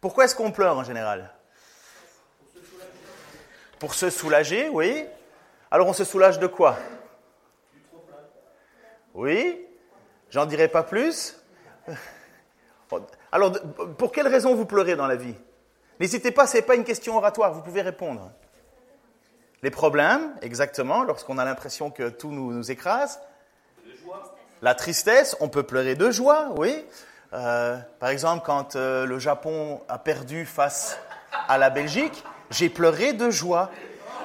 Pourquoi 0.00 0.24
est-ce 0.24 0.34
qu'on 0.34 0.52
pleure 0.52 0.76
en 0.76 0.84
général 0.84 1.30
Pour 3.78 3.94
se 3.94 4.10
soulager, 4.10 4.68
oui. 4.68 5.06
Alors 5.70 5.88
on 5.88 5.92
se 5.92 6.04
soulage 6.04 6.38
de 6.38 6.46
quoi 6.46 6.78
Oui. 9.14 9.66
J'en 10.30 10.46
dirai 10.46 10.68
pas 10.68 10.82
plus. 10.82 11.36
Alors, 13.32 13.52
pour 13.98 14.12
quelle 14.12 14.28
raison 14.28 14.54
vous 14.54 14.66
pleurez 14.66 14.96
dans 14.96 15.06
la 15.06 15.16
vie 15.16 15.34
N'hésitez 15.98 16.30
pas, 16.30 16.46
ce 16.46 16.56
n'est 16.56 16.62
pas 16.62 16.74
une 16.74 16.84
question 16.84 17.16
oratoire, 17.16 17.52
vous 17.52 17.62
pouvez 17.62 17.82
répondre. 17.82 18.30
Les 19.62 19.70
problèmes, 19.70 20.34
exactement, 20.42 21.02
lorsqu'on 21.02 21.38
a 21.38 21.44
l'impression 21.44 21.90
que 21.90 22.08
tout 22.08 22.30
nous 22.30 22.70
écrase. 22.70 23.20
La 24.62 24.74
tristesse, 24.74 25.36
on 25.40 25.48
peut 25.48 25.62
pleurer 25.62 25.94
de 25.94 26.10
joie, 26.10 26.50
oui. 26.56 26.84
Euh, 27.32 27.76
par 27.98 28.10
exemple, 28.10 28.42
quand 28.46 28.76
euh, 28.76 29.04
le 29.04 29.18
Japon 29.18 29.80
a 29.88 29.98
perdu 29.98 30.46
face 30.46 30.98
à 31.48 31.58
la 31.58 31.70
Belgique, 31.70 32.24
j'ai 32.50 32.68
pleuré 32.68 33.12
de 33.12 33.30
joie 33.30 33.70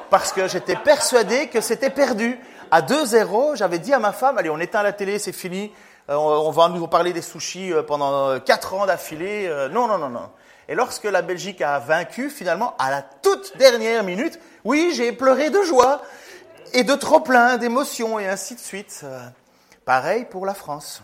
parce 0.09 0.31
que 0.31 0.47
j'étais 0.47 0.75
persuadé 0.75 1.47
que 1.47 1.61
c'était 1.61 1.89
perdu. 1.89 2.39
À 2.69 2.81
2-0, 2.81 3.57
j'avais 3.57 3.79
dit 3.79 3.93
à 3.93 3.99
ma 3.99 4.11
femme, 4.11 4.37
allez, 4.37 4.49
on 4.49 4.59
éteint 4.59 4.83
la 4.83 4.93
télé, 4.93 5.19
c'est 5.19 5.31
fini, 5.31 5.73
euh, 6.09 6.15
on 6.15 6.51
va 6.51 6.69
nous 6.69 6.87
parler 6.87 7.11
des 7.11 7.21
sushis 7.21 7.73
pendant 7.87 8.39
4 8.39 8.73
ans 8.75 8.85
d'affilée. 8.85 9.49
non, 9.71 9.87
non, 9.87 9.97
non, 9.97 10.09
non. 10.09 10.29
Et 10.69 10.75
lorsque 10.75 11.03
la 11.05 11.21
Belgique 11.21 11.61
a 11.61 11.79
vaincu, 11.79 12.29
finalement, 12.29 12.75
à 12.77 12.91
la 12.91 13.01
toute 13.01 13.57
dernière 13.57 14.03
minute, 14.03 14.39
oui, 14.63 14.91
j'ai 14.95 15.11
pleuré 15.11 15.49
de 15.49 15.61
joie 15.63 16.01
et 16.73 16.83
de 16.83 16.93
trop 16.93 17.19
plein 17.19 17.57
d'émotions 17.57 18.19
et 18.19 18.27
ainsi 18.27 18.55
de 18.55 18.59
suite. 18.59 19.03
Pareil 19.83 20.25
pour 20.29 20.45
la 20.45 20.53
France. 20.53 21.01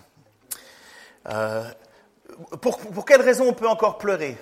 Pour, 2.62 2.78
pour 2.78 3.06
quelle 3.06 3.22
raison 3.22 3.48
on 3.48 3.54
peut 3.54 3.68
encore 3.68 3.98
pleurer 3.98 4.38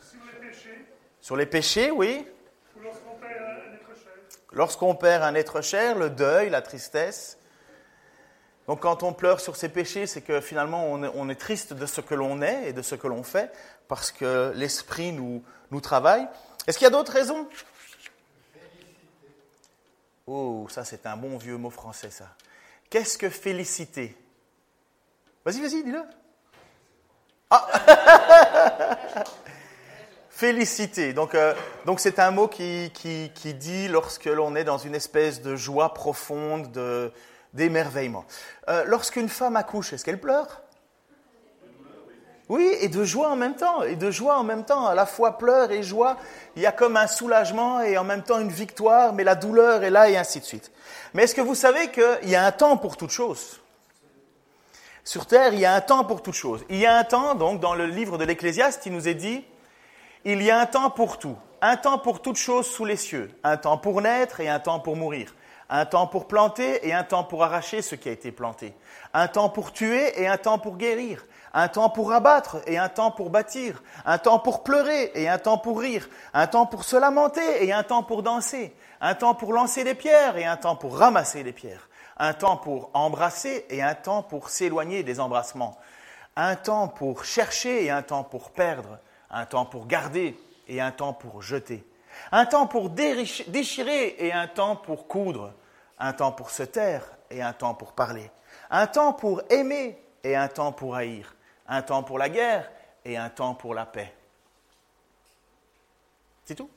Sur 0.00 0.18
les 0.24 0.48
péchés. 0.48 0.86
Sur 1.20 1.36
les 1.36 1.46
péchés, 1.46 1.90
oui. 1.90 2.26
Ou 2.76 2.82
lorsqu'on 2.82 3.14
perd 3.18 3.42
un 3.42 3.74
être 3.74 4.02
cher. 4.02 4.12
Lorsqu'on 4.52 4.94
perd 4.94 5.22
un 5.22 5.34
être 5.34 5.60
cher, 5.60 5.98
le 5.98 6.10
deuil, 6.10 6.50
la 6.50 6.62
tristesse. 6.62 7.38
Donc 8.66 8.80
quand 8.80 9.02
on 9.02 9.12
pleure 9.12 9.40
sur 9.40 9.56
ses 9.56 9.68
péchés, 9.68 10.06
c'est 10.06 10.20
que 10.20 10.40
finalement 10.40 10.84
on 10.84 11.02
est, 11.02 11.10
on 11.14 11.28
est, 11.28 11.34
triste 11.34 11.72
de 11.72 11.86
ce 11.86 12.00
que 12.00 12.14
l'on 12.14 12.40
est 12.40 12.68
et 12.68 12.72
de 12.72 12.82
ce 12.82 12.94
que 12.94 13.08
l'on 13.08 13.24
fait, 13.24 13.50
parce 13.88 14.12
que 14.12 14.52
l'esprit 14.54 15.12
nous, 15.12 15.42
nous 15.72 15.80
travaille. 15.80 16.28
Est-ce 16.66 16.78
qu'il 16.78 16.84
y 16.84 16.88
a 16.88 16.90
d'autres 16.90 17.12
raisons? 17.12 17.48
Oh, 20.26 20.68
ça 20.70 20.84
c'est 20.84 21.06
un 21.06 21.16
bon 21.16 21.36
vieux 21.36 21.56
mot 21.56 21.70
français, 21.70 22.10
ça. 22.10 22.28
Qu'est-ce 22.90 23.18
que 23.18 23.28
féliciter 23.28 24.16
Vas-y, 25.44 25.60
vas-y, 25.60 25.82
dis-le. 25.82 26.02
Ah 27.50 27.66
Féliciter. 30.30 31.12
Donc, 31.12 31.34
euh, 31.34 31.52
donc 31.84 32.00
c'est 32.00 32.18
un 32.18 32.30
mot 32.30 32.48
qui, 32.48 32.90
qui, 32.94 33.30
qui 33.34 33.52
dit 33.52 33.88
lorsque 33.88 34.24
l'on 34.24 34.56
est 34.56 34.64
dans 34.64 34.78
une 34.78 34.94
espèce 34.94 35.42
de 35.42 35.54
joie 35.54 35.92
profonde, 35.92 36.72
de, 36.72 37.12
d'émerveillement. 37.52 38.24
Euh, 38.68 38.84
lorsqu'une 38.86 39.28
femme 39.28 39.56
accouche, 39.56 39.92
est-ce 39.92 40.04
qu'elle 40.04 40.20
pleure? 40.20 40.62
Oui, 42.48 42.74
et 42.80 42.88
de 42.88 43.04
joie 43.04 43.28
en 43.28 43.36
même 43.36 43.54
temps, 43.54 43.82
et 43.82 43.94
de 43.94 44.10
joie 44.10 44.36
en 44.36 44.42
même 44.42 44.64
temps, 44.64 44.86
à 44.86 44.94
la 44.94 45.06
fois 45.06 45.38
pleurs 45.38 45.70
et 45.70 45.84
joie. 45.84 46.16
Il 46.56 46.62
y 46.62 46.66
a 46.66 46.72
comme 46.72 46.96
un 46.96 47.06
soulagement 47.06 47.80
et 47.80 47.96
en 47.96 48.02
même 48.02 48.22
temps 48.22 48.40
une 48.40 48.50
victoire, 48.50 49.12
mais 49.12 49.22
la 49.22 49.36
douleur 49.36 49.84
est 49.84 49.90
là 49.90 50.08
et 50.10 50.16
ainsi 50.16 50.40
de 50.40 50.44
suite. 50.44 50.72
Mais 51.14 51.24
est-ce 51.24 51.34
que 51.34 51.40
vous 51.40 51.54
savez 51.54 51.90
qu'il 51.90 52.28
y 52.28 52.34
a 52.34 52.44
un 52.44 52.50
temps 52.50 52.76
pour 52.76 52.96
toute 52.96 53.10
chose? 53.10 53.59
Sur 55.04 55.26
Terre, 55.26 55.54
il 55.54 55.60
y 55.60 55.64
a 55.64 55.74
un 55.74 55.80
temps 55.80 56.04
pour 56.04 56.22
toute 56.22 56.34
chose. 56.34 56.64
Il 56.68 56.76
y 56.76 56.86
a 56.86 56.96
un 56.96 57.04
temps, 57.04 57.34
donc, 57.34 57.60
dans 57.60 57.74
le 57.74 57.86
livre 57.86 58.18
de 58.18 58.24
l'Ecclésiaste, 58.24 58.86
il 58.86 58.92
nous 58.92 59.08
est 59.08 59.14
dit, 59.14 59.44
il 60.24 60.42
y 60.42 60.50
a 60.50 60.60
un 60.60 60.66
temps 60.66 60.90
pour 60.90 61.18
tout, 61.18 61.36
un 61.62 61.76
temps 61.76 61.98
pour 61.98 62.20
toute 62.20 62.36
chose 62.36 62.66
sous 62.66 62.84
les 62.84 62.96
cieux, 62.96 63.30
un 63.42 63.56
temps 63.56 63.78
pour 63.78 64.02
naître 64.02 64.40
et 64.40 64.48
un 64.48 64.60
temps 64.60 64.80
pour 64.80 64.96
mourir, 64.96 65.34
un 65.70 65.86
temps 65.86 66.06
pour 66.06 66.26
planter 66.26 66.86
et 66.86 66.92
un 66.92 67.04
temps 67.04 67.24
pour 67.24 67.42
arracher 67.44 67.80
ce 67.80 67.94
qui 67.94 68.08
a 68.08 68.12
été 68.12 68.30
planté, 68.30 68.74
un 69.14 69.28
temps 69.28 69.48
pour 69.48 69.72
tuer 69.72 70.20
et 70.20 70.28
un 70.28 70.36
temps 70.36 70.58
pour 70.58 70.76
guérir, 70.76 71.24
un 71.54 71.68
temps 71.68 71.90
pour 71.90 72.12
abattre 72.12 72.58
et 72.66 72.76
un 72.76 72.88
temps 72.88 73.10
pour 73.10 73.30
bâtir, 73.30 73.82
un 74.04 74.18
temps 74.18 74.38
pour 74.38 74.62
pleurer 74.62 75.12
et 75.14 75.28
un 75.28 75.38
temps 75.38 75.58
pour 75.58 75.80
rire, 75.80 76.08
un 76.34 76.46
temps 76.46 76.66
pour 76.66 76.84
se 76.84 76.96
lamenter 76.96 77.64
et 77.64 77.72
un 77.72 77.82
temps 77.82 78.02
pour 78.02 78.22
danser, 78.22 78.74
un 79.00 79.14
temps 79.14 79.34
pour 79.34 79.52
lancer 79.52 79.84
des 79.84 79.94
pierres 79.94 80.36
et 80.36 80.44
un 80.44 80.56
temps 80.56 80.76
pour 80.76 80.98
ramasser 80.98 81.42
les 81.42 81.52
pierres, 81.52 81.88
un 82.16 82.34
temps 82.34 82.56
pour 82.56 82.90
embrasser 82.94 83.66
et 83.70 83.82
un 83.82 83.94
temps 83.94 84.22
pour 84.22 84.48
s'éloigner 84.50 85.02
des 85.02 85.20
embrassements, 85.20 85.78
un 86.36 86.56
temps 86.56 86.88
pour 86.88 87.24
chercher 87.24 87.84
et 87.84 87.90
un 87.90 88.02
temps 88.02 88.24
pour 88.24 88.50
perdre, 88.50 88.98
un 89.30 89.46
temps 89.46 89.64
pour 89.64 89.86
garder 89.86 90.38
et 90.68 90.80
un 90.80 90.92
temps 90.92 91.12
pour 91.12 91.42
jeter, 91.42 91.84
un 92.32 92.46
temps 92.46 92.66
pour 92.66 92.90
déchirer 92.90 94.16
et 94.18 94.32
un 94.32 94.48
temps 94.48 94.76
pour 94.76 95.06
coudre, 95.06 95.52
un 95.98 96.12
temps 96.12 96.32
pour 96.32 96.50
se 96.50 96.62
taire 96.62 97.04
et 97.30 97.42
un 97.42 97.52
temps 97.52 97.74
pour 97.74 97.92
parler, 97.92 98.30
un 98.70 98.86
temps 98.86 99.12
pour 99.12 99.42
aimer 99.50 100.02
et 100.24 100.36
un 100.36 100.48
temps 100.48 100.72
pour 100.72 100.96
haïr, 100.96 101.34
un 101.68 101.82
temps 101.82 102.02
pour 102.02 102.18
la 102.18 102.28
guerre 102.28 102.70
et 103.04 103.16
un 103.16 103.28
temps 103.28 103.54
pour 103.54 103.74
la 103.74 103.86
paix. 103.86 104.14
C'est 106.44 106.54
tout 106.54 106.70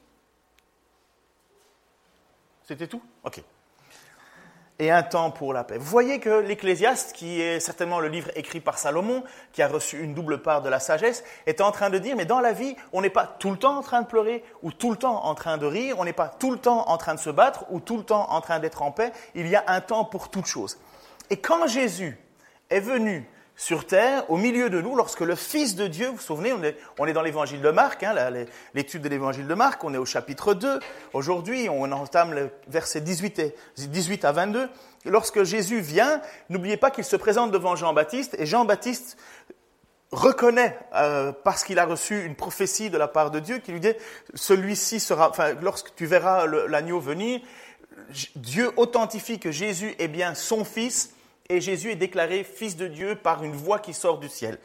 C'était 2.64 2.88
tout 2.88 3.02
Ok. 3.24 3.44
Et 4.84 4.92
un 4.92 5.02
temps 5.02 5.32
pour 5.32 5.54
la 5.54 5.64
paix. 5.64 5.78
Vous 5.78 5.86
voyez 5.86 6.20
que 6.20 6.42
l'Ecclésiaste, 6.42 7.14
qui 7.14 7.40
est 7.40 7.62
certainement 7.62 8.02
le 8.02 8.10
livre 8.10 8.30
écrit 8.36 8.60
par 8.60 8.78
Salomon, 8.78 9.24
qui 9.54 9.62
a 9.62 9.70
reçu 9.70 10.04
une 10.04 10.14
double 10.14 10.42
part 10.42 10.62
de 10.62 10.68
la 10.68 10.82
sagesse, 10.82 11.24
est 11.46 11.62
en 11.62 11.72
train 11.72 11.90
de 11.90 11.98
dire, 12.00 12.18
mais 12.18 12.26
dans 12.26 12.42
la 12.42 12.52
vie, 12.52 12.76
on 12.92 13.00
n'est 13.00 13.10
pas 13.10 13.26
tout 13.26 13.52
le 13.52 13.56
temps 13.56 13.78
en 13.78 13.82
train 13.82 14.02
de 14.02 14.08
pleurer 14.08 14.44
ou 14.62 14.74
tout 14.74 14.92
le 14.92 14.98
temps 14.98 15.24
en 15.24 15.36
train 15.36 15.58
de 15.58 15.66
rire, 15.66 15.96
on 16.00 16.04
n'est 16.04 16.12
pas 16.12 16.28
tout 16.28 16.52
le 16.52 16.58
temps 16.58 16.90
en 16.90 16.98
train 16.98 17.16
de 17.16 17.20
se 17.22 17.30
battre 17.30 17.64
ou 17.70 17.80
tout 17.80 17.96
le 17.96 18.04
temps 18.04 18.30
en 18.30 18.42
train 18.42 18.60
d'être 18.60 18.82
en 18.82 18.92
paix, 18.92 19.14
il 19.36 19.48
y 19.48 19.56
a 19.56 19.64
un 19.68 19.80
temps 19.80 20.04
pour 20.04 20.30
toute 20.30 20.48
chose. 20.48 20.78
Et 21.30 21.38
quand 21.38 21.66
Jésus 21.68 22.20
est 22.70 22.82
venu 22.82 23.26
sur 23.56 23.86
terre, 23.86 24.30
au 24.30 24.38
milieu 24.38 24.69
de 24.69 24.81
nous, 24.81 24.96
lorsque 24.96 25.22
le 25.22 25.36
Fils 25.36 25.75
de 25.75 25.88
Dieu, 25.88 26.08
vous 26.08 26.16
vous 26.16 26.22
souvenez, 26.22 26.53
on 26.53 27.06
est, 27.06 27.14
dans 27.14 27.22
l'évangile 27.22 27.62
de 27.62 27.69
Marc, 27.69 28.03
hein, 28.03 28.16
l'étude 28.74 29.03
de 29.03 29.09
l'évangile 29.09 29.47
de 29.47 29.53
Marc, 29.53 29.84
on 29.84 29.94
est 29.94 29.97
au 29.97 30.06
chapitre 30.06 30.53
2. 30.53 30.80
Aujourd'hui, 31.14 31.69
on 31.69 31.91
entame 31.91 32.34
le 32.34 32.50
verset 32.68 33.02
18, 33.02 33.40
et, 33.40 33.56
18 33.78 34.25
à 34.25 34.31
22. 34.31 34.69
lorsque 35.06 35.44
Jésus 35.44 35.81
vient, 35.81 36.22
n'oubliez 36.50 36.78
pas 36.78 36.90
qu'il 36.90 37.03
se 37.03 37.16
présente 37.16 37.52
devant 37.52 37.75
Jean-Baptiste, 37.75 38.36
et 38.40 38.47
Jean-Baptiste 38.47 39.18
reconnaît, 40.12 40.78
euh, 40.96 41.31
parce 41.44 41.64
qu'il 41.64 41.78
a 41.78 41.85
reçu 41.85 42.25
une 42.25 42.35
prophétie 42.35 42.90
de 42.90 42.97
la 42.97 43.08
part 43.08 43.30
de 43.30 43.40
Dieu, 43.40 43.59
qui 43.59 43.72
lui 43.72 43.80
dit, 43.80 43.94
celui-ci 44.34 45.00
sera, 45.00 45.30
enfin, 45.30 45.53
lorsque 45.62 45.94
tu 45.96 46.06
verras 46.06 46.47
l'agneau 46.47 47.00
venir, 47.00 47.40
Dieu 48.35 48.72
authentifie 48.78 49.40
que 49.40 49.52
Jésus 49.52 49.96
est 50.00 50.08
bien 50.08 50.34
son 50.34 50.66
Fils, 50.66 51.14
et 51.50 51.62
Jésus 51.62 51.92
est 51.92 51.96
déclaré 51.96 52.44
fils 52.44 52.76
de 52.76 52.88
Dieu 52.88 53.16
par 53.16 53.44
une 53.44 53.54
voix 53.54 53.80
qui 53.80 53.94
sort 53.94 54.18
du 54.18 54.30
ciel. 54.30 54.58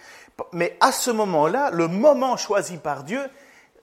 Mais 0.52 0.76
à 0.80 0.92
ce 0.92 1.10
moment-là, 1.10 1.70
le 1.72 1.88
moment 1.88 2.36
choisi 2.36 2.76
par 2.76 3.04
Dieu, 3.04 3.20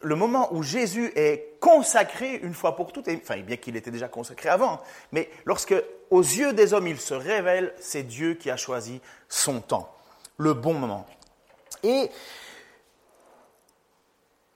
le 0.02 0.16
moment 0.16 0.54
où 0.54 0.64
Jésus 0.64 1.12
est 1.16 1.58
consacré 1.60 2.40
une 2.44 2.54
fois 2.54 2.76
pour 2.76 2.94
toutes, 2.94 3.08
enfin 3.08 3.40
bien 3.42 3.58
qu'il 3.58 3.76
était 3.76 3.92
déjà 3.92 4.08
consacré 4.08 4.50
avant, 4.50 4.82
mais 5.12 5.30
lorsque 5.46 5.76
aux 6.10 6.22
yeux 6.22 6.54
des 6.54 6.74
hommes 6.74 6.88
il 6.88 7.00
se 7.00 7.14
révèle, 7.14 7.74
c'est 7.80 8.04
Dieu 8.04 8.36
qui 8.36 8.50
a 8.50 8.58
choisi 8.58 9.02
son 9.28 9.62
temps, 9.62 9.92
le 10.38 10.54
bon 10.54 10.74
moment. 10.74 11.06
Et 11.84 12.10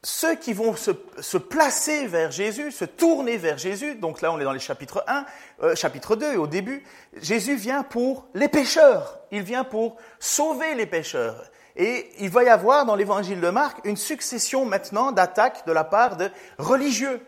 ceux 0.03 0.35
qui 0.35 0.53
vont 0.53 0.75
se, 0.75 1.37
placer 1.37 2.07
vers 2.07 2.31
Jésus, 2.31 2.71
se 2.71 2.85
tourner 2.85 3.37
vers 3.37 3.57
Jésus, 3.57 3.95
donc 3.95 4.21
là 4.21 4.31
on 4.31 4.39
est 4.39 4.43
dans 4.43 4.53
les 4.53 4.59
chapitres 4.59 5.03
1, 5.07 5.25
euh, 5.63 5.75
chapitre 5.75 6.15
2 6.15 6.33
et 6.33 6.37
au 6.37 6.47
début, 6.47 6.83
Jésus 7.21 7.55
vient 7.55 7.83
pour 7.83 8.27
les 8.33 8.47
pécheurs, 8.47 9.19
il 9.31 9.41
vient 9.41 9.63
pour 9.63 9.97
sauver 10.19 10.75
les 10.75 10.85
pécheurs. 10.85 11.51
Et 11.75 12.09
il 12.19 12.29
va 12.29 12.43
y 12.43 12.49
avoir 12.49 12.85
dans 12.85 12.95
l'évangile 12.95 13.39
de 13.39 13.49
Marc 13.49 13.79
une 13.85 13.97
succession 13.97 14.65
maintenant 14.65 15.11
d'attaques 15.11 15.65
de 15.65 15.71
la 15.71 15.83
part 15.83 16.17
de 16.17 16.29
religieux. 16.57 17.21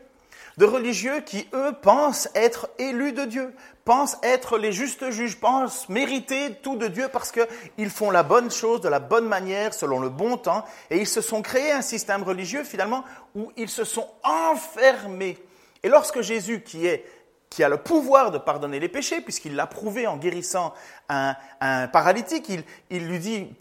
De 0.58 0.66
religieux 0.66 1.22
qui, 1.22 1.48
eux, 1.54 1.74
pensent 1.82 2.30
être 2.36 2.70
élus 2.78 3.14
de 3.14 3.26
Dieu, 3.26 3.54
pensent 3.86 4.18
être 4.24 4.58
les 4.58 4.72
justes 4.72 5.10
juges, 5.10 5.40
pensent 5.40 5.90
mériter 5.90 6.56
tout 6.62 6.76
de 6.76 6.88
Dieu 6.88 7.08
parce 7.12 7.32
qu'ils 7.32 7.90
font 7.90 8.12
la 8.12 8.24
bonne 8.24 8.52
chose 8.52 8.82
de 8.82 8.90
la 8.90 9.00
bonne 9.00 9.28
manière, 9.28 9.74
selon 9.74 10.00
le 10.00 10.10
bon 10.10 10.38
temps, 10.38 10.66
et 10.90 10.98
ils 10.98 11.08
se 11.08 11.22
sont 11.22 11.42
créés 11.42 11.72
un 11.72 11.82
système 11.82 12.24
religieux, 12.24 12.64
finalement, 12.64 13.04
où 13.36 13.52
ils 13.58 13.70
se 13.70 13.84
sont 13.84 14.08
enfermés. 14.24 15.38
Et 15.84 15.90
lorsque 15.90 16.22
Jésus, 16.22 16.62
qui 16.62 16.88
est 16.88 17.06
qui 17.52 17.66
a 17.66 17.70
le 17.70 17.76
pouvoir 17.76 18.32
de 18.32 18.38
pardonner 18.38 18.80
les 18.80 18.88
péchés, 18.88 19.20
puisqu'il 19.20 19.56
l'a 19.56 19.68
prouvé 19.68 20.08
en 20.08 20.16
guérissant 20.16 20.74
un, 21.10 21.36
un 21.60 21.90
paralytique, 21.90 22.48
il, 22.48 22.64
il 22.90 23.06
lui 23.08 23.20
dit, 23.20 23.54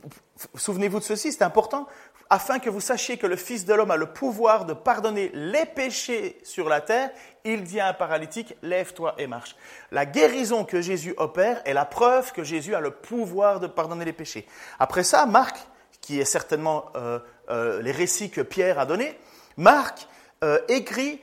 souvenez-vous 0.55 1.01
de 1.01 1.05
ceci, 1.05 1.33
c'est 1.33 1.43
important, 1.43 1.89
afin 2.31 2.61
que 2.61 2.71
vous 2.71 2.81
sachiez 2.81 3.19
que 3.19 3.27
le 3.27 3.35
Fils 3.35 3.65
de 3.65 3.75
l'homme 3.75 3.91
a 3.91 3.97
le 3.97 4.07
pouvoir 4.07 4.65
de 4.65 4.73
pardonner 4.73 5.33
les 5.35 5.67
péchés 5.67 6.39
sur 6.45 6.69
la 6.69 6.81
terre, 6.81 7.11
il 7.45 7.65
dit 7.65 7.81
à 7.81 7.89
un 7.89 7.93
paralytique, 7.93 8.57
lève-toi 8.63 9.17
et 9.19 9.27
marche. 9.27 9.57
La 9.91 10.07
guérison 10.07 10.65
que 10.65 10.81
Jésus 10.81 11.13
opère 11.17 11.61
est 11.65 11.75
la 11.75 11.85
preuve 11.85 12.33
que 12.33 12.45
Jésus 12.45 12.77
a 12.77 12.81
le 12.81 12.93
pouvoir 12.93 13.59
de 13.59 13.67
pardonner 13.67 14.05
les 14.05 14.13
péchés. 14.13 14.47
Après 14.79 15.03
ça, 15.03 15.27
Marc, 15.27 15.57
qui 16.01 16.21
est 16.21 16.25
certainement 16.25 16.87
euh, 16.95 17.19
euh, 17.51 17.83
les 17.83 17.93
récits 17.93 18.31
que 18.31 18.41
Pierre 18.43 18.79
a 18.79 18.87
donnés, 18.87 19.19
Marc 19.57 20.07
euh, 20.45 20.61
écrit 20.69 21.21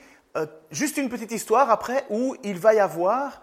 juste 0.70 0.98
une 0.98 1.10
petite 1.10 1.32
histoire 1.32 1.72
après 1.72 2.06
où 2.12 2.36
il 2.44 2.60
va 2.60 2.76
y 2.76 2.80
avoir 2.80 3.42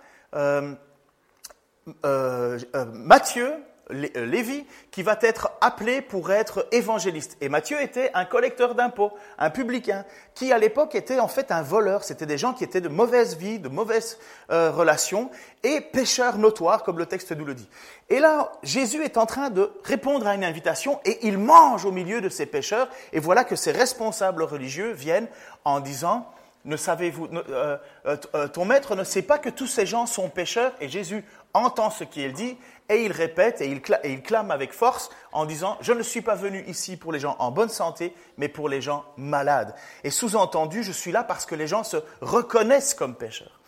Matthieu, 2.92 3.52
Lévi, 3.90 4.64
qui 4.90 5.02
va 5.02 5.18
être 5.20 5.50
appelé 5.60 6.00
pour 6.00 6.32
être 6.32 6.66
évangéliste. 6.72 7.36
Et 7.40 7.48
Matthieu 7.48 7.80
était 7.82 8.10
un 8.14 8.24
collecteur 8.24 8.74
d'impôts, 8.74 9.12
un 9.38 9.50
publicain, 9.50 10.04
qui 10.34 10.52
à 10.52 10.58
l'époque 10.58 10.94
était 10.94 11.20
en 11.20 11.28
fait 11.28 11.52
un 11.52 11.62
voleur. 11.62 12.02
C'était 12.02 12.26
des 12.26 12.38
gens 12.38 12.54
qui 12.54 12.64
étaient 12.64 12.80
de 12.80 12.88
mauvaise 12.88 13.36
vie, 13.36 13.58
de 13.58 13.68
mauvaises 13.68 14.18
relations, 14.48 15.30
et 15.62 15.80
pécheurs 15.80 16.38
notoires, 16.38 16.82
comme 16.82 16.98
le 16.98 17.06
texte 17.06 17.32
nous 17.32 17.44
le 17.44 17.54
dit. 17.54 17.68
Et 18.10 18.20
là, 18.20 18.52
Jésus 18.62 19.02
est 19.02 19.16
en 19.16 19.26
train 19.26 19.50
de 19.50 19.70
répondre 19.84 20.26
à 20.26 20.34
une 20.34 20.44
invitation, 20.44 21.00
et 21.04 21.26
il 21.26 21.38
mange 21.38 21.84
au 21.84 21.92
milieu 21.92 22.20
de 22.20 22.28
ces 22.28 22.46
pécheurs, 22.46 22.88
et 23.12 23.20
voilà 23.20 23.44
que 23.44 23.56
ces 23.56 23.72
responsables 23.72 24.42
religieux 24.42 24.92
viennent 24.92 25.28
en 25.64 25.80
disant, 25.80 26.26
ne 26.64 26.76
savez-vous, 26.76 27.26
euh, 27.26 27.76
euh, 28.06 28.16
euh, 28.34 28.48
ton 28.48 28.64
maître 28.64 28.96
ne 28.96 29.04
sait 29.04 29.22
pas 29.22 29.38
que 29.38 29.50
tous 29.50 29.66
ces 29.66 29.86
gens 29.86 30.06
sont 30.06 30.28
pécheurs 30.28 30.72
et 30.80 30.88
Jésus 30.88 31.24
entend 31.54 31.90
ce 31.90 32.04
qu'il 32.04 32.32
dit 32.32 32.58
et 32.88 33.04
il 33.04 33.12
répète 33.12 33.60
et 33.60 33.68
il, 33.68 33.80
et 34.02 34.12
il, 34.12 34.22
clame 34.22 34.50
avec 34.50 34.72
force 34.72 35.08
en 35.32 35.46
disant 35.46 35.78
Je 35.80 35.92
ne 35.92 36.02
suis 36.02 36.20
pas 36.20 36.34
venu 36.34 36.62
ici 36.66 36.96
pour 36.96 37.12
les 37.12 37.20
gens 37.20 37.36
en 37.38 37.50
bonne 37.50 37.68
santé, 37.68 38.14
mais 38.36 38.48
pour 38.48 38.68
les 38.68 38.82
gens 38.82 39.04
malades. 39.16 39.74
Et 40.02 40.10
sous-entendu, 40.10 40.82
je 40.82 40.92
suis 40.92 41.12
là 41.12 41.24
parce 41.24 41.46
que 41.46 41.54
les 41.54 41.66
gens 41.66 41.84
se 41.84 41.96
reconnaissent 42.20 42.94
comme 42.94 43.14
pécheurs. 43.14 43.60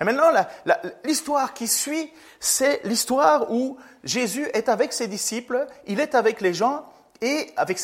Et 0.00 0.04
maintenant, 0.04 0.30
l'histoire 1.04 1.54
qui 1.54 1.68
suit, 1.68 2.12
c'est 2.40 2.80
l'histoire 2.84 3.50
où 3.52 3.76
Jésus 4.02 4.48
est 4.52 4.68
avec 4.68 4.92
ses 4.92 5.06
disciples, 5.06 5.66
il 5.86 6.00
est 6.00 6.14
avec 6.14 6.40
les 6.40 6.52
gens 6.52 6.86
et 7.20 7.52
avec, 7.56 7.80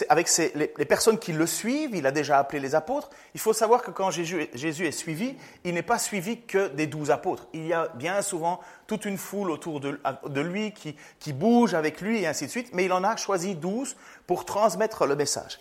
les, 0.55 0.85
personnes 0.85 1.19
qui 1.19 1.33
le 1.33 1.47
suivent, 1.47 1.95
il 1.95 2.07
a 2.07 2.11
déjà 2.11 2.39
appelé 2.39 2.61
les 2.61 2.75
apôtres. 2.75 3.11
Il 3.35 3.41
faut 3.41 3.53
savoir 3.53 3.83
que 3.83 3.91
quand 3.91 4.11
Jésus, 4.11 4.49
est 4.53 4.91
suivi, 4.91 5.37
il 5.65 5.75
n'est 5.75 5.83
pas 5.83 5.99
suivi 5.99 6.43
que 6.43 6.69
des 6.69 6.87
douze 6.87 7.11
apôtres. 7.11 7.47
Il 7.53 7.67
y 7.67 7.73
a 7.73 7.89
bien 7.95 8.23
souvent 8.23 8.61
toute 8.87 9.05
une 9.05 9.17
foule 9.17 9.51
autour 9.51 9.81
de, 9.81 10.41
lui 10.41 10.73
qui, 10.73 11.33
bouge 11.33 11.75
avec 11.75 12.01
lui 12.01 12.23
et 12.23 12.27
ainsi 12.27 12.47
de 12.47 12.51
suite, 12.51 12.71
mais 12.75 12.85
il 12.85 12.93
en 12.93 13.05
a 13.05 13.17
choisi 13.17 13.55
douze 13.55 13.97
pour 14.27 14.45
transmettre 14.45 15.07
le 15.07 15.15
message. 15.15 15.61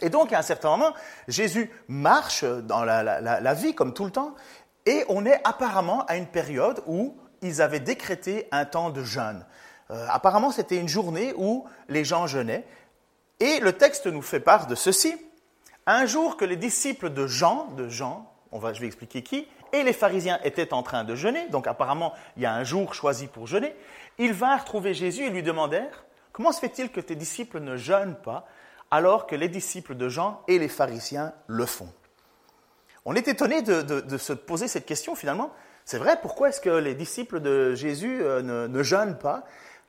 Et 0.00 0.10
donc, 0.10 0.32
à 0.32 0.38
un 0.38 0.42
certain 0.42 0.70
moment, 0.70 0.94
Jésus 1.28 1.70
marche 1.88 2.44
dans 2.44 2.84
la 2.84 3.54
vie 3.54 3.74
comme 3.74 3.94
tout 3.94 4.04
le 4.04 4.10
temps, 4.10 4.34
et 4.84 5.04
on 5.08 5.24
est 5.24 5.40
apparemment 5.44 6.04
à 6.06 6.16
une 6.16 6.26
période 6.26 6.82
où 6.86 7.16
ils 7.40 7.62
avaient 7.62 7.80
décrété 7.80 8.48
un 8.52 8.64
temps 8.64 8.90
de 8.90 9.02
jeûne. 9.02 9.44
Euh, 9.90 10.06
apparemment, 10.08 10.50
c'était 10.50 10.78
une 10.78 10.88
journée 10.88 11.34
où 11.36 11.66
les 11.88 12.04
gens 12.04 12.26
jeûnaient. 12.26 12.64
Et 13.42 13.58
le 13.58 13.72
texte 13.72 14.06
nous 14.06 14.22
fait 14.22 14.38
part 14.38 14.68
de 14.68 14.76
ceci. 14.76 15.16
Un 15.84 16.06
jour 16.06 16.36
que 16.36 16.44
les 16.44 16.54
disciples 16.54 17.10
de 17.10 17.26
Jean, 17.26 17.66
de 17.76 17.88
Jean, 17.88 18.32
on 18.52 18.60
va, 18.60 18.72
je 18.72 18.80
vais 18.80 18.86
expliquer 18.86 19.24
qui, 19.24 19.48
et 19.72 19.82
les 19.82 19.92
pharisiens 19.92 20.38
étaient 20.44 20.72
en 20.72 20.84
train 20.84 21.02
de 21.02 21.16
jeûner, 21.16 21.48
donc 21.48 21.66
apparemment 21.66 22.12
il 22.36 22.44
y 22.44 22.46
a 22.46 22.54
un 22.54 22.62
jour 22.62 22.94
choisi 22.94 23.26
pour 23.26 23.48
jeûner, 23.48 23.74
ils 24.18 24.32
vinrent 24.32 24.64
trouver 24.64 24.94
Jésus 24.94 25.24
et 25.24 25.30
lui 25.30 25.42
demandèrent, 25.42 26.04
comment 26.30 26.52
se 26.52 26.60
fait-il 26.60 26.92
que 26.92 27.00
tes 27.00 27.16
disciples 27.16 27.58
ne 27.58 27.76
jeûnent 27.76 28.14
pas 28.14 28.46
alors 28.92 29.26
que 29.26 29.34
les 29.34 29.48
disciples 29.48 29.96
de 29.96 30.08
Jean 30.08 30.40
et 30.46 30.60
les 30.60 30.68
pharisiens 30.68 31.32
le 31.48 31.66
font? 31.66 31.92
On 33.04 33.16
est 33.16 33.26
étonné 33.26 33.62
de, 33.62 34.18
se 34.18 34.34
poser 34.34 34.68
cette 34.68 34.86
question 34.86 35.16
finalement. 35.16 35.50
C'est 35.84 35.98
vrai, 35.98 36.16
pourquoi 36.22 36.50
est-ce 36.50 36.60
que 36.60 36.70
les 36.70 36.94
disciples 36.94 37.40
de 37.40 37.74
Jésus 37.74 38.22
euh, 38.22 38.40
ne, 38.40 38.68
ne 38.68 38.82
jeûnent 38.84 39.18
pas? 39.18 39.42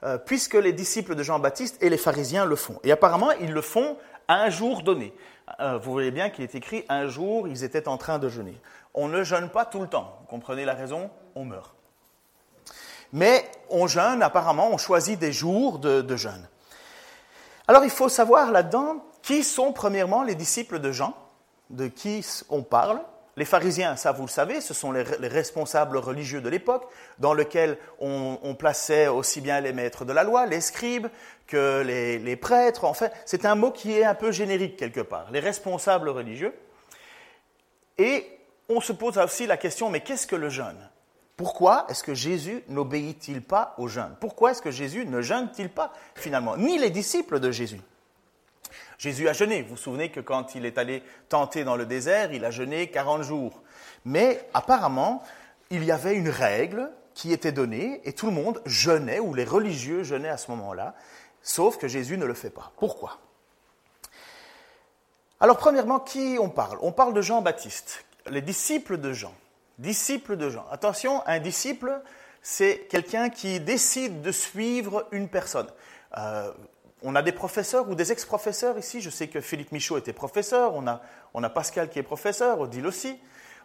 Euh, 0.04 0.18
puisque 0.18 0.56
les 0.56 0.74
disciples 0.74 1.16
de 1.16 1.24
Jean-Baptiste 1.24 1.82
et 1.82 1.90
les 1.90 1.98
pharisiens 1.98 2.46
le 2.46 2.56
font. 2.56 2.80
Et 2.84 2.92
apparemment, 2.92 3.32
ils 3.32 3.52
le 3.52 3.62
font 3.62 3.98
un 4.28 4.50
jour 4.50 4.84
donné. 4.84 5.14
Euh, 5.60 5.78
vous 5.78 5.92
voyez 5.92 6.12
bien 6.12 6.30
qu'il 6.30 6.44
est 6.44 6.56
écrit 6.56 6.86
un 6.90 7.08
jour, 7.08 7.48
ils 7.48 7.64
étaient 7.64 7.88
en 7.88 7.98
train 7.98 8.20
de 8.20 8.30
jeûner. 8.30 8.60
On 8.94 9.08
ne 9.08 9.24
jeûne 9.24 9.50
pas 9.50 9.66
tout 9.66 9.80
le 9.80 9.88
temps. 9.88 10.18
Vous 10.22 10.28
comprenez 10.28 10.66
la 10.66 10.74
raison? 10.74 11.10
On 11.36 11.46
meurt. 11.46 11.76
Mais 13.12 13.50
on 13.70 13.88
jeûne, 13.88 14.24
apparemment, 14.24 14.70
on 14.72 14.78
choisit 14.78 15.20
des 15.20 15.32
jours 15.32 15.80
de, 15.80 16.02
de 16.02 16.16
jeûne. 16.16 16.48
Alors 17.68 17.86
il 17.86 17.90
faut 17.90 18.10
savoir 18.10 18.52
là-dedans 18.52 19.06
qui 19.22 19.44
sont 19.44 19.72
premièrement 19.72 20.24
les 20.24 20.36
disciples 20.36 20.80
de 20.80 20.92
Jean, 20.92 21.16
de 21.70 21.88
qui 21.88 22.26
on 22.50 22.62
parle, 22.62 23.00
les 23.36 23.46
pharisiens, 23.46 23.96
ça 23.96 24.12
vous 24.12 24.24
le 24.24 24.30
savez, 24.30 24.62
ce 24.62 24.74
sont 24.74 24.92
les, 24.92 25.02
responsables 25.02 25.98
religieux 25.98 26.42
de 26.42 26.50
l'époque, 26.50 26.88
dans 27.20 27.34
lesquels 27.34 27.78
on, 28.00 28.56
plaçait 28.58 29.08
aussi 29.08 29.42
bien 29.42 29.60
les 29.60 29.74
maîtres 29.74 30.06
de 30.06 30.14
la 30.14 30.24
loi, 30.24 30.46
les 30.46 30.62
scribes, 30.62 31.08
que 31.48 31.82
les, 31.82 32.20
les 32.20 32.36
prêtres. 32.36 32.86
Enfin, 32.86 33.10
c'est 33.26 33.46
un 33.46 33.56
mot 33.56 33.72
qui 33.72 33.98
est 33.98 34.06
un 34.06 34.16
peu 34.16 34.32
générique 34.32 34.78
quelque 34.78 35.02
part. 35.02 35.32
Les 35.32 35.40
responsables 35.40 36.10
religieux. 36.10 36.54
Et 37.98 38.26
on 38.70 38.82
se 38.82 38.94
pose 38.94 39.18
aussi 39.18 39.48
la 39.48 39.58
question, 39.58 39.90
mais 39.90 40.02
qu'est-ce 40.02 40.28
que 40.28 40.36
le 40.36 40.50
jeûne? 40.50 40.90
Pourquoi 41.36 41.88
est-ce 41.90 42.04
que 42.04 42.14
Jésus 42.14 42.64
n'obéit-il 42.70 43.42
pas 43.42 43.74
au 43.78 43.88
jeûne? 43.88 44.16
Pourquoi 44.20 44.52
est-ce 44.52 44.62
que 44.62 44.72
Jésus 44.72 45.06
ne 45.06 45.22
jeûne-t-il 45.22 45.70
pas 45.70 45.92
finalement? 46.16 46.56
Ni 46.58 46.78
les 46.78 46.92
disciples 46.92 47.40
de 47.40 47.52
Jésus. 47.52 47.82
Jésus 49.04 49.28
a 49.28 49.34
jeûné. 49.34 49.64
Vous 49.64 49.72
vous 49.72 49.76
souvenez 49.76 50.12
que 50.12 50.22
quand 50.22 50.56
il 50.56 50.66
est 50.66 50.78
allé 50.78 51.04
tenter 51.28 51.66
dans 51.66 51.76
le 51.76 51.86
désert, 51.86 52.32
il 52.32 52.46
a 52.46 52.52
jeûné 52.52 52.90
40 52.90 53.24
jours. 53.24 53.62
Mais 54.06 54.48
apparemment, 54.54 55.22
il 55.72 55.84
y 55.84 55.92
avait 55.92 56.16
une 56.16 56.30
règle 56.30 56.90
qui 57.14 57.34
était 57.34 57.52
donnée 57.52 58.00
et 58.06 58.14
tout 58.14 58.28
le 58.28 58.32
monde 58.32 58.62
jeûnait, 58.66 59.20
ou 59.20 59.34
les 59.34 59.44
religieux 59.44 60.04
jeûnaient 60.04 60.30
à 60.30 60.38
ce 60.38 60.50
moment-là, 60.52 60.96
sauf 61.42 61.76
que 61.76 61.90
Jésus 61.90 62.18
ne 62.18 62.24
le 62.24 62.34
fait 62.34 62.50
pas. 62.50 62.72
Pourquoi? 62.78 63.20
Alors 65.42 65.58
premièrement, 65.58 66.00
qui 66.00 66.38
on 66.40 66.48
parle? 66.48 66.78
On 66.82 66.94
parle 66.94 67.14
de 67.14 67.22
Jean-Baptiste, 67.22 68.06
les 68.30 68.42
disciples 68.42 68.98
de 68.98 69.12
Jean. 69.12 69.34
Disciples 69.80 70.38
de 70.38 70.50
Jean. 70.50 70.66
Attention, 70.72 71.28
un 71.28 71.40
disciple, 71.40 72.00
c'est 72.42 72.88
quelqu'un 72.90 73.30
qui 73.30 73.60
décide 73.60 74.22
de 74.22 74.32
suivre 74.32 75.10
une 75.12 75.28
personne. 75.28 75.68
Euh, 76.18 76.54
on 77.04 77.16
a 77.16 77.22
des 77.22 77.32
professeurs 77.32 77.90
ou 77.90 77.96
des 77.96 78.12
ex-professeurs 78.12 78.78
ici. 78.78 79.02
Je 79.02 79.10
sais 79.10 79.28
que 79.28 79.42
Philippe 79.42 79.72
Michaud 79.72 79.98
était 79.98 80.14
professeur. 80.14 80.74
On 80.74 80.88
a, 81.44 81.50
Pascal 81.50 81.90
qui 81.90 82.00
est 82.00 82.04
professeur, 82.04 82.60
Odile 82.60 82.88
aussi. 82.88 83.20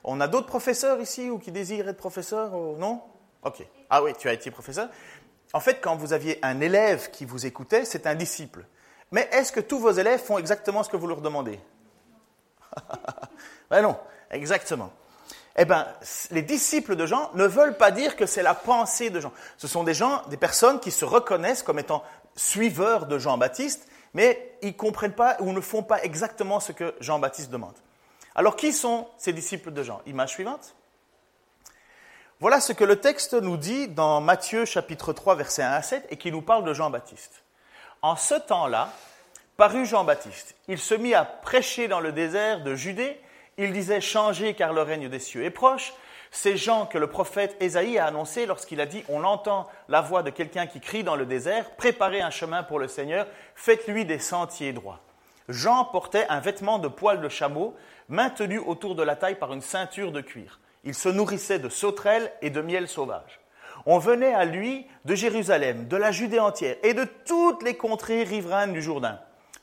On 0.05 0.21
a 0.21 0.29
d'autres 0.29 0.47
professeurs 0.47 1.01
ici 1.01 1.31
ou 1.31 1.39
qui 1.39 1.53
désirent 1.53 1.89
être 1.89 1.97
professeurs 1.97 2.51
Non? 2.79 3.03
Ok. 3.45 3.65
Ah 3.91 4.03
oui, 4.03 4.13
tu 4.19 4.29
as 4.29 4.33
été 4.33 4.51
professeur. 4.51 4.89
En 5.53 5.61
fait, 5.61 5.81
quand 5.81 5.97
vous 5.97 6.13
aviez 6.13 6.39
un 6.43 6.61
élève 6.61 7.11
qui 7.11 7.25
vous 7.25 7.47
écoutait, 7.47 7.85
c'est 7.85 8.07
un 8.07 8.15
disciple. 8.15 8.67
Mais 9.13 9.29
est-ce 9.33 9.53
que 9.53 9.61
tous 9.61 9.79
vos 9.79 9.91
élèves 9.91 10.21
font 10.21 10.39
exactement 10.39 10.83
ce 10.83 10.91
que 10.91 10.97
vous 10.97 11.07
leur 11.07 11.21
demandez? 11.21 11.59
Ben 13.71 13.83
non, 13.83 13.99
exactement. 14.31 14.91
Eh 15.61 15.67
bien, 15.67 15.87
les 16.31 16.41
disciples 16.41 16.97
de 16.97 17.05
Jean 17.05 17.31
ne 17.35 17.45
veulent 17.45 17.77
pas 17.77 17.91
dire 17.91 18.17
que 18.17 18.25
c'est 18.25 18.43
la 18.43 18.55
pensée 18.55 19.11
de 19.11 19.21
Jean. 19.21 19.33
Ce 19.59 19.69
sont 19.69 19.85
des 19.85 19.93
gens, 19.93 20.23
des 20.31 20.39
personnes 20.39 20.81
qui 20.81 20.91
se 20.91 21.05
reconnaissent 21.05 21.63
comme 21.63 21.79
étant 21.79 22.03
suiveurs 22.39 23.07
de 23.07 23.19
Jean-Baptiste, 23.19 23.89
mais 24.15 24.57
ils 24.63 24.69
ne 24.69 24.73
comprennent 24.73 25.13
pas 25.13 25.37
ou 25.41 25.53
ne 25.53 25.61
font 25.61 25.83
pas 25.83 26.03
exactement 26.03 26.61
ce 26.61 26.73
que 26.73 26.95
Jean-Baptiste 27.01 27.51
demande. 27.51 27.75
Alors, 28.35 28.57
qui 28.57 28.73
sont 28.73 29.09
ces 29.19 29.33
disciples 29.33 29.73
de 29.73 29.83
Jean? 29.83 30.01
Image 30.07 30.31
suivante. 30.31 30.75
Voilà 32.41 32.61
ce 32.61 32.73
que 32.73 32.85
le 32.85 33.01
texte 33.01 33.35
nous 33.35 33.57
dit 33.57 33.89
dans 33.89 34.21
Matthieu 34.21 34.65
chapitre 34.65 35.13
3, 35.13 35.35
versets 35.35 35.63
1 35.63 35.73
à 35.73 35.83
7, 35.83 36.07
et 36.11 36.17
qui 36.17 36.31
nous 36.31 36.41
parle 36.41 36.65
de 36.65 36.73
Jean-Baptiste. 36.73 37.43
En 38.01 38.15
ce 38.15 38.35
temps-là, 38.35 38.93
parut 39.57 39.85
Jean-Baptiste. 39.85 40.55
Il 40.69 40.79
se 40.79 40.95
mit 40.95 41.15
à 41.15 41.25
prêcher 41.25 41.89
dans 41.89 41.99
le 41.99 42.13
désert 42.13 42.63
de 42.63 42.77
Judée. 42.77 43.21
Il 43.57 43.73
disait 43.73 44.01
Changez 44.01 44.55
car 44.55 44.73
le 44.73 44.83
règne 44.83 45.09
des 45.09 45.19
cieux 45.19 45.45
est 45.45 45.51
proche. 45.51 45.93
Ces 46.31 46.57
gens 46.57 46.87
que 46.87 46.99
le 46.99 47.07
prophète 47.07 47.57
Ésaïe 47.61 47.99
a 47.99 48.07
annoncé 48.07 48.47
lorsqu'il 48.47 48.81
a 48.81 48.87
dit 48.87 49.03
On 49.09 49.25
entend 49.25 49.67
la 49.89 50.01
voix 50.01 50.23
de 50.23 50.31
quelqu'un 50.31 50.67
qui 50.67 50.81
crie 50.81 51.05
dans 51.05 51.17
le 51.17 51.27
désert, 51.27 51.71
préparez 51.77 52.21
un 52.21 52.31
chemin 52.31 52.63
pour 52.63 52.79
le 52.79 52.89
Seigneur, 52.89 53.27
faites-lui 53.55 54.05
des 54.05 54.19
sentiers 54.19 54.73
droits. 54.73 55.01
Jean 55.49 55.85
portait 55.85 56.27
un 56.29 56.41
vêtement 56.41 56.79
de 56.79 56.89
poil 56.89 57.21
de 57.21 57.29
chameau 57.29 57.75
maintenu 58.09 58.59
autour 58.59 58.95
de 58.95 59.03
la 59.03 59.17
taille 59.17 59.39
par 59.39 59.53
une 59.53 59.63
ceinture 59.63 60.13
de 60.13 60.21
cuir. 60.21 60.61
Il 60.85 60.95
se 60.95 61.09
nourrissait 61.09 61.59
de 61.59 61.69
sauterelles 61.69 62.31
et 62.43 62.51
de 62.51 62.61
miel 62.61 62.89
sauvage. 62.89 63.41
On 63.87 63.99
venait 63.99 64.35
à 64.35 64.45
lui 64.45 64.87
de 65.05 65.15
Jérusalem, 65.15 65.89
de 65.89 65.97
la 65.97 66.13
Judée 66.13 66.41
entière 66.41 66.77
et 66.83 66.95
de 66.95 67.05
toutes 67.25 67.63
les 67.63 67.77
contrées 67.77 68.23
riveraines 68.23 68.73
du 68.73 68.83
Jourdain. 68.83 69.19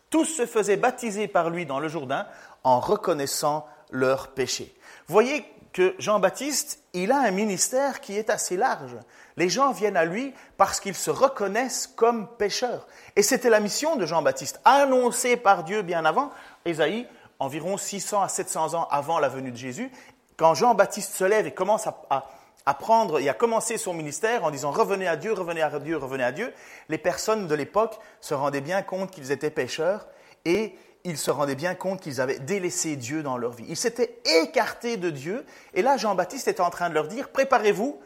Tous 0.10 0.26
se 0.26 0.46
faisaient 0.46 0.78
baptiser 0.78 1.28
par 1.28 1.50
lui 1.50 1.66
dans 1.66 1.80
le 1.80 1.88
Jourdain 1.88 2.28
en 2.64 2.80
reconnaissant 2.80 3.68
leurs 3.92 4.30
péchés. 4.30 4.76
Voyez 5.08 5.46
que 5.76 5.94
Jean-Baptiste, 6.00 6.80
il 6.94 7.12
a 7.12 7.20
un 7.20 7.32
ministère 7.32 8.00
qui 8.00 8.18
est 8.18 8.30
assez 8.30 8.56
large. 8.56 8.96
Les 9.36 9.50
gens 9.50 9.74
viennent 9.74 9.98
à 9.98 10.06
lui 10.06 10.34
parce 10.56 10.80
qu'ils 10.80 10.96
se 10.96 11.12
reconnaissent 11.12 11.86
comme 11.86 12.30
pécheurs. 12.38 12.88
Et 13.18 13.22
c'était 13.22 13.50
la 13.50 13.60
mission 13.60 13.98
de 13.98 14.06
Jean-Baptiste, 14.06 14.62
annoncée 14.64 15.36
par 15.36 15.66
Dieu 15.66 15.82
bien 15.82 16.06
avant, 16.06 16.32
Ésaïe, 16.64 17.06
environ 17.40 17.76
600 17.76 18.22
à 18.22 18.30
700 18.30 18.74
ans 18.74 18.88
avant 18.90 19.20
la 19.20 19.28
venue 19.28 19.52
de 19.52 19.58
Jésus, 19.58 19.92
quand 20.38 20.54
Jean-Baptiste 20.54 21.14
se 21.14 21.26
lève 21.26 21.46
et 21.46 21.54
commence 21.54 21.88
à, 21.88 22.74
prendre 22.80 23.20
et 23.20 23.28
à 23.28 23.34
commencer 23.34 23.78
son 23.78 23.94
ministère 23.94 24.46
en 24.46 24.52
disant 24.52 24.72
revenez 24.72 25.10
à 25.10 25.18
Dieu, 25.18 25.34
revenez 25.34 25.62
à 25.62 25.78
Dieu, 25.78 25.98
revenez 25.98 26.24
à 26.24 26.32
Dieu, 26.32 26.54
les 26.88 26.98
personnes 26.98 27.48
de 27.48 27.56
l'époque 27.56 28.00
se 28.22 28.34
rendaient 28.34 28.62
bien 28.62 28.82
compte 28.82 29.12
qu'ils 29.12 29.34
étaient 29.34 29.50
pécheurs 29.50 30.08
et 30.46 30.74
ils 31.06 31.18
se 31.18 31.32
rendaient 31.32 31.56
bien 31.56 31.76
compte 31.76 32.02
qu'ils 32.02 32.20
avaient 32.20 32.40
délaissé 32.40 32.96
Dieu 32.96 33.24
dans 33.24 33.38
leur 33.38 33.52
vie. 33.52 33.66
Ils 33.70 33.78
s'étaient 33.78 34.20
écartés 34.42 34.98
de 34.98 35.12
Dieu. 35.12 35.46
Et 35.76 35.84
là, 35.84 35.98
Jean-Baptiste 35.98 36.48
est 36.48 36.60
en 36.60 36.72
train 36.72 36.90
de 36.90 36.96
leur 36.96 37.08
dire, 37.08 37.30
préparez-vous, 37.30 38.00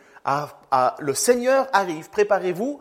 le 1.00 1.14
Seigneur 1.14 1.68
arrive, 1.72 2.10
préparez-vous, 2.10 2.80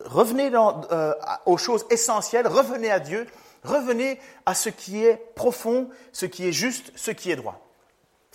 revenez 0.00 0.50
euh, 0.54 1.14
aux 1.46 1.56
choses 1.56 1.84
essentielles, 1.90 2.46
revenez 2.46 2.90
à 2.90 3.00
Dieu, 3.00 3.26
revenez 3.64 4.20
à 4.46 4.54
ce 4.54 4.68
qui 4.68 5.04
est 5.04 5.16
profond, 5.34 5.90
ce 6.12 6.26
qui 6.26 6.46
est 6.46 6.52
juste, 6.52 6.92
ce 6.94 7.10
qui 7.10 7.32
est 7.32 7.36
droit. 7.36 7.60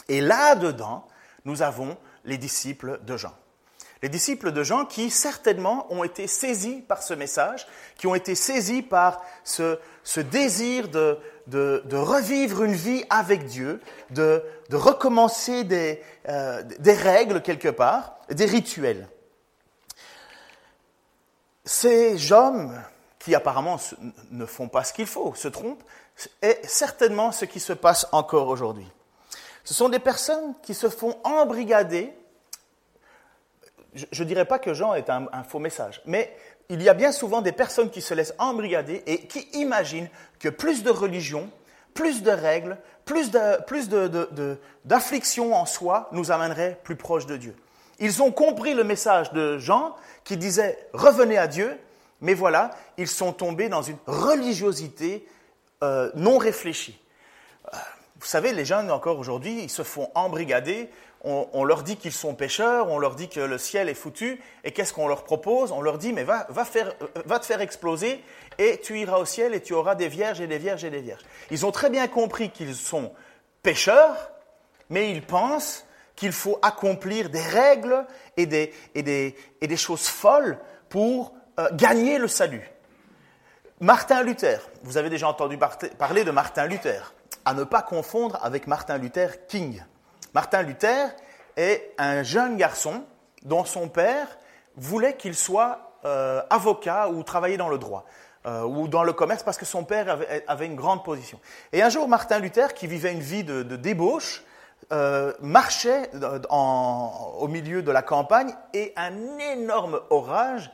Et 0.09 0.19
là-dedans, 0.19 1.07
nous 1.45 1.61
avons 1.61 1.97
les 2.25 2.37
disciples 2.37 2.99
de 3.03 3.15
Jean. 3.15 3.33
Les 4.01 4.09
disciples 4.09 4.51
de 4.51 4.63
Jean 4.63 4.85
qui 4.85 5.09
certainement 5.09 5.91
ont 5.91 6.03
été 6.03 6.27
saisis 6.27 6.81
par 6.87 7.03
ce 7.03 7.13
message, 7.13 7.67
qui 7.97 8.07
ont 8.07 8.15
été 8.15 8.33
saisis 8.33 8.81
par 8.81 9.21
ce, 9.43 9.77
désir 10.21 10.87
de, 10.87 11.17
revivre 11.91 12.63
une 12.63 12.73
vie 12.73 13.03
avec 13.09 13.45
Dieu, 13.45 13.81
de, 14.11 14.43
recommencer 14.71 15.65
des, 15.65 16.01
euh, 16.29 16.63
des 16.79 16.93
règles 16.93 17.41
quelque 17.41 17.69
part, 17.69 18.17
des 18.29 18.45
rituels. 18.45 19.07
Ces 21.65 22.31
hommes 22.31 22.81
qui 23.19 23.35
apparemment 23.35 23.77
ne 24.31 24.45
font 24.45 24.69
pas 24.69 24.85
ce 24.85 24.93
qu'il 24.93 25.07
faut, 25.07 25.35
se 25.35 25.49
trompent, 25.49 25.83
est 26.41 26.65
certainement 26.65 27.33
ce 27.33 27.45
qui 27.45 27.59
se 27.59 27.73
passe 27.73 28.07
encore 28.13 28.47
aujourd'hui. 28.47 28.87
Ce 29.65 29.73
sont 29.73 29.89
des 29.89 29.99
personnes 29.99 30.55
qui 30.63 30.73
se 30.73 30.89
font 30.89 31.17
embrigader 31.23 32.13
je 33.93 34.23
ne 34.23 34.27
dirais 34.27 34.45
pas 34.45 34.59
que 34.59 34.73
Jean 34.73 34.93
est 34.93 35.09
un, 35.09 35.27
faux 35.47 35.59
message, 35.59 36.01
mais 36.05 36.35
il 36.69 36.81
y 36.83 36.89
a 36.89 36.93
bien 36.93 37.11
souvent 37.11 37.41
des 37.41 37.51
personnes 37.51 37.89
qui 37.89 38.01
se 38.01 38.13
laissent 38.13 38.35
embrigader 38.37 39.03
et 39.07 39.25
qui 39.25 39.47
imaginent 39.53 40.09
que 40.39 40.49
plus 40.49 40.83
de 40.83 40.91
religion, 40.91 41.49
plus 41.93 42.21
de 42.21 42.31
règles, 42.31 42.77
plus 43.05 43.31
d'affliction 44.85 45.55
en 45.55 45.65
soi 45.65 46.09
nous 46.11 46.31
amènerait 46.31 46.79
plus 46.83 46.95
proche 46.95 47.25
de 47.25 47.37
Dieu. 47.37 47.55
Ils 47.99 48.21
ont 48.21 48.31
compris 48.31 48.75
le 48.75 48.83
message 48.83 49.33
de 49.33 49.57
Jean 49.57 49.95
qui 50.23 50.37
disait 50.37 50.77
revenez 50.93 51.37
à 51.37 51.47
Dieu, 51.47 51.77
mais 52.21 52.33
voilà, 52.33 52.71
ils 52.97 53.07
sont 53.07 53.33
tombés 53.33 53.69
dans 53.69 53.81
une 53.81 53.97
religiosité 54.05 55.27
euh, 55.83 56.11
non 56.15 56.37
réfléchie. 56.37 56.99
Euh, 57.73 57.77
vous 58.19 58.27
savez, 58.27 58.53
les 58.53 58.65
jeunes 58.65 58.91
encore 58.91 59.17
aujourd'hui, 59.17 59.63
ils 59.63 59.69
se 59.69 59.83
font 59.83 60.11
embrigader 60.13 60.89
on, 61.21 61.63
leur 61.65 61.83
dit 61.83 61.97
qu'ils 61.97 62.13
sont 62.13 62.33
pécheurs, 62.33 62.89
on 62.89 62.97
leur 62.97 63.15
dit 63.15 63.27
que 63.27 63.41
le 63.41 63.57
ciel 63.57 63.89
est 63.89 63.93
foutu, 63.93 64.41
et 64.63 64.71
qu'est-ce 64.71 64.93
qu'on 64.93 65.07
leur 65.07 65.25
propose 65.25 65.71
On 65.71 65.81
leur 65.81 65.97
dit, 65.97 66.13
mais 66.13 66.23
va, 66.23 66.45
te 66.45 67.45
faire 67.45 67.61
exploser, 67.61 68.23
et 68.57 68.79
tu 68.81 68.99
iras 68.99 69.17
au 69.17 69.25
ciel, 69.25 69.53
et 69.53 69.61
tu 69.61 69.73
auras 69.73 69.95
des 69.95 70.07
vierges 70.07 70.39
et 70.39 70.47
des 70.47 70.57
vierges 70.57 70.85
et 70.85 70.89
des 70.89 71.01
vierges. 71.01 71.23
Ils 71.51 71.65
ont 71.65 71.71
très 71.71 71.89
bien 71.89 72.07
compris 72.07 72.51
qu'ils 72.51 72.75
sont 72.75 73.11
pécheurs, 73.63 74.31
mais 74.89 75.11
ils 75.11 75.21
pensent 75.21 75.85
qu'il 76.15 76.31
faut 76.31 76.57
accomplir 76.61 77.29
des 77.29 77.41
règles 77.41 78.05
et 78.37 78.45
des, 78.45 79.77
choses 79.77 80.07
folles 80.07 80.57
pour 80.87 81.33
euh, 81.59 81.67
gagner 81.73 82.17
le 82.17 82.27
salut. 82.27 82.69
Martin 83.81 84.23
Luther, 84.23 84.69
vous 84.83 84.97
avez 84.97 85.09
déjà 85.09 85.27
entendu 85.27 85.57
parler 85.97 86.23
de 86.23 86.31
Martin 86.31 86.65
Luther, 86.65 87.13
à 87.45 87.53
ne 87.53 87.63
pas 87.63 87.81
confondre 87.81 88.37
avec 88.41 88.67
Martin 88.67 88.97
Luther 88.97 89.47
King. 89.47 89.81
Martin 90.33 90.61
Luther 90.61 91.07
est 91.57 91.93
un 91.97 92.23
jeune 92.23 92.57
garçon 92.57 93.03
dont 93.43 93.65
son 93.65 93.89
père 93.89 94.27
voulait 94.75 95.15
qu'il 95.15 95.35
soit 95.35 95.95
euh, 96.05 96.41
avocat 96.49 97.09
ou 97.09 97.23
travailler 97.23 97.57
dans 97.57 97.69
le 97.69 97.77
droit 97.77 98.05
euh, 98.45 98.63
ou 98.63 98.87
dans 98.87 99.03
le 99.03 99.11
commerce 99.11 99.43
parce 99.43 99.57
que 99.57 99.65
son 99.65 99.83
père 99.83 100.19
avait, 100.47 100.65
une 100.65 100.75
grande 100.75 101.03
position. 101.03 101.39
Et 101.73 101.81
un 101.81 101.89
jour, 101.89 102.07
Martin 102.07 102.39
Luther, 102.39 102.73
qui 102.73 102.87
vivait 102.87 103.11
une 103.11 103.19
vie 103.19 103.43
de, 103.43 103.63
débauche, 103.75 104.43
euh, 104.93 105.33
marchait 105.41 106.09
au 106.49 107.47
milieu 107.47 107.81
de 107.81 107.91
la 107.91 108.01
campagne 108.01 108.53
et 108.73 108.93
un 108.95 109.37
énorme 109.39 109.99
orage 110.09 110.71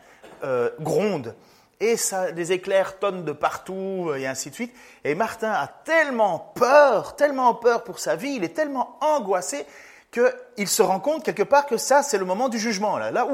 gronde 0.79 1.33
et 1.79 1.97
ça, 1.97 2.31
des 2.31 2.51
éclairs 2.51 2.99
tonnent 2.99 3.25
de 3.25 3.31
partout, 3.31 4.13
et 4.15 4.27
ainsi 4.27 4.49
de 4.49 4.55
suite. 4.55 4.75
Et 5.03 5.15
Martin 5.15 5.51
a 5.51 5.67
tellement 5.67 6.39
peur, 6.55 7.15
tellement 7.15 7.53
peur 7.53 7.83
pour 7.83 7.99
sa 7.99 8.15
vie, 8.15 8.35
il 8.35 8.43
est 8.43 8.55
tellement 8.55 8.97
angoissé 9.01 9.65
qu'il 10.11 10.67
se 10.67 10.81
rend 10.81 10.99
compte 10.99 11.23
quelque 11.23 11.43
part 11.43 11.65
que 11.65 11.77
ça, 11.77 12.01
c'est 12.01 12.17
le 12.17 12.25
moment 12.25 12.47
du 12.47 12.57
jugement. 12.57 12.97
Là, 12.97 13.11
là, 13.11 13.27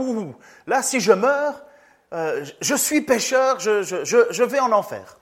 là 0.66 0.82
si 0.82 1.00
je 1.00 1.12
meurs, 1.12 1.64
euh, 2.14 2.44
je 2.60 2.76
suis 2.76 3.02
pécheur, 3.02 3.60
je, 3.60 4.44
vais 4.44 4.60
en 4.60 4.72
enfer. 4.72 5.18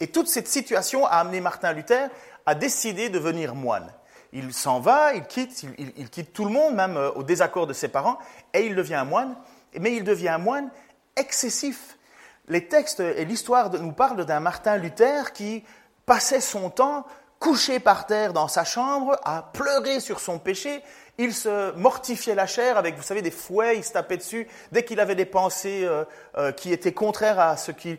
Et 0.00 0.06
toute 0.06 0.28
cette 0.28 0.48
situation 0.48 1.06
a 1.06 1.16
amené 1.16 1.40
Martin 1.40 1.72
Luther 1.72 2.08
à 2.46 2.54
décider 2.54 3.08
de 3.08 3.18
devenir 3.18 3.54
moine. 3.54 3.92
Il 4.32 4.54
s'en 4.54 4.80
va, 4.80 5.12
il 5.12 5.24
quitte, 5.24 5.64
il, 5.78 6.08
quitte 6.08 6.32
tout 6.32 6.46
le 6.46 6.50
monde, 6.50 6.74
même 6.74 6.96
euh, 6.96 7.10
au 7.12 7.22
désaccord 7.22 7.66
de 7.66 7.74
ses 7.74 7.88
parents, 7.88 8.18
et 8.54 8.64
il 8.64 8.74
devient 8.74 9.04
moine. 9.06 9.36
Mais 9.78 9.94
il 9.94 10.04
devient 10.04 10.30
un 10.30 10.38
moine 10.38 10.70
excessif 11.16 11.98
les 12.48 12.68
textes 12.68 13.00
et 13.00 13.24
l'histoire 13.24 13.70
nous 13.70 13.92
parlent 13.92 14.24
d'un 14.24 14.40
Martin 14.40 14.76
Luther 14.76 15.32
qui 15.32 15.64
passait 16.06 16.40
son 16.40 16.70
temps 16.70 17.06
couché 17.38 17.80
par 17.80 18.06
terre 18.06 18.32
dans 18.32 18.46
sa 18.46 18.64
chambre 18.64 19.18
à 19.24 19.50
pleurer 19.52 20.00
sur 20.00 20.20
son 20.20 20.38
péché. 20.38 20.82
Il 21.18 21.34
se 21.34 21.74
mortifiait 21.76 22.34
la 22.34 22.46
chair 22.46 22.78
avec, 22.78 22.96
vous 22.96 23.02
savez, 23.02 23.20
des 23.20 23.30
fouets, 23.30 23.76
il 23.76 23.84
se 23.84 23.92
tapait 23.92 24.16
dessus. 24.16 24.46
Dès 24.70 24.84
qu'il 24.84 25.00
avait 25.00 25.14
des 25.14 25.24
pensées 25.24 25.82
euh, 25.84 26.04
euh, 26.38 26.52
qui 26.52 26.72
étaient 26.72 26.92
contraires 26.92 27.38
à 27.38 27.56
ce 27.56 27.70
qu'il 27.72 27.98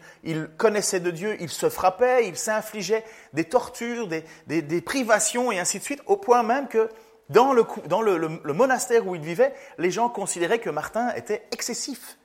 connaissait 0.57 1.00
de 1.00 1.12
Dieu, 1.12 1.38
il 1.39 1.50
se 1.50 1.69
frappait, 1.69 2.27
il 2.27 2.38
s'infligeait 2.38 3.03
des 3.33 3.43
tortures, 3.43 4.07
des, 4.07 4.81
privations 4.81 5.51
et 5.51 5.59
ainsi 5.59 5.77
de 5.77 5.83
suite, 5.83 6.01
au 6.05 6.17
point 6.17 6.43
même 6.43 6.67
que 6.67 6.89
dans, 7.29 7.53
le, 7.53 7.65
dans 7.88 8.01
le 8.01 8.53
monastère 8.53 9.07
où 9.07 9.15
il 9.15 9.21
vivait, 9.21 9.53
les 9.77 9.91
gens 9.91 10.09
considéraient 10.09 10.59
que 10.59 10.69
Martin 10.69 11.13
était 11.15 11.47
excessif. 11.51 12.17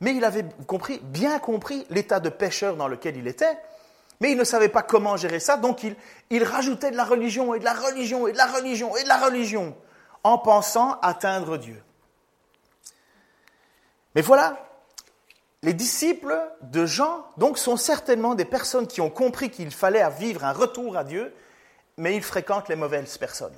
Mais 0.00 0.14
il 0.14 0.24
avait 0.24 0.44
bien 1.02 1.38
compris 1.38 1.86
l'état 1.90 2.20
de 2.20 2.28
pécheur 2.28 2.76
dans 2.76 2.88
lequel 2.88 3.16
il 3.16 3.26
était, 3.26 3.58
mais 4.20 4.32
il 4.32 4.38
ne 4.38 4.44
savait 4.44 4.68
pas 4.68 4.82
comment 4.82 5.16
gérer 5.16 5.40
ça, 5.40 5.56
donc 5.56 5.82
il, 6.30 6.44
rajoutait 6.44 6.90
de 6.90 6.96
la 6.96 7.04
religion 7.04 7.54
et 7.54 7.58
de 7.58 7.64
la 7.64 7.74
religion 7.74 8.26
et 8.26 8.32
de 8.32 8.38
la 8.38 8.46
religion 8.46 8.96
et 8.96 9.02
de 9.02 9.08
la 9.08 9.18
religion 9.18 9.76
en 10.24 10.38
pensant 10.38 10.98
atteindre 11.02 11.56
Dieu. 11.56 11.82
Mais 14.14 14.22
voilà, 14.22 14.56
les 15.62 15.74
disciples 15.74 16.38
de 16.62 16.86
Jean, 16.86 17.26
sont 17.56 17.76
certainement 17.76 18.34
des 18.34 18.44
personnes 18.44 18.86
qui 18.86 19.00
ont 19.00 19.10
compris 19.10 19.50
qu'il 19.50 19.70
fallait 19.70 20.08
vivre 20.10 20.44
un 20.44 20.52
retour 20.52 20.96
à 20.96 21.04
Dieu, 21.04 21.34
mais 21.96 22.16
ils 22.16 22.22
fréquentent 22.22 22.68
les 22.68 22.76
mauvaises 22.76 23.18
personnes. 23.18 23.56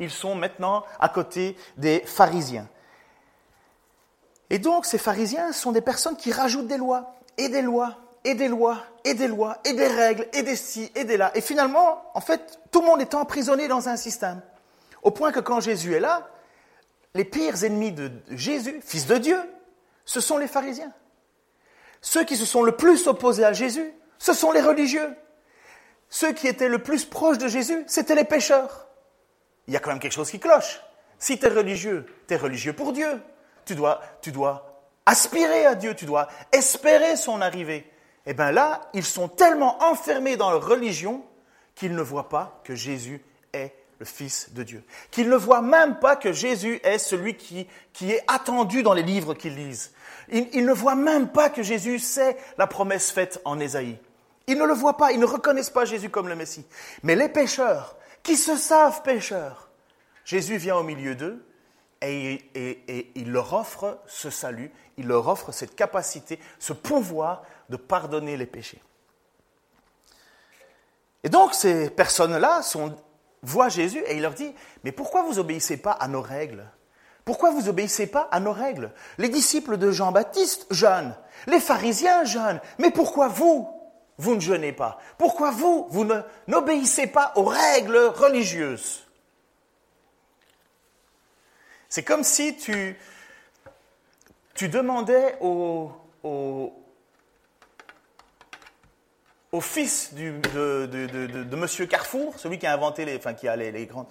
Ils 0.00 0.10
sont 0.10 0.34
maintenant 0.34 0.84
à 0.98 1.08
côté 1.08 1.56
des 1.76 2.00
pharisiens. 2.00 2.66
Et 4.50 4.58
donc, 4.58 4.84
ces 4.84 4.98
pharisiens 4.98 5.52
sont 5.52 5.70
des 5.70 5.80
personnes 5.80 6.16
qui 6.16 6.32
rajoutent 6.32 6.66
des 6.66 6.76
lois, 6.76 7.14
et 7.38 7.48
des 7.48 7.62
lois, 7.62 7.96
et 8.24 8.34
des 8.34 8.48
lois, 8.48 8.84
et 9.04 9.14
des 9.14 9.28
lois, 9.28 9.58
et 9.64 9.72
des 9.72 9.86
règles, 9.86 10.26
et 10.32 10.42
des 10.42 10.56
ci, 10.56 10.90
et 10.96 11.04
des 11.04 11.16
là. 11.16 11.30
Et 11.36 11.40
finalement, 11.40 12.02
en 12.14 12.20
fait, 12.20 12.58
tout 12.72 12.80
le 12.80 12.86
monde 12.86 13.00
est 13.00 13.14
emprisonné 13.14 13.68
dans 13.68 13.88
un 13.88 13.96
système. 13.96 14.42
Au 15.02 15.12
point 15.12 15.30
que 15.30 15.40
quand 15.40 15.60
Jésus 15.60 15.94
est 15.94 16.00
là, 16.00 16.28
les 17.14 17.24
pires 17.24 17.64
ennemis 17.64 17.92
de 17.92 18.10
Jésus, 18.30 18.80
fils 18.84 19.06
de 19.06 19.16
Dieu, 19.16 19.38
ce 20.04 20.20
sont 20.20 20.36
les 20.36 20.48
pharisiens. 20.48 20.92
Ceux 22.02 22.24
qui 22.24 22.36
se 22.36 22.44
sont 22.44 22.62
le 22.62 22.72
plus 22.72 23.06
opposés 23.06 23.44
à 23.44 23.52
Jésus, 23.52 23.92
ce 24.18 24.32
sont 24.32 24.52
les 24.52 24.60
religieux. 24.60 25.16
Ceux 26.08 26.32
qui 26.32 26.48
étaient 26.48 26.68
le 26.68 26.82
plus 26.82 27.04
proches 27.04 27.38
de 27.38 27.46
Jésus, 27.46 27.84
c'étaient 27.86 28.16
les 28.16 28.24
pécheurs. 28.24 28.88
Il 29.68 29.74
y 29.74 29.76
a 29.76 29.80
quand 29.80 29.90
même 29.90 30.00
quelque 30.00 30.12
chose 30.12 30.30
qui 30.30 30.40
cloche. 30.40 30.80
Si 31.18 31.38
tu 31.38 31.46
es 31.46 31.48
religieux, 31.48 32.06
tu 32.26 32.34
es 32.34 32.36
religieux 32.36 32.72
pour 32.72 32.92
Dieu 32.92 33.20
tu 33.70 33.76
dois, 33.76 34.00
tu 34.20 34.32
dois 34.32 34.82
aspirer 35.06 35.64
à 35.64 35.76
Dieu, 35.76 35.94
tu 35.94 36.04
dois 36.04 36.26
espérer 36.50 37.14
son 37.14 37.40
arrivée. 37.40 37.88
eh 38.26 38.34
bien 38.34 38.50
là, 38.50 38.80
ils 38.94 39.04
sont 39.04 39.28
tellement 39.28 39.80
enfermés 39.84 40.36
dans 40.36 40.50
leur 40.50 40.66
religion 40.66 41.22
qu'ils 41.76 41.94
ne 41.94 42.02
voient 42.02 42.28
pas 42.28 42.60
que 42.64 42.74
Jésus 42.74 43.22
est 43.52 43.72
le 44.00 44.04
Fils 44.04 44.52
de 44.54 44.64
Dieu. 44.64 44.82
Qu'ils 45.12 45.28
ne 45.28 45.36
voient 45.36 45.62
même 45.62 46.00
pas 46.00 46.16
que 46.16 46.32
Jésus 46.32 46.80
est 46.82 46.98
celui 46.98 47.36
qui, 47.36 47.68
qui 47.92 48.10
est 48.10 48.24
attendu 48.26 48.82
dans 48.82 48.92
les 48.92 49.04
livres 49.04 49.34
qu'ils 49.34 49.54
lisent. 49.54 49.92
Ils, 50.32 50.48
ils 50.52 50.66
ne 50.66 50.72
voient 50.72 50.96
même 50.96 51.28
pas 51.28 51.48
que 51.48 51.62
Jésus 51.62 52.00
c'est 52.00 52.36
la 52.58 52.66
promesse 52.66 53.12
faite 53.12 53.40
en 53.44 53.60
Ésaïe. 53.60 53.98
Ils 54.48 54.58
ne 54.58 54.64
le 54.64 54.74
voient 54.74 54.96
pas, 54.96 55.12
ils 55.12 55.20
ne 55.20 55.26
reconnaissent 55.26 55.70
pas 55.70 55.84
Jésus 55.84 56.10
comme 56.10 56.26
le 56.26 56.34
Messie. 56.34 56.66
Mais 57.04 57.14
les 57.14 57.28
pécheurs, 57.28 57.94
qui 58.24 58.36
se 58.36 58.56
savent 58.56 59.02
pécheurs, 59.02 59.70
Jésus 60.24 60.56
vient 60.56 60.76
au 60.76 60.82
milieu 60.82 61.14
d'eux 61.14 61.46
et, 62.02 63.12
il 63.14 63.30
leur 63.32 63.52
offre 63.52 63.98
ce 64.06 64.30
salut, 64.30 64.72
il 64.96 65.06
leur 65.06 65.28
offre 65.28 65.52
cette 65.52 65.74
capacité, 65.74 66.38
ce 66.58 66.72
pouvoir 66.72 67.42
de 67.68 67.76
pardonner 67.76 68.36
les 68.36 68.46
péchés. 68.46 68.80
Et 71.22 71.28
donc 71.28 71.54
ces 71.54 71.90
personnes-là 71.90 72.62
voient 73.42 73.68
Jésus 73.68 74.02
et 74.06 74.16
il 74.16 74.22
leur 74.22 74.34
dit, 74.34 74.54
mais 74.84 74.92
pourquoi 74.92 75.22
vous 75.22 75.38
obéissez 75.38 75.76
pas 75.76 75.92
à 75.92 76.08
nos 76.08 76.22
règles? 76.22 76.64
Pourquoi 77.24 77.50
vous 77.50 77.68
obéissez 77.68 78.06
pas 78.06 78.28
à 78.32 78.40
nos 78.40 78.52
règles? 78.52 78.92
Les 79.18 79.28
disciples 79.28 79.76
de 79.76 79.90
Jean-Baptiste 79.90 80.66
jeûnent, 80.70 81.14
les 81.46 81.60
pharisiens 81.60 82.24
jeûnent, 82.24 82.60
mais 82.78 82.90
pourquoi 82.90 83.28
vous, 83.28 83.68
vous 84.16 84.34
ne 84.34 84.40
jeûnez 84.40 84.72
pas? 84.72 84.98
Pourquoi 85.18 85.50
vous, 85.50 85.86
vous 85.90 86.06
n'obéissez 86.48 87.06
pas 87.06 87.32
aux 87.36 87.44
règles 87.44 87.98
religieuses? 87.98 89.06
C'est 91.90 92.04
comme 92.04 92.22
si 92.22 92.56
tu, 92.56 92.96
tu 94.54 94.68
demandais 94.68 95.36
au, 95.40 95.90
au, 96.22 96.72
au 99.50 99.60
fils 99.60 100.14
de, 100.14 100.86
de, 100.86 101.42
de, 101.42 101.56
Monsieur 101.56 101.86
Carrefour, 101.86 102.38
celui 102.38 102.60
qui 102.60 102.66
a 102.68 102.72
inventé 102.72 103.04
les, 103.04 103.16
enfin 103.16 103.34
qui 103.34 103.48
a 103.48 103.56
les, 103.56 103.72
les 103.72 103.86
grandes, 103.86 104.06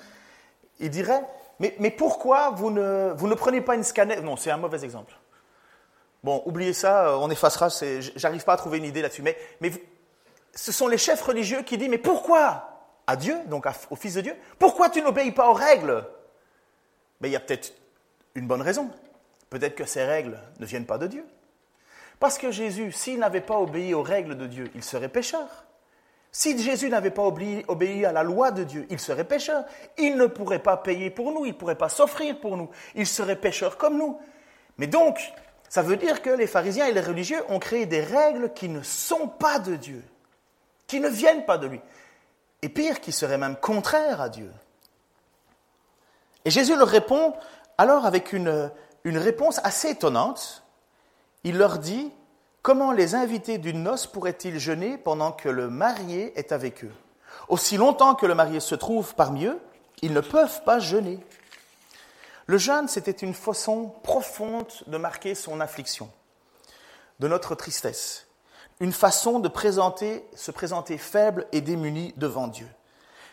il 0.82 0.90
dirait, 0.90 1.24
mais, 1.62 1.74
mais 1.80 1.90
pourquoi 1.90 2.50
vous 2.50 2.70
ne, 2.70 3.14
vous 3.16 3.30
ne 3.30 3.34
prenez 3.34 3.62
pas 3.62 3.76
une 3.76 3.84
scanner 3.84 4.20
Non, 4.20 4.36
c'est 4.36 4.52
un 4.52 4.58
mauvais 4.58 4.84
exemple. 4.84 5.14
Bon, 6.22 6.44
oubliez 6.46 6.74
ça, 6.74 7.08
euh, 7.08 7.18
on 7.22 7.30
effacera, 7.30 7.70
j'arrive 8.18 8.44
pas 8.44 8.54
à 8.54 8.58
trouver 8.58 8.80
une 8.80 8.86
idée 8.86 9.02
là-dessus. 9.02 9.22
Mais, 9.22 9.38
mais 9.62 9.72
ce 10.54 10.74
sont 10.74 10.90
les 10.90 10.98
chefs 10.98 11.22
religieux 11.22 11.62
qui 11.62 11.78
disent, 11.78 11.88
mais 11.88 11.98
pourquoi? 11.98 12.66
À 13.08 13.16
Dieu, 13.16 13.38
donc 13.48 13.66
au 13.90 13.96
Fils 13.96 14.16
de 14.16 14.22
Dieu, 14.22 14.36
pourquoi 14.60 14.90
tu 14.90 15.02
n'obéis 15.02 15.32
pas 15.32 15.50
aux 15.50 15.54
règles? 15.54 16.06
Mais 17.22 17.30
il 17.30 17.32
y 17.32 17.36
a 17.36 17.40
peut-être 17.40 17.74
une 18.36 18.48
bonne 18.48 18.62
raison. 18.62 18.90
Peut-être 19.50 19.76
que 19.76 19.86
ces 19.86 20.04
règles 20.04 20.40
ne 20.60 20.66
viennent 20.66 20.86
pas 20.86 20.98
de 20.98 21.08
Dieu. 21.08 21.26
Parce 22.20 22.38
que 22.38 22.52
Jésus, 22.52 22.92
s'il 22.92 23.20
n'avait 23.20 23.42
pas 23.42 23.58
obéi 23.58 23.94
aux 23.94 24.04
règles 24.04 24.38
de 24.38 24.46
Dieu, 24.46 24.70
il 24.76 24.84
serait 24.84 25.10
pécheur. 25.10 25.66
Si 26.32 26.62
Jésus 26.62 26.90
n'avait 26.90 27.12
pas 27.12 27.24
obéi, 27.24 27.64
obéi 27.68 28.06
à 28.06 28.12
la 28.12 28.24
loi 28.24 28.52
de 28.52 28.64
Dieu, 28.64 28.86
il 28.90 29.00
serait 29.00 29.24
pécheur. 29.24 29.66
Il 29.98 30.16
ne 30.16 30.28
pourrait 30.28 30.60
pas 30.60 30.78
payer 30.78 31.10
pour 31.10 31.32
nous, 31.32 31.46
il 31.46 31.54
ne 31.54 31.58
pourrait 31.58 31.78
pas 31.78 31.90
s'offrir 31.90 32.40
pour 32.40 32.56
nous. 32.56 32.70
Il 32.96 33.08
serait 33.08 33.36
pécheur 33.36 33.78
comme 33.78 33.98
nous. 33.98 34.20
Mais 34.78 34.88
donc, 34.88 35.20
ça 35.70 35.82
veut 35.82 35.98
dire 35.98 36.22
que 36.22 36.30
les 36.30 36.48
pharisiens 36.48 36.88
et 36.88 36.94
les 36.94 37.02
religieux 37.02 37.42
ont 37.50 37.60
créé 37.60 37.86
des 37.86 38.02
règles 38.02 38.54
qui 38.54 38.70
ne 38.70 38.82
sont 38.84 39.28
pas 39.28 39.60
de 39.60 39.76
Dieu, 39.76 40.04
qui 40.88 41.00
ne 41.00 41.10
viennent 41.10 41.46
pas 41.46 41.58
de 41.58 41.68
lui. 41.68 41.82
Et 42.62 42.70
pire, 42.70 43.00
qui 43.00 43.12
seraient 43.12 43.38
même 43.38 43.56
contraires 43.56 44.22
à 44.22 44.30
Dieu. 44.30 44.52
Et 46.50 46.52
Jésus 46.52 46.76
leur 46.76 46.88
répond 46.88 47.36
alors 47.78 48.08
avec 48.08 48.34
une, 48.34 48.72
réponse 49.06 49.62
assez 49.64 49.90
étonnante. 49.90 50.64
Il 51.44 51.60
leur 51.60 51.78
dit, 51.78 52.12
comment 52.64 52.92
les 52.92 53.14
invités 53.14 53.60
d'une 53.60 53.84
noce 53.84 54.08
pourraient-ils 54.08 54.58
jeûner 54.58 54.98
pendant 54.98 55.32
que 55.32 55.48
le 55.48 55.70
marié 55.70 56.34
est 56.40 56.52
avec 56.52 56.84
eux? 56.84 56.92
Aussi 57.50 57.78
longtemps 57.78 58.16
que 58.16 58.26
le 58.26 58.34
marié 58.34 58.62
se 58.62 58.74
trouve 58.74 59.14
parmi 59.14 59.46
eux, 59.46 59.60
ils 60.02 60.12
ne 60.12 60.22
peuvent 60.22 60.64
pas 60.64 60.80
jeûner. 60.80 61.20
Le 62.48 62.58
jeûne, 62.58 62.88
c'était 62.88 63.12
une 63.12 63.36
façon 63.36 63.94
profonde 64.02 64.74
de 64.88 64.98
marquer 64.98 65.36
son 65.36 65.62
affliction, 65.62 66.10
de 67.20 67.28
notre 67.28 67.54
tristesse, 67.54 68.26
une 68.80 68.92
façon 68.92 69.38
de 69.38 69.50
se 69.50 70.50
présenter 70.50 70.98
faible 70.98 71.46
et 71.52 71.62
démuni 71.62 72.12
devant 72.18 72.48
Dieu. 72.48 72.68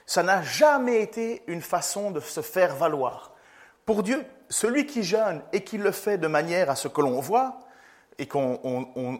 Ça 0.06 0.22
n'a 0.22 0.42
jamais 0.42 1.02
été 1.02 1.42
une 1.48 1.62
façon 1.62 2.12
de 2.12 2.20
se 2.20 2.40
faire 2.40 2.76
valoir. 2.76 3.32
Pour 3.84 4.02
Dieu, 4.02 4.24
celui 4.48 4.86
qui 4.86 5.02
jeûne 5.02 5.42
et 5.52 5.64
qui 5.64 5.78
le 5.78 5.90
fait 5.90 6.18
de 6.18 6.28
manière 6.28 6.70
à 6.70 6.76
ce 6.76 6.88
que 6.88 7.00
l'on 7.00 7.20
voit 7.20 7.58
et 8.18 8.26
qu'on 8.26 8.58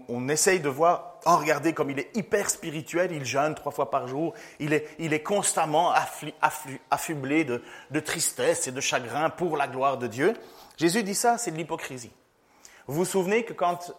on, 0.09 0.29
essaye 0.29 0.61
de 0.61 0.69
voir, 0.69 1.21
oh 1.27 1.37
regardez 1.37 1.75
comme 1.75 1.91
il 1.91 1.99
est 1.99 2.17
hyper 2.17 2.49
spirituel, 2.49 3.13
il 3.13 3.25
jeûne 3.27 3.55
trois 3.55 3.73
fois 3.73 3.91
par 3.91 4.09
jour, 4.09 4.33
il 4.59 4.73
est, 4.73 4.89
il 4.99 5.13
est 5.13 5.23
constamment 5.23 5.93
affublé 6.91 7.45
de, 7.45 7.63
de 7.91 8.01
tristesse 8.01 8.69
et 8.69 8.73
de 8.73 8.81
chagrin 8.81 9.29
pour 9.29 9.57
la 9.57 9.69
gloire 9.69 9.99
de 9.99 10.07
Dieu. 10.07 10.35
Jésus 10.79 11.03
dit 11.03 11.15
ça, 11.15 11.37
c'est 11.37 11.51
de 11.51 11.57
l'hypocrisie. 11.57 12.13
Vous 12.87 12.95
vous 12.95 13.05
souvenez 13.05 13.45
que 13.45 13.53
quand 13.53 13.93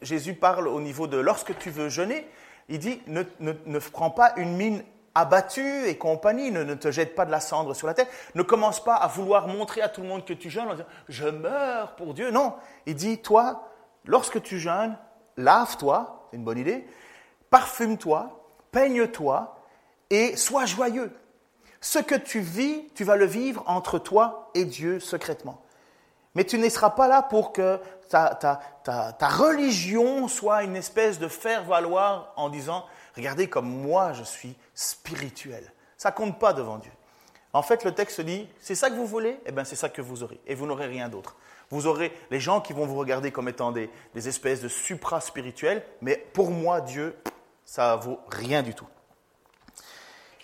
Jésus 0.00 0.34
parle 0.34 0.66
au 0.66 0.80
niveau 0.80 1.06
de 1.06 1.18
lorsque 1.18 1.56
tu 1.58 1.70
veux 1.70 1.88
jeûner, 1.88 2.26
il 2.68 2.78
dit 2.78 3.00
ne, 3.06 3.22
ne, 3.38 3.52
ne 3.66 3.78
prends 3.78 4.10
pas 4.10 4.32
une 4.36 4.56
mine 4.56 4.82
abattue 5.14 5.86
et 5.86 5.98
compagnie, 5.98 6.50
ne, 6.50 6.62
ne 6.62 6.74
te 6.74 6.90
jette 6.90 7.14
pas 7.14 7.24
de 7.26 7.30
la 7.30 7.40
cendre 7.40 7.74
sur 7.74 7.86
la 7.86 7.94
tête, 7.94 8.08
ne 8.34 8.42
commence 8.42 8.82
pas 8.82 8.94
à 8.94 9.06
vouloir 9.08 9.48
montrer 9.48 9.82
à 9.82 9.88
tout 9.88 10.00
le 10.02 10.08
monde 10.08 10.24
que 10.24 10.32
tu 10.32 10.48
jeûnes 10.50 10.68
en 10.68 10.72
disant 10.74 10.86
je 11.08 11.28
meurs 11.28 11.94
pour 11.96 12.14
Dieu. 12.14 12.30
Non, 12.30 12.54
il 12.86 12.94
dit 12.94 13.18
toi, 13.18 13.68
lorsque 14.04 14.42
tu 14.42 14.58
jeûnes, 14.58 14.96
lave-toi, 15.36 16.28
c'est 16.30 16.36
une 16.38 16.44
bonne 16.44 16.58
idée, 16.58 16.86
parfume-toi, 17.50 18.30
peigne-toi 18.70 19.56
et 20.10 20.36
sois 20.36 20.64
joyeux. 20.66 21.12
Ce 21.80 21.98
que 21.98 22.14
tu 22.14 22.40
vis, 22.40 22.86
tu 22.94 23.04
vas 23.04 23.16
le 23.16 23.26
vivre 23.26 23.62
entre 23.66 23.98
toi 23.98 24.50
et 24.54 24.64
Dieu 24.64 25.00
secrètement. 25.00 25.60
Mais 26.34 26.44
tu 26.44 26.56
ne 26.58 26.68
seras 26.68 26.90
pas 26.90 27.08
là 27.08 27.22
pour 27.22 27.52
que 27.52 27.78
ta, 28.08 28.34
ta- 28.34 28.60
ta- 28.84 29.12
ta 29.12 29.28
religion 29.28 30.28
soit 30.28 30.62
une 30.62 30.76
espèce 30.76 31.18
de 31.18 31.28
faire-valoir 31.28 32.32
en 32.36 32.48
disant 32.48 32.86
Regardez 33.16 33.48
comme 33.48 33.68
moi 33.68 34.12
je 34.12 34.22
suis 34.22 34.56
spirituel. 34.74 35.72
Ça 35.96 36.12
compte 36.12 36.38
pas 36.38 36.52
devant 36.52 36.78
Dieu. 36.78 36.92
En 37.52 37.62
fait, 37.62 37.84
le 37.84 37.92
texte 37.92 38.20
dit 38.20 38.48
C'est 38.60 38.74
ça 38.74 38.90
que 38.90 38.94
vous 38.94 39.06
voulez? 39.06 39.38
Eh 39.46 39.52
bien, 39.52 39.64
c'est 39.64 39.76
ça 39.76 39.88
que 39.88 40.00
vous 40.00 40.22
aurez. 40.22 40.40
Et 40.46 40.54
vous 40.54 40.66
n'aurez 40.66 40.86
rien 40.86 41.08
d'autre. 41.08 41.36
Vous 41.70 41.86
aurez 41.86 42.12
les 42.30 42.40
gens 42.40 42.60
qui 42.60 42.72
vont 42.72 42.86
vous 42.86 42.98
regarder 42.98 43.30
comme 43.30 43.48
étant 43.48 43.72
des, 43.72 43.88
espèces 44.14 44.60
de 44.60 44.68
supra-spirituels, 44.68 45.82
mais 46.02 46.16
pour 46.32 46.50
moi, 46.50 46.80
Dieu, 46.82 47.16
ça 47.64 47.96
vaut 47.96 48.20
rien 48.28 48.62
du 48.62 48.74
tout. 48.74 48.86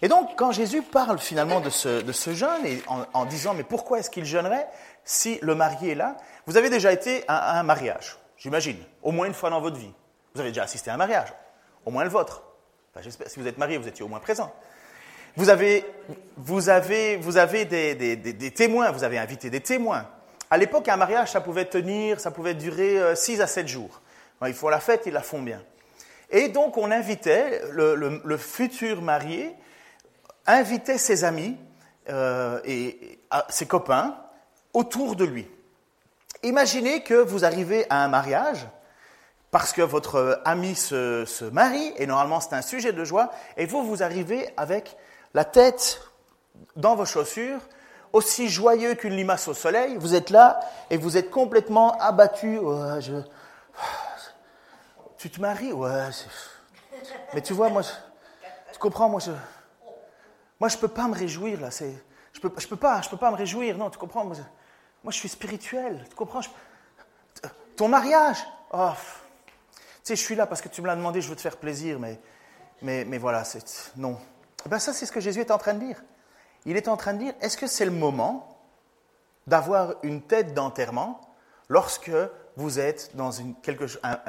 Et 0.00 0.08
donc, 0.08 0.36
quand 0.36 0.52
Jésus 0.52 0.80
parle 0.80 1.18
finalement 1.18 1.60
de 1.60 1.70
ce, 1.70 2.00
de 2.02 2.12
ce 2.12 2.32
jeûne, 2.32 2.64
et 2.64 2.82
en, 2.86 3.26
disant, 3.26 3.52
mais 3.52 3.64
pourquoi 3.64 3.98
est-ce 3.98 4.08
qu'il 4.08 4.24
jeûnerait 4.24 4.68
si 5.04 5.38
le 5.42 5.54
marié 5.54 5.92
est 5.92 5.94
là? 5.96 6.16
Vous 6.46 6.56
avez 6.56 6.70
déjà 6.70 6.92
été 6.92 7.24
à 7.28 7.58
un 7.58 7.62
mariage, 7.62 8.16
j'imagine, 8.38 8.78
au 9.02 9.10
moins 9.10 9.26
une 9.26 9.34
fois 9.34 9.50
dans 9.50 9.60
votre 9.60 9.76
vie. 9.76 9.92
Vous 10.34 10.40
avez 10.40 10.50
déjà 10.50 10.62
assisté 10.62 10.90
à 10.90 10.94
un 10.94 10.98
mariage, 10.98 11.34
au 11.84 11.90
moins 11.90 12.04
le 12.04 12.10
vôtre. 12.10 12.42
Si 13.02 13.38
vous 13.38 13.46
êtes 13.46 13.58
marié, 13.58 13.78
vous 13.78 13.88
étiez 13.88 14.04
au 14.04 14.08
moins 14.08 14.20
présent. 14.20 14.52
Vous 15.36 15.50
avez, 15.50 15.84
vous 16.36 16.68
avez, 16.68 17.16
vous 17.16 17.36
avez 17.36 17.64
des, 17.64 18.50
témoins, 18.50 18.90
vous 18.90 19.04
avez 19.04 19.18
invité 19.18 19.50
des 19.50 19.60
témoins. 19.60 20.08
À 20.50 20.56
l'époque, 20.56 20.88
un 20.88 20.96
mariage, 20.96 21.30
ça 21.30 21.40
pouvait 21.40 21.66
tenir, 21.66 22.18
ça 22.18 22.30
pouvait 22.30 22.54
durer 22.54 23.14
6 23.14 23.40
à 23.40 23.46
7 23.46 23.68
jours. 23.68 24.00
Ils 24.46 24.54
font 24.54 24.68
la 24.68 24.80
fête, 24.80 25.02
ils 25.06 25.12
la 25.12 25.22
font 25.22 25.42
bien. 25.42 25.62
Et 26.30 26.48
donc, 26.48 26.76
on 26.76 26.90
invitait 26.90 27.62
le, 27.70 28.36
futur 28.36 29.00
marié, 29.02 29.54
invitait 30.46 30.98
ses 30.98 31.24
amis 31.24 31.56
euh, 32.08 32.60
et, 32.64 32.86
et, 32.86 33.18
ah, 33.30 33.46
ses 33.48 33.66
copains 33.66 34.16
autour 34.72 35.16
de 35.16 35.24
lui. 35.24 35.46
Imaginez 36.42 37.02
que 37.02 37.14
vous 37.14 37.44
arrivez 37.44 37.86
à 37.90 38.04
un 38.04 38.08
mariage 38.08 38.66
parce 39.50 39.72
que 39.72 39.82
votre 39.82 40.40
ami 40.44 40.74
se, 40.74 41.24
se 41.24 41.44
marie, 41.44 41.92
et 41.96 42.06
normalement 42.06 42.40
c'est 42.40 42.54
un 42.54 42.62
sujet 42.62 42.92
de 42.92 43.04
joie, 43.04 43.30
et 43.56 43.66
vous, 43.66 43.84
vous 43.84 44.02
arrivez 44.02 44.48
avec 44.56 44.96
la 45.34 45.44
tête 45.44 46.02
dans 46.76 46.96
vos 46.96 47.04
chaussures, 47.04 47.60
aussi 48.12 48.48
joyeux 48.48 48.94
qu'une 48.94 49.14
limace 49.14 49.48
au 49.48 49.54
soleil, 49.54 49.96
vous 49.96 50.14
êtes 50.14 50.30
là 50.30 50.60
et 50.90 50.96
vous 50.96 51.16
êtes 51.16 51.30
complètement 51.30 51.98
abattu. 51.98 52.58
Tu 55.18 55.30
te 55.30 55.40
maries? 55.40 55.72
Ouais. 55.72 56.08
Mais 57.34 57.42
tu 57.42 57.52
vois, 57.52 57.68
moi, 57.68 57.82
tu 58.72 58.78
comprends, 58.78 59.08
moi 59.08 59.20
je, 59.20 59.32
moi 60.60 60.68
je 60.68 60.78
peux 60.78 60.88
pas 60.88 61.06
me 61.08 61.14
réjouir 61.14 61.60
là. 61.60 61.70
C'est, 61.70 61.92
je 62.32 62.40
peux, 62.40 62.50
je 62.56 62.66
peux 62.66 62.76
pas, 62.76 63.00
peux 63.10 63.16
pas 63.16 63.30
me 63.30 63.36
réjouir. 63.36 63.76
Non, 63.76 63.90
tu 63.90 63.98
comprends 63.98 64.24
Moi, 64.24 64.36
je, 65.08 65.16
suis 65.16 65.28
spirituel. 65.28 66.04
Tu 66.08 66.14
comprends 66.14 66.40
Ton 67.76 67.88
mariage? 67.88 68.38
Oh. 68.72 68.92
Je 70.16 70.22
suis 70.22 70.34
là 70.34 70.46
parce 70.46 70.60
que 70.60 70.68
tu 70.68 70.82
me 70.82 70.86
l'as 70.86 70.96
demandé. 70.96 71.20
Je 71.20 71.28
veux 71.28 71.36
te 71.36 71.40
faire 71.40 71.56
plaisir, 71.56 71.98
mais, 71.98 72.18
mais, 72.82 73.18
voilà, 73.18 73.44
c'est 73.44 73.92
non. 73.96 74.18
Eh 74.66 74.68
Ben 74.68 74.78
ça, 74.78 74.92
c'est 74.92 75.06
ce 75.06 75.12
que 75.12 75.20
Jésus 75.20 75.40
est 75.40 75.50
en 75.50 75.58
train 75.58 75.74
de 75.74 75.84
dire. 75.84 76.02
Il 76.64 76.76
est 76.76 76.88
en 76.88 76.96
train 76.96 77.14
de 77.14 77.18
dire, 77.18 77.34
est-ce 77.40 77.56
que 77.56 77.66
c'est 77.66 77.84
le 77.84 77.90
moment 77.90 78.48
d'avoir 79.46 79.94
une 80.02 80.20
tête 80.22 80.54
d'enterrement 80.54 81.20
lorsque 81.68 82.10
vous 82.56 82.78
êtes 82.78 83.14
dans 83.14 83.30
une, 83.30 83.54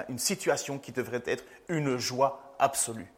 une 0.07 0.19
situation 0.19 0.77
qui 0.77 0.91
devrait 0.91 1.23
être 1.25 1.43
une 1.67 1.97
joie 1.97 2.55
absolue? 2.59 3.11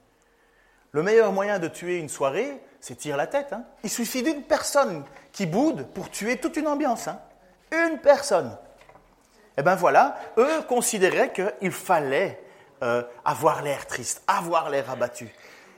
Le 0.93 1.03
meilleur 1.03 1.31
moyen 1.31 1.59
de 1.59 1.67
tuer 1.67 1.97
une 1.97 2.09
soirée, 2.09 2.61
c'est 2.81 2.95
tirer 2.95 3.17
la 3.17 3.27
tête. 3.27 3.53
Hein. 3.53 3.63
Il 3.83 3.89
suffit 3.89 4.23
d'une 4.23 4.43
personne 4.43 5.03
qui 5.31 5.45
boude 5.45 5.87
pour 5.93 6.09
tuer 6.09 6.37
toute 6.37 6.57
une 6.57 6.67
ambiance. 6.67 7.07
Hein. 7.07 7.19
Une 7.71 7.99
personne. 7.99 8.57
Eh 9.57 9.63
bien 9.63 9.75
voilà, 9.75 10.17
eux 10.37 10.61
considéraient 10.67 11.31
qu'il 11.31 11.71
fallait 11.71 12.41
euh, 12.83 13.03
avoir 13.25 13.61
l'air 13.61 13.87
triste, 13.87 14.23
avoir 14.27 14.69
l'air 14.69 14.89
abattu. 14.89 15.33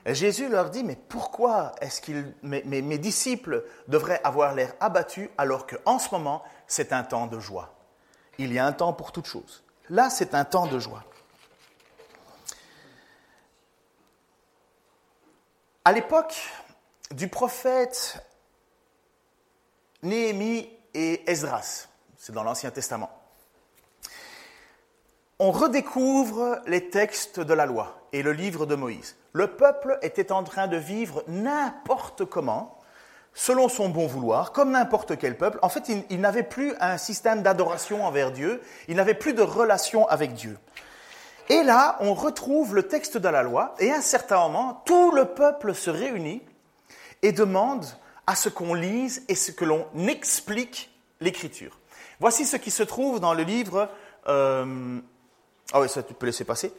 Jésus 0.06 0.50
leur 0.50 0.70
dit, 0.70 0.84
mais 0.84 0.96
pourquoi 0.96 1.74
est-ce 1.80 2.02
que 2.02 2.12
mes, 2.42 2.64
mes, 2.64 2.98
disciples 2.98 3.64
devraient 3.88 4.20
avoir 4.24 4.54
l'air 4.54 4.74
abattus 4.80 5.30
alors 5.38 5.66
qu'en 5.66 5.98
ce 5.98 6.10
moment, 6.12 6.44
c'est 6.68 6.92
un 6.92 7.04
temps 7.04 7.28
de 7.28 7.40
joie? 7.40 7.74
Il 8.38 8.52
y 8.52 8.60
a 8.60 8.66
un 8.66 8.74
temps 8.74 8.92
pour 8.92 9.12
toute 9.12 9.28
chose. 9.28 9.64
Là, 9.90 10.10
c'est 10.10 10.34
un 10.34 10.44
temps 10.44 10.68
de 10.68 10.80
joie. 10.80 11.04
À 15.86 15.92
l'époque 15.92 16.36
du 17.12 17.28
prophète 17.28 18.26
Néhémie 20.02 20.70
et 20.94 21.30
Esdras, 21.30 21.88
c'est 22.18 22.34
dans 22.34 22.44
l'Ancien 22.44 22.72
Testament, 22.72 23.10
on 25.44 25.52
redécouvre 25.52 26.62
les 26.68 26.90
textes 26.90 27.42
de 27.42 27.54
la 27.54 27.66
loi 27.66 28.08
et 28.14 28.24
le 28.24 28.32
livre 28.32 28.66
de 28.66 28.76
Moïse. 28.76 29.18
Le 29.34 29.48
peuple 29.48 30.00
était 30.02 30.32
en 30.32 30.46
train 30.46 30.68
de 30.68 30.78
vivre 30.78 31.22
n'importe 31.28 32.24
comment, 32.24 32.80
selon 33.34 33.68
son 33.68 33.90
bon 33.90 34.08
vouloir, 34.08 34.54
comme 34.54 34.72
n'importe 34.72 35.18
quel 35.18 35.38
peuple. 35.38 35.60
En 35.62 35.68
fait, 35.68 35.92
il, 36.10 36.22
n'avait 36.22 36.44
plus 36.44 36.74
un 36.80 36.98
système 36.98 37.44
d'adoration 37.44 38.06
envers 38.06 38.32
Dieu, 38.32 38.62
il 38.88 38.96
n'avait 38.96 39.16
plus 39.16 39.34
de 39.34 39.42
relation 39.42 40.08
avec 40.08 40.34
Dieu. 40.34 40.58
Et 41.50 41.64
là, 41.64 41.98
on 42.00 42.14
retrouve 42.14 42.74
le 42.74 42.84
texte 42.84 43.18
de 43.18 43.28
la 43.28 43.44
loi, 43.44 43.76
et 43.80 43.92
à 43.92 43.98
un 43.98 44.02
certain 44.02 44.38
moment, 44.38 44.82
tout 44.86 45.12
le 45.12 45.26
peuple 45.26 45.76
se 45.76 45.90
réunit 45.90 46.42
et 47.22 47.34
demande 47.34 47.86
à 48.28 48.38
ce 48.38 48.48
qu'on 48.48 48.76
lise 48.76 49.26
et 49.28 49.36
ce 49.36 49.52
que 49.52 49.66
l'on 49.66 49.88
explique 50.08 50.98
l'Écriture. 51.20 51.80
Voici 52.22 52.46
ce 52.46 52.56
qui 52.56 52.72
se 52.72 52.84
trouve 52.84 53.20
dans 53.20 53.34
le 53.34 53.44
livre 53.44 53.90
euh, 54.30 55.02
ah 55.74 55.82
oui, 55.82 55.90
ça 55.90 56.04
tu 56.04 56.14
peux 56.14 56.28
laisser 56.28 56.46
passer. 56.46 56.72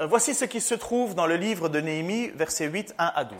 Euh, 0.00 0.06
voici 0.06 0.34
ce 0.34 0.44
qui 0.44 0.60
se 0.60 0.74
trouve 0.74 1.14
dans 1.14 1.26
le 1.26 1.34
livre 1.34 1.68
de 1.68 1.80
Néhémie, 1.80 2.28
versets 2.28 2.66
8, 2.66 2.94
1 2.98 3.12
à 3.14 3.24
12. 3.24 3.38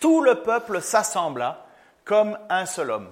Tout 0.00 0.20
le 0.20 0.42
peuple 0.42 0.82
s'assembla 0.82 1.66
comme 2.04 2.38
un 2.50 2.66
seul 2.66 2.90
homme 2.90 3.08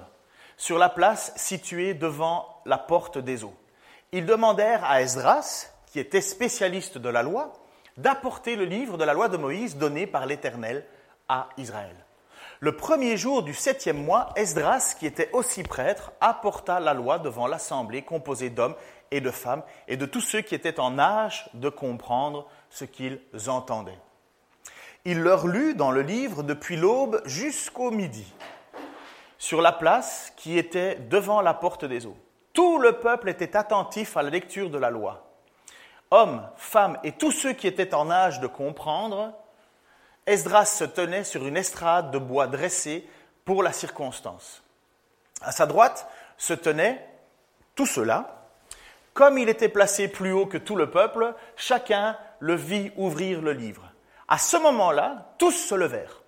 sur 0.58 0.78
la 0.78 0.90
place 0.90 1.32
située 1.36 1.94
devant 1.94 2.60
la 2.66 2.76
porte 2.76 3.16
des 3.16 3.44
eaux. 3.44 3.54
Ils 4.12 4.26
demandèrent 4.26 4.84
à 4.84 5.00
Esdras, 5.00 5.68
qui 5.86 5.98
était 5.98 6.20
spécialiste 6.20 6.98
de 6.98 7.08
la 7.08 7.22
loi, 7.22 7.54
d'apporter 7.96 8.56
le 8.56 8.66
livre 8.66 8.98
de 8.98 9.04
la 9.04 9.14
loi 9.14 9.28
de 9.28 9.38
Moïse 9.38 9.76
donné 9.76 10.06
par 10.06 10.26
l'Éternel 10.26 10.84
à 11.28 11.48
Israël. 11.56 11.96
Le 12.62 12.76
premier 12.76 13.16
jour 13.16 13.42
du 13.42 13.54
septième 13.54 14.04
mois, 14.04 14.28
Esdras, 14.36 14.94
qui 14.96 15.04
était 15.04 15.30
aussi 15.32 15.64
prêtre, 15.64 16.12
apporta 16.20 16.78
la 16.78 16.94
loi 16.94 17.18
devant 17.18 17.48
l'assemblée 17.48 18.02
composée 18.02 18.50
d'hommes 18.50 18.76
et 19.10 19.20
de 19.20 19.32
femmes 19.32 19.64
et 19.88 19.96
de 19.96 20.06
tous 20.06 20.20
ceux 20.20 20.42
qui 20.42 20.54
étaient 20.54 20.78
en 20.78 20.96
âge 20.96 21.50
de 21.54 21.68
comprendre 21.68 22.46
ce 22.70 22.84
qu'ils 22.84 23.18
entendaient. 23.48 23.98
Il 25.04 25.22
leur 25.22 25.48
lut 25.48 25.74
dans 25.74 25.90
le 25.90 26.02
livre 26.02 26.44
depuis 26.44 26.76
l'aube 26.76 27.20
jusqu'au 27.24 27.90
midi, 27.90 28.32
sur 29.38 29.60
la 29.60 29.72
place 29.72 30.32
qui 30.36 30.56
était 30.56 30.94
devant 31.10 31.40
la 31.40 31.54
porte 31.54 31.84
des 31.84 32.06
eaux. 32.06 32.16
Tout 32.52 32.78
le 32.78 32.92
peuple 33.00 33.28
était 33.28 33.56
attentif 33.56 34.16
à 34.16 34.22
la 34.22 34.30
lecture 34.30 34.70
de 34.70 34.78
la 34.78 34.90
loi. 34.90 35.32
Hommes, 36.12 36.48
femmes 36.54 36.96
et 37.02 37.10
tous 37.10 37.32
ceux 37.32 37.54
qui 37.54 37.66
étaient 37.66 37.92
en 37.92 38.08
âge 38.08 38.38
de 38.38 38.46
comprendre, 38.46 39.34
Esdras 40.26 40.66
se 40.66 40.84
tenait 40.84 41.24
sur 41.24 41.46
une 41.46 41.56
estrade 41.56 42.10
de 42.10 42.18
bois 42.18 42.46
dressée 42.46 43.08
pour 43.44 43.62
la 43.62 43.72
circonstance. 43.72 44.62
À 45.40 45.52
sa 45.52 45.66
droite 45.66 46.08
se 46.36 46.54
tenaient 46.54 47.04
tout 47.74 47.86
cela, 47.86 48.48
comme 49.14 49.38
il 49.38 49.48
était 49.48 49.68
placé 49.68 50.08
plus 50.08 50.32
haut 50.32 50.46
que 50.46 50.58
tout 50.58 50.76
le 50.76 50.90
peuple, 50.90 51.34
chacun 51.56 52.16
le 52.38 52.54
vit 52.54 52.92
ouvrir 52.96 53.42
le 53.42 53.52
livre. 53.52 53.90
À 54.28 54.38
ce 54.38 54.56
moment-là, 54.56 55.34
tous 55.38 55.52
se 55.52 55.74
levèrent. 55.74 56.22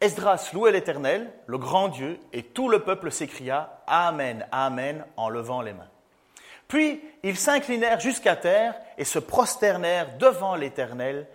Esdras 0.00 0.50
louait 0.54 0.72
l'Éternel, 0.72 1.30
le 1.46 1.58
grand 1.58 1.88
Dieu, 1.88 2.18
et 2.32 2.42
tout 2.42 2.68
le 2.68 2.80
peuple 2.80 3.12
s'écria 3.12 3.82
Amen, 3.86 4.46
Amen, 4.50 5.04
en 5.16 5.28
levant 5.28 5.60
les 5.60 5.74
mains. 5.74 5.90
Puis 6.68 7.02
ils 7.22 7.36
s'inclinèrent 7.36 8.00
jusqu'à 8.00 8.36
terre 8.36 8.74
et 8.96 9.04
se 9.04 9.18
prosternèrent 9.18 10.16
devant 10.18 10.54
l'Éternel 10.54 11.26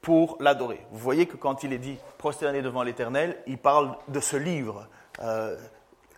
pour 0.00 0.36
l'adorer. 0.40 0.86
Vous 0.92 0.98
voyez 0.98 1.26
que 1.26 1.36
quand 1.36 1.62
il 1.64 1.72
est 1.72 1.78
dit 1.78 1.98
prosterner 2.18 2.62
devant 2.62 2.82
l'Éternel, 2.82 3.36
il 3.46 3.58
parle 3.58 3.96
de 4.08 4.20
ce 4.20 4.36
livre. 4.36 4.86
Euh, 5.22 5.56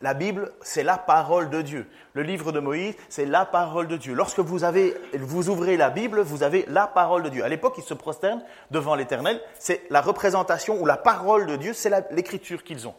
la 0.00 0.14
Bible, 0.14 0.52
c'est 0.60 0.84
la 0.84 0.96
parole 0.96 1.50
de 1.50 1.60
Dieu. 1.60 1.88
Le 2.12 2.22
livre 2.22 2.52
de 2.52 2.60
Moïse, 2.60 2.94
c'est 3.08 3.24
la 3.24 3.44
parole 3.44 3.88
de 3.88 3.96
Dieu. 3.96 4.14
Lorsque 4.14 4.38
vous, 4.38 4.62
avez, 4.62 4.94
vous 5.14 5.48
ouvrez 5.48 5.76
la 5.76 5.90
Bible, 5.90 6.20
vous 6.20 6.42
avez 6.42 6.64
la 6.68 6.86
parole 6.86 7.24
de 7.24 7.28
Dieu. 7.28 7.44
À 7.44 7.48
l'époque, 7.48 7.74
ils 7.78 7.84
se 7.84 7.94
prosternent 7.94 8.44
devant 8.70 8.94
l'Éternel. 8.94 9.40
C'est 9.58 9.82
la 9.90 10.00
représentation 10.00 10.80
ou 10.80 10.86
la 10.86 10.96
parole 10.96 11.46
de 11.46 11.56
Dieu, 11.56 11.72
c'est 11.72 11.90
l'écriture 12.12 12.62
qu'ils 12.62 12.86
ont. 12.86 12.94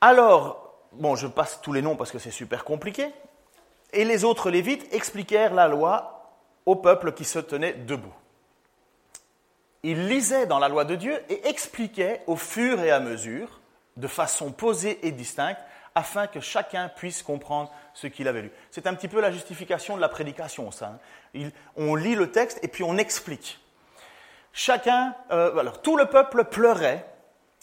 Alors, 0.00 0.74
bon, 0.92 1.14
je 1.14 1.26
passe 1.26 1.60
tous 1.60 1.72
les 1.72 1.82
noms 1.82 1.96
parce 1.96 2.10
que 2.10 2.18
c'est 2.18 2.30
super 2.30 2.64
compliqué. 2.64 3.08
Et 3.92 4.04
les 4.04 4.24
autres 4.24 4.50
Lévites 4.50 4.86
expliquèrent 4.94 5.54
la 5.54 5.68
loi 5.68 6.32
au 6.64 6.76
peuple 6.76 7.12
qui 7.12 7.24
se 7.24 7.38
tenait 7.38 7.74
debout. 7.74 8.14
Ils 9.86 10.08
lisaient 10.08 10.46
dans 10.46 10.58
la 10.58 10.68
loi 10.68 10.84
de 10.84 10.96
Dieu 10.96 11.22
et 11.28 11.46
expliquaient 11.46 12.20
au 12.26 12.34
fur 12.34 12.80
et 12.80 12.90
à 12.90 12.98
mesure 12.98 13.60
de 13.96 14.08
façon 14.08 14.50
posée 14.50 14.98
et 15.06 15.12
distincte, 15.12 15.60
afin 15.94 16.26
que 16.26 16.40
chacun 16.40 16.88
puisse 16.88 17.22
comprendre 17.22 17.70
ce 17.94 18.08
qu'il 18.08 18.26
avait 18.26 18.42
lu. 18.42 18.50
C'est 18.72 18.88
un 18.88 18.94
petit 18.94 19.06
peu 19.06 19.20
la 19.20 19.30
justification 19.30 19.94
de 19.94 20.00
la 20.00 20.08
prédication, 20.08 20.72
ça. 20.72 20.98
Hein. 21.36 21.50
on 21.76 21.94
lit 21.94 22.16
le 22.16 22.32
texte 22.32 22.58
et 22.64 22.68
puis 22.68 22.82
on 22.82 22.96
explique. 22.96 23.60
Chacun, 24.52 25.14
euh, 25.30 25.56
alors 25.56 25.80
tout 25.80 25.96
le 25.96 26.06
peuple 26.06 26.46
pleurait 26.46 27.06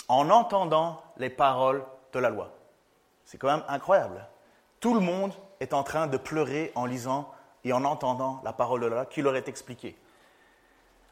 en 0.08 0.30
entendant 0.30 1.04
les 1.18 1.30
paroles 1.30 1.84
de 2.14 2.20
la 2.20 2.30
loi. 2.30 2.54
C'est 3.26 3.38
quand 3.38 3.52
même 3.52 3.66
incroyable. 3.68 4.26
Tout 4.80 4.94
le 4.94 5.02
monde 5.02 5.34
est 5.60 5.74
en 5.74 5.84
train 5.84 6.08
de 6.08 6.16
pleurer 6.16 6.72
en 6.76 6.86
lisant 6.86 7.30
et 7.66 7.74
en 7.74 7.84
entendant 7.84 8.40
la 8.46 8.54
parole 8.54 8.80
de 8.80 8.86
la 8.86 8.96
loi 8.96 9.06
qui 9.08 9.22
leur 9.22 9.36
est 9.36 9.50
expliquée. 9.50 9.98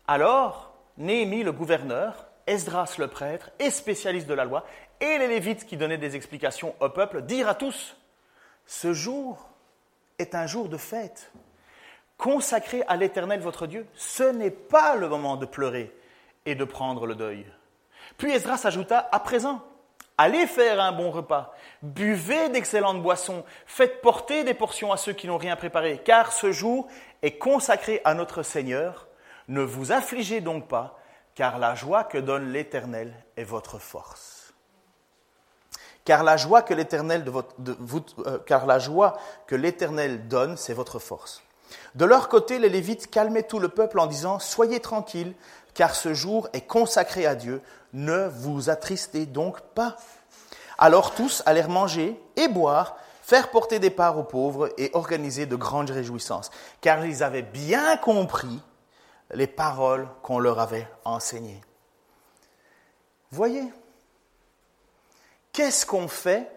Alors, 0.07 0.70
Néhémie, 0.97 1.43
le 1.43 1.51
gouverneur, 1.51 2.27
Esdras 2.47 2.95
le 2.97 3.07
prêtre 3.07 3.51
et 3.59 3.69
spécialiste 3.69 4.27
de 4.27 4.33
la 4.33 4.45
loi, 4.45 4.65
et 4.99 5.17
les 5.17 5.27
Lévites 5.27 5.65
qui 5.65 5.77
donnaient 5.77 5.97
des 5.97 6.15
explications 6.15 6.75
au 6.79 6.89
peuple, 6.89 7.21
dirent 7.21 7.49
à 7.49 7.55
tous, 7.55 7.97
ce 8.65 8.93
jour 8.93 9.49
est 10.19 10.35
un 10.35 10.47
jour 10.47 10.69
de 10.69 10.77
fête, 10.77 11.31
consacré 12.17 12.83
à 12.87 12.95
l'Éternel 12.95 13.39
votre 13.39 13.67
Dieu. 13.67 13.87
Ce 13.95 14.23
n'est 14.23 14.51
pas 14.51 14.95
le 14.95 15.09
moment 15.09 15.37
de 15.37 15.45
pleurer 15.45 15.91
et 16.45 16.55
de 16.55 16.63
prendre 16.63 17.05
le 17.07 17.15
deuil. 17.15 17.45
Puis 18.17 18.31
Esdras 18.31 18.61
ajouta, 18.65 19.09
à 19.11 19.19
présent, 19.19 19.61
allez 20.17 20.45
faire 20.45 20.79
un 20.79 20.91
bon 20.91 21.09
repas, 21.09 21.55
buvez 21.81 22.49
d'excellentes 22.49 23.01
boissons, 23.01 23.43
faites 23.65 24.01
porter 24.01 24.43
des 24.43 24.53
portions 24.53 24.91
à 24.91 24.97
ceux 24.97 25.13
qui 25.13 25.27
n'ont 25.27 25.37
rien 25.37 25.55
préparé, 25.55 25.99
car 26.03 26.31
ce 26.31 26.51
jour 26.51 26.87
est 27.21 27.37
consacré 27.37 28.01
à 28.03 28.13
notre 28.13 28.43
Seigneur. 28.43 29.07
Ne 29.51 29.63
vous 29.63 29.91
affligez 29.91 30.39
donc 30.39 30.69
pas, 30.69 30.97
car 31.35 31.59
la 31.59 31.75
joie 31.75 32.05
que 32.05 32.17
donne 32.17 32.53
l'Éternel 32.53 33.13
est 33.35 33.43
votre 33.43 33.79
force. 33.79 34.53
Car 36.05 36.23
la 36.23 36.37
joie 36.37 36.61
que 36.61 36.73
l'Éternel 36.73 37.25
euh, 37.29 38.39
car 38.45 38.65
la 38.65 38.79
joie 38.79 39.17
que 39.47 39.55
l'Éternel 39.55 40.29
donne, 40.29 40.55
c'est 40.55 40.73
votre 40.73 40.99
force. 40.99 41.43
De 41.95 42.05
leur 42.05 42.29
côté, 42.29 42.59
les 42.59 42.69
Lévites 42.69 43.11
calmaient 43.11 43.43
tout 43.43 43.59
le 43.59 43.67
peuple 43.67 43.99
en 43.99 44.05
disant 44.05 44.39
Soyez 44.39 44.79
tranquilles, 44.79 45.33
car 45.73 45.95
ce 45.95 46.13
jour 46.13 46.47
est 46.53 46.65
consacré 46.65 47.25
à 47.25 47.35
Dieu. 47.35 47.61
Ne 47.91 48.29
vous 48.29 48.69
attristez 48.69 49.25
donc 49.25 49.59
pas. 49.75 49.97
Alors 50.77 51.13
tous 51.13 51.43
allèrent 51.45 51.67
manger 51.67 52.17
et 52.37 52.47
boire, 52.47 52.95
faire 53.21 53.51
porter 53.51 53.79
des 53.79 53.89
parts 53.89 54.17
aux 54.17 54.23
pauvres 54.23 54.69
et 54.77 54.91
organiser 54.93 55.45
de 55.45 55.57
grandes 55.57 55.89
réjouissances, 55.89 56.51
car 56.79 57.05
ils 57.05 57.21
avaient 57.21 57.41
bien 57.41 57.97
compris 57.97 58.61
les 59.33 59.47
paroles 59.47 60.07
qu'on 60.23 60.39
leur 60.39 60.59
avait 60.59 60.87
enseignées. 61.05 61.61
Voyez, 63.31 63.71
qu'est-ce 65.53 65.85
qu'on 65.85 66.07
fait 66.07 66.51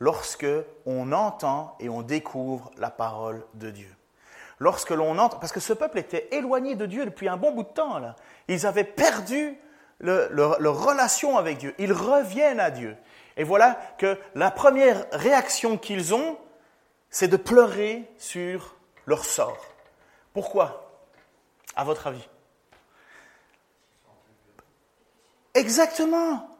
lorsque 0.00 0.46
on 0.86 1.12
entend 1.12 1.76
et 1.80 1.88
on 1.88 2.02
découvre 2.02 2.70
la 2.76 2.90
parole 2.90 3.44
de 3.54 3.70
Dieu? 3.70 3.94
Lorsque 4.58 4.90
l'on 4.90 5.18
entend, 5.18 5.38
parce 5.38 5.52
que 5.52 5.60
ce 5.60 5.72
peuple 5.72 5.98
était 5.98 6.28
éloigné 6.32 6.74
de 6.74 6.86
Dieu 6.86 7.04
depuis 7.04 7.28
un 7.28 7.36
bon 7.36 7.52
bout 7.52 7.62
de 7.62 7.68
temps. 7.68 8.00
Ils 8.48 8.66
avaient 8.66 8.82
perdu 8.82 9.56
leur 10.00 10.84
relation 10.84 11.38
avec 11.38 11.58
Dieu. 11.58 11.74
Ils 11.78 11.92
reviennent 11.92 12.58
à 12.58 12.72
Dieu. 12.72 12.96
Et 13.36 13.44
voilà 13.44 13.78
que 13.98 14.18
la 14.34 14.50
première 14.50 15.06
réaction 15.12 15.78
qu'ils 15.78 16.12
ont, 16.12 16.36
c'est 17.10 17.28
de 17.28 17.36
pleurer 17.36 18.10
sur 18.18 18.74
leur 19.06 19.24
sort. 19.24 19.64
Pourquoi? 20.32 20.87
À 21.78 21.84
votre 21.84 22.08
avis? 22.08 22.28
Exactement. 25.54 26.50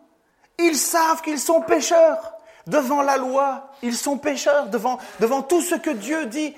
Ils 0.59 0.77
savent 0.77 1.23
qu'ils 1.23 1.41
sont 1.41 1.61
pécheurs. 1.61 2.35
Devant 2.69 3.03
la 3.03 3.17
loi, 3.17 3.73
ils 3.83 3.97
sont 3.97 4.17
pécheurs. 4.17 4.69
Devant, 4.69 4.99
devant 5.19 5.43
tout 5.43 5.61
ce 5.61 5.75
que 5.75 5.91
Dieu 5.91 6.27
dit. 6.27 6.55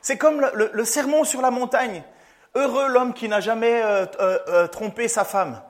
C'est 0.00 0.16
comme 0.16 0.40
le, 0.54 0.84
sermon 0.86 1.24
sur 1.24 1.42
la 1.42 1.50
montagne. 1.50 2.02
Heureux 2.54 2.88
l'homme 2.88 3.12
qui 3.12 3.28
n'a 3.28 3.40
jamais 3.40 3.82
euh, 3.82 4.06
euh, 4.20 4.38
euh, 4.48 4.66
trompé 4.66 5.06
sa 5.06 5.24
femme. 5.24 5.60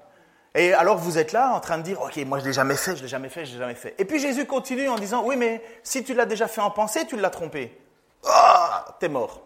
Et 0.54 0.72
alors 0.72 0.96
vous 0.96 1.18
êtes 1.18 1.32
là 1.32 1.52
en 1.52 1.60
train 1.60 1.78
de 1.78 1.82
dire, 1.82 2.00
ok, 2.00 2.16
moi 2.18 2.38
je 2.38 2.44
l'ai 2.44 2.52
jamais 2.52 2.76
fait, 2.76 2.94
je 2.94 3.02
l'ai 3.02 3.08
jamais 3.08 3.28
fait, 3.28 3.44
je 3.44 3.54
l'ai 3.54 3.58
jamais 3.58 3.74
fait. 3.74 3.96
Et 3.98 4.04
puis 4.04 4.20
Jésus 4.20 4.46
continue 4.46 4.88
en 4.88 4.96
disant, 4.96 5.24
oui, 5.24 5.36
mais 5.36 5.60
si 5.82 6.04
tu 6.04 6.14
l'as 6.14 6.26
déjà 6.26 6.46
fait 6.46 6.60
en 6.60 6.70
pensée, 6.70 7.04
tu 7.06 7.16
l'as 7.16 7.30
trompé. 7.30 7.76
Ah, 8.24 8.96
t'es 9.00 9.08
mort. 9.08 9.42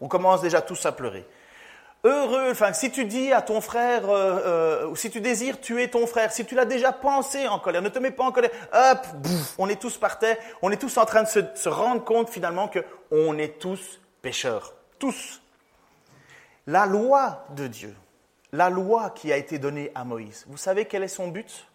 On 0.00 0.08
commence 0.08 0.40
déjà 0.40 0.62
tous 0.62 0.84
à 0.86 0.92
pleurer. 0.92 1.26
Heureux, 2.04 2.50
enfin, 2.50 2.72
si 2.72 2.90
tu 2.90 3.04
dis 3.04 3.32
à 3.32 3.42
ton 3.42 3.60
frère, 3.60 4.10
euh, 4.10 4.88
euh, 4.90 4.94
si 4.96 5.08
tu 5.08 5.20
désires 5.20 5.60
tuer 5.60 5.88
ton 5.88 6.08
frère, 6.08 6.32
si 6.32 6.44
tu 6.44 6.56
l'as 6.56 6.64
déjà 6.64 6.92
pensé 6.92 7.46
en 7.46 7.60
colère, 7.60 7.80
ne 7.80 7.88
te 7.88 8.00
mets 8.00 8.10
pas 8.10 8.24
en 8.24 8.32
colère, 8.32 8.50
hop, 8.72 9.06
on 9.58 9.68
est 9.68 9.80
tous 9.80 9.98
par 9.98 10.18
terre, 10.18 10.36
on 10.62 10.72
est 10.72 10.76
tous 10.76 10.96
en 10.96 11.04
train 11.04 11.22
de 11.22 11.28
se, 11.28 11.38
se 11.54 11.68
rendre 11.68 12.02
compte 12.02 12.28
finalement 12.28 12.66
que 12.66 12.80
on 13.12 13.38
est 13.38 13.60
tous 13.60 14.00
pécheurs. 14.20 14.74
Tous. 14.98 15.40
La 16.66 16.86
loi 16.86 17.46
de 17.50 17.68
Dieu, 17.68 17.94
la 18.50 18.68
loi 18.68 19.10
qui 19.10 19.32
a 19.32 19.36
été 19.36 19.60
donnée 19.60 19.92
à 19.94 20.02
Moïse, 20.02 20.44
vous 20.48 20.56
savez 20.56 20.86
quel 20.86 21.04
est 21.04 21.08
son 21.08 21.28
but? 21.28 21.68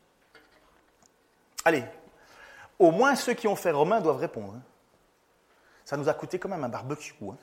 Allez, 1.63 1.85
au 2.79 2.91
moins 2.91 3.15
ceux 3.15 3.33
qui 3.33 3.47
ont 3.47 3.55
fait 3.55 3.71
Romain 3.71 4.01
doivent 4.01 4.19
répondre. 4.19 4.55
Hein. 4.57 4.61
Ça 5.85 5.95
nous 5.95 6.09
a 6.09 6.13
coûté 6.13 6.37
quand 6.37 6.49
même 6.49 6.65
un 6.65 6.69
barbecue. 6.69 7.13
Hein. 7.23 7.37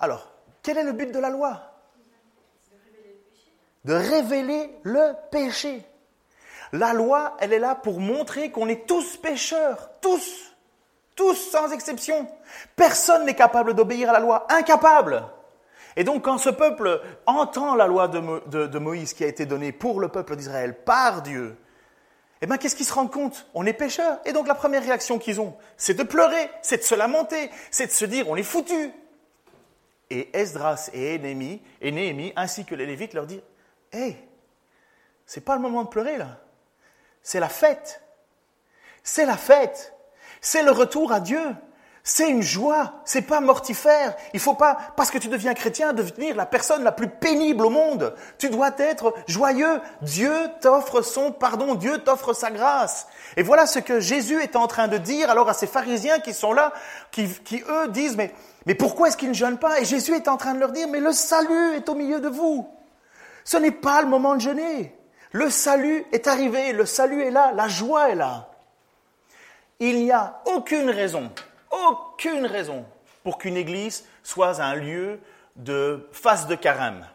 Alors, 0.00 0.30
quel 0.68 0.76
est 0.76 0.84
le 0.84 0.92
but 0.92 1.10
de 1.10 1.18
la 1.18 1.30
loi 1.30 1.62
De 3.86 3.94
révéler 3.94 4.68
le 4.82 5.14
péché. 5.30 5.82
La 6.72 6.92
loi, 6.92 7.38
elle 7.40 7.54
est 7.54 7.58
là 7.58 7.74
pour 7.74 8.00
montrer 8.00 8.50
qu'on 8.50 8.68
est 8.68 8.86
tous 8.86 9.16
pécheurs, 9.16 9.88
tous, 10.02 10.54
tous 11.16 11.36
sans 11.36 11.72
exception. 11.72 12.28
Personne 12.76 13.24
n'est 13.24 13.34
capable 13.34 13.72
d'obéir 13.72 14.10
à 14.10 14.12
la 14.12 14.18
loi, 14.18 14.46
incapable. 14.50 15.24
Et 15.96 16.04
donc 16.04 16.26
quand 16.26 16.36
ce 16.36 16.50
peuple 16.50 17.00
entend 17.24 17.74
la 17.74 17.86
loi 17.86 18.06
de, 18.06 18.78
Moïse 18.78 19.14
qui 19.14 19.24
a 19.24 19.26
été 19.26 19.46
donnée 19.46 19.72
pour 19.72 20.00
le 20.00 20.08
peuple 20.08 20.36
d'Israël 20.36 20.76
par 20.84 21.22
Dieu, 21.22 21.56
eh 22.42 22.46
bien 22.46 22.58
qu'est-ce 22.58 22.76
qu'ils 22.76 22.84
se 22.84 22.92
rendent 22.92 23.10
compte? 23.10 23.46
On 23.54 23.64
est 23.64 23.72
pécheurs. 23.72 24.18
Et 24.26 24.34
donc 24.34 24.46
la 24.46 24.54
première 24.54 24.82
réaction 24.82 25.18
qu'ils 25.18 25.40
ont, 25.40 25.56
c'est 25.78 25.94
de 25.94 26.02
pleurer, 26.02 26.50
c'est 26.60 26.76
de 26.76 26.82
se 26.82 26.94
lamenter, 26.94 27.50
c'est 27.70 27.86
de 27.86 27.90
se 27.90 28.04
dire 28.04 28.28
on 28.28 28.36
est 28.36 28.42
foutus. 28.42 28.90
Et 30.10 30.36
Esdras 30.36 30.90
et 30.92 31.18
Néhémie, 31.18 31.62
et 31.80 31.92
Néhémie 31.92 32.32
ainsi 32.36 32.64
que 32.64 32.74
les 32.74 32.86
Lévites 32.86 33.14
leur 33.14 33.26
disent 33.26 33.42
Hé, 33.92 34.16
c'est 35.26 35.44
pas 35.44 35.54
le 35.54 35.62
moment 35.62 35.84
de 35.84 35.88
pleurer 35.88 36.16
là. 36.16 36.38
C'est 37.22 37.40
la 37.40 37.48
fête. 37.48 38.02
C'est 39.02 39.26
la 39.26 39.36
fête. 39.36 39.94
C'est 40.40 40.62
le 40.62 40.70
retour 40.70 41.12
à 41.12 41.20
Dieu. 41.20 41.54
C'est 42.02 42.30
une 42.30 42.40
joie, 42.40 42.94
c'est 43.04 43.20
pas 43.20 43.40
mortifère. 43.40 44.16
Il 44.32 44.40
faut 44.40 44.54
pas, 44.54 44.78
parce 44.96 45.10
que 45.10 45.18
tu 45.18 45.28
deviens 45.28 45.52
chrétien, 45.52 45.92
devenir 45.92 46.36
la 46.36 46.46
personne 46.46 46.82
la 46.82 46.90
plus 46.90 47.10
pénible 47.10 47.66
au 47.66 47.68
monde. 47.68 48.14
Tu 48.38 48.48
dois 48.48 48.70
être 48.78 49.12
joyeux. 49.26 49.82
Dieu 50.00 50.32
t'offre 50.62 51.02
son 51.02 51.32
pardon, 51.32 51.74
Dieu 51.74 51.98
t'offre 51.98 52.32
sa 52.32 52.50
grâce. 52.50 53.08
Et 53.36 53.42
voilà 53.42 53.66
ce 53.66 53.78
que 53.78 54.00
Jésus 54.00 54.40
est 54.42 54.56
en 54.56 54.68
train 54.68 54.88
de 54.88 54.96
dire 54.96 55.28
alors 55.28 55.50
à 55.50 55.52
ces 55.52 55.66
pharisiens 55.66 56.18
qui 56.18 56.32
sont 56.32 56.54
là, 56.54 56.72
qui, 57.10 57.28
qui 57.28 57.62
eux 57.68 57.88
disent, 57.88 58.16
mais 58.16 58.32
mais 58.68 58.74
pourquoi 58.74 59.08
est-ce 59.08 59.16
qu'ils 59.16 59.30
ne 59.30 59.34
jeûnent 59.34 59.58
pas? 59.58 59.80
Et 59.80 59.86
Jésus 59.86 60.14
est 60.14 60.28
en 60.28 60.36
train 60.36 60.52
de 60.52 60.60
leur 60.60 60.72
dire, 60.72 60.88
mais 60.88 61.00
le 61.00 61.12
salut 61.12 61.72
est 61.74 61.88
au 61.88 61.94
milieu 61.94 62.20
de 62.20 62.28
vous. 62.28 62.68
Ce 63.42 63.56
n'est 63.56 63.70
pas 63.70 64.02
le 64.02 64.08
moment 64.08 64.34
de 64.34 64.42
jeûner. 64.42 64.94
Le 65.32 65.48
salut 65.48 66.04
est 66.12 66.26
arrivé, 66.26 66.74
le 66.74 66.84
salut 66.84 67.22
est 67.22 67.30
là, 67.30 67.50
la 67.54 67.66
joie 67.66 68.10
est 68.10 68.14
là. 68.14 68.50
Il 69.80 70.04
n'y 70.04 70.12
a 70.12 70.42
aucune 70.44 70.90
raison, 70.90 71.32
aucune 71.70 72.44
raison 72.44 72.84
pour 73.24 73.38
qu'une 73.38 73.56
église 73.56 74.04
soit 74.22 74.60
un 74.60 74.74
lieu 74.74 75.18
de 75.56 76.06
face 76.12 76.46
de 76.46 76.54
carême. 76.54 77.06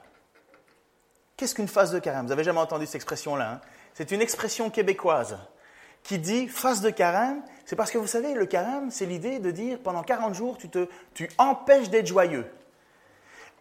Qu'est-ce 1.38 1.54
qu'une 1.54 1.68
face 1.68 1.92
de 1.92 2.00
carême? 2.00 2.24
Vous 2.24 2.30
n'avez 2.30 2.44
jamais 2.44 2.62
entendu 2.62 2.88
cette 2.88 2.96
expression-là 2.96 3.52
hein? 3.52 3.62
C'est 3.94 4.12
une 4.12 4.24
expression 4.24 4.72
québécoise 4.72 5.38
qui 6.04 6.20
dit 6.20 6.48
face 6.48 6.82
de 6.82 6.90
carême, 6.90 7.42
c'est 7.66 7.76
parce 7.76 7.92
que 7.92 7.98
vous 7.98 8.08
savez, 8.08 8.34
le 8.34 8.46
carême, 8.46 8.92
c'est 8.92 9.06
l'idée 9.06 9.40
de 9.40 9.52
dire 9.52 9.80
pendant 9.82 10.04
40 10.04 10.36
jours, 10.36 10.58
tu, 10.58 10.70
te, 10.70 10.88
tu 11.14 11.30
empêches 11.38 11.90
d'être 11.90 12.08
joyeux. 12.08 12.46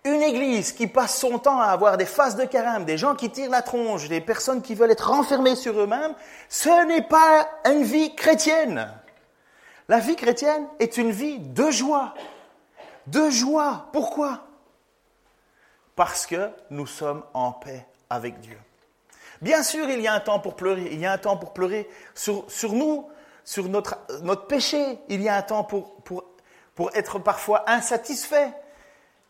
Une 0.05 0.23
église 0.23 0.73
qui 0.73 0.89
passe 0.89 1.17
son 1.17 1.39
temps 1.39 1.61
à 1.61 1.67
avoir 1.67 1.97
des 1.97 2.07
phases 2.07 2.35
de 2.35 2.45
carême, 2.45 2.85
des 2.85 2.99
gens 2.99 3.15
qui 3.15 3.31
tirent 3.31 3.51
la 3.51 3.63
tronche, 3.63 4.09
des 4.09 4.21
personnes 4.21 4.61
qui 4.61 4.75
veulent 4.75 4.91
être 4.91 5.11
renfermées 5.11 5.55
sur 5.55 5.79
eux-mêmes, 5.79 6.15
ce 6.49 6.87
n'est 6.87 7.03
pas 7.03 7.49
une 7.65 7.85
vie 7.85 8.15
chrétienne. 8.17 8.93
La 9.89 10.01
vie 10.01 10.17
chrétienne 10.17 10.67
est 10.81 10.97
une 10.97 11.13
vie 11.13 11.39
de 11.39 11.71
joie. 11.71 12.15
De 13.07 13.31
joie. 13.31 13.87
Pourquoi? 13.93 14.47
Parce 15.95 16.27
que 16.27 16.51
nous 16.71 16.87
sommes 16.87 17.23
en 17.35 17.53
paix 17.53 17.87
avec 18.11 18.41
Dieu. 18.41 18.59
Bien 19.43 19.65
sûr, 19.65 19.91
il 19.91 20.01
y 20.01 20.07
a 20.07 20.15
un 20.15 20.21
temps 20.21 20.39
pour 20.39 20.55
pleurer. 20.55 20.89
Il 20.93 21.01
y 21.01 21.07
a 21.07 21.13
un 21.13 21.19
temps 21.19 21.37
pour 21.37 21.53
pleurer 21.53 21.89
sur, 22.15 22.47
nous, 22.73 23.09
sur 23.45 23.69
notre, 23.69 23.99
péché. 24.47 25.01
Il 25.09 25.21
y 25.21 25.29
a 25.29 25.37
un 25.37 25.43
temps 25.43 25.65
pour, 25.65 26.31
être 26.95 27.19
parfois 27.19 27.69
insatisfait. 27.69 28.53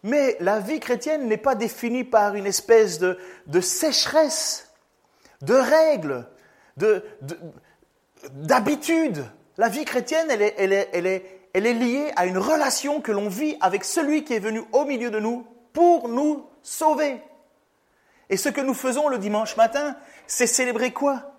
Mais 0.03 0.37
la 0.40 0.61
vie 0.61 0.81
chrétienne 0.81 1.29
n'est 1.29 1.38
pas 1.38 1.55
définie 1.55 2.05
par 2.05 2.35
une 2.35 2.46
espèce 2.46 2.98
de, 2.98 3.16
sécheresse, 3.62 4.70
de 5.40 5.55
règles, 5.55 6.29
de, 6.77 7.03
d'habitudes. 8.33 9.25
La 9.57 9.70
vie 9.70 9.87
chrétienne, 9.87 10.29
elle 10.31 10.72
est 10.72 11.75
liée 11.75 12.12
à 12.16 12.27
une 12.27 12.38
relation 12.38 13.01
que 13.01 13.12
l'on 13.12 13.31
vit 13.31 13.57
avec 13.62 13.83
celui 13.83 14.25
qui 14.25 14.35
est 14.35 14.40
venu 14.40 14.62
au 14.72 14.85
milieu 14.85 15.11
de 15.11 15.20
nous 15.20 15.46
pour 15.72 16.09
nous 16.09 16.44
sauver. 16.62 17.22
Et 18.32 18.38
ce 18.38 18.48
que 18.48 18.62
nous 18.62 18.72
faisons 18.72 19.08
le 19.08 19.18
dimanche 19.18 19.58
matin, 19.58 19.94
c'est 20.26 20.46
célébrer 20.46 20.90
quoi? 20.90 21.34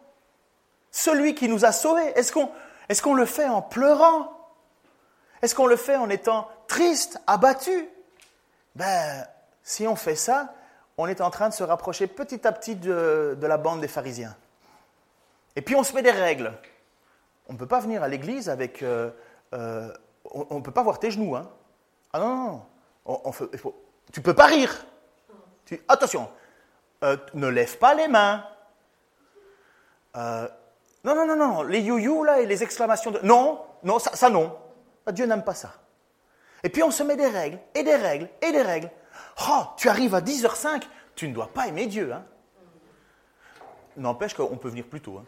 Celui 0.91 1.34
qui 1.34 1.49
nous 1.49 1.65
a 1.65 1.71
sauvés. 1.71 2.06
Est-ce 2.15 2.32
qu'on 2.32 2.51
est 2.88 3.01
qu'on 3.01 3.15
le 3.15 3.25
fait 3.25 3.47
en 3.47 3.63
pleurant? 3.63 4.32
Est-ce 5.41 5.56
qu'on 5.56 5.65
le 5.65 5.75
fait 5.75 5.95
en 5.95 6.08
étant 6.12 6.47
triste, 6.67 7.19
abattu? 7.25 7.89
Ben, 8.75 9.25
si 9.63 9.88
on 9.88 9.95
fait 9.95 10.13
ça, 10.13 10.53
on 10.99 11.08
est 11.08 11.19
en 11.19 11.32
train 11.32 11.49
de 11.49 11.56
se 11.56 11.63
rapprocher 11.63 12.06
petit 12.06 12.45
à 12.45 12.51
petit 12.51 12.75
de, 12.75 13.36
la 13.41 13.58
bande 13.58 13.82
des 13.82 13.88
pharisiens. 13.88 14.36
Et 15.56 15.63
puis 15.63 15.75
on 15.75 15.82
se 15.82 15.95
met 15.95 16.03
des 16.03 16.12
règles. 16.12 16.53
On 17.49 17.53
ne 17.53 17.58
peut 17.58 17.65
pas 17.65 17.79
venir 17.79 18.03
à 18.03 18.08
l'église 18.08 18.49
avec... 18.49 18.84
Euh, 18.84 19.10
euh, 19.56 19.91
on 20.25 20.58
ne 20.58 20.62
peut 20.62 20.69
pas 20.69 20.84
voir 20.84 20.99
tes 20.99 21.10
genoux. 21.10 21.36
Hein. 21.36 21.49
Ah 22.13 22.19
non, 22.19 22.36
non, 22.36 22.47
non. 22.47 22.65
On, 23.25 23.32
faut, 23.32 23.49
tu 24.12 24.21
peux 24.21 24.36
pas 24.36 24.45
rire. 24.45 24.86
Attention, 25.88 26.29
euh, 27.04 27.18
ne 27.34 27.48
lève 27.48 27.78
pas 27.78 27.94
les 27.94 28.08
mains. 28.08 28.46
Euh, 30.16 30.48
non, 31.04 31.16
non, 31.16 31.26
non, 31.26 31.36
non, 31.36 31.63
les 31.63 31.82
you 31.82 32.24
là 32.24 32.39
et 32.39 32.46
les 32.46 32.63
exclamations 32.63 33.12
de... 33.12 33.20
Non, 33.24 33.62
non, 33.84 34.00
ça, 34.00 34.16
ça 34.16 34.30
non. 34.30 34.58
Ah, 35.06 35.12
Dieu 35.12 35.26
n'aime 35.26 35.44
pas 35.44 35.54
ça. 35.54 35.74
Et 36.63 36.70
puis 36.70 36.82
on 36.82 36.92
se 36.92 37.04
met 37.04 37.18
des 37.18 37.28
règles, 37.28 37.60
et 37.76 37.84
des 37.84 37.96
règles, 37.96 38.30
et 38.42 38.54
des 38.54 38.62
règles. 38.62 38.89
Oh, 39.50 39.63
tu 39.76 39.89
arrives 39.89 40.16
à 40.16 40.22
10h05, 40.22 40.84
tu 41.16 41.28
ne 41.28 41.34
dois 41.34 41.48
pas 41.48 41.68
aimer 41.68 41.88
Dieu. 41.88 42.13
Hein. 42.13 42.24
N'empêche 43.98 44.34
qu'on 44.34 44.56
peut 44.56 44.70
venir 44.70 44.86
plus 44.86 45.02
tôt. 45.02 45.20
Hein. 45.20 45.26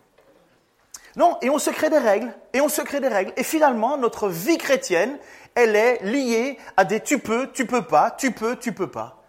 Non, 1.17 1.37
et 1.41 1.49
on 1.49 1.59
se 1.59 1.71
crée 1.71 1.89
des 1.89 1.97
règles, 1.97 2.33
et 2.53 2.61
on 2.61 2.69
se 2.69 2.81
crée 2.81 3.01
des 3.01 3.09
règles. 3.09 3.33
Et 3.35 3.43
finalement, 3.43 3.97
notre 3.97 4.29
vie 4.29 4.57
chrétienne, 4.57 5.17
elle 5.55 5.75
est 5.75 6.01
liée 6.03 6.57
à 6.77 6.85
des 6.85 7.01
tu 7.01 7.19
peux, 7.19 7.51
tu 7.51 7.65
peux 7.65 7.83
pas, 7.83 8.11
tu 8.11 8.31
peux, 8.31 8.55
tu 8.55 8.71
peux 8.71 8.89
pas 8.89 9.24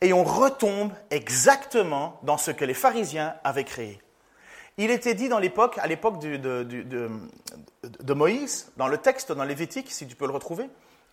et 0.00 0.12
on 0.12 0.24
retombe 0.24 0.92
exactement 1.10 2.18
dans 2.22 2.36
ce 2.36 2.50
que 2.50 2.64
les 2.64 2.74
pharisiens 2.74 3.34
avaient 3.44 3.64
créé. 3.64 4.00
Il 4.76 4.90
était 4.90 5.14
dit 5.14 5.28
dans 5.28 5.38
l'époque, 5.38 5.78
à 5.78 5.86
l'époque 5.86 6.18
de, 6.18 7.08
Moïse, 8.14 8.72
dans 8.76 8.88
le 8.88 8.98
texte, 8.98 9.30
dans 9.32 9.44
Lévitique, 9.44 9.90
si 9.90 10.06
tu 10.06 10.16
peux 10.16 10.26
le 10.26 10.32
retrouver, 10.32 10.68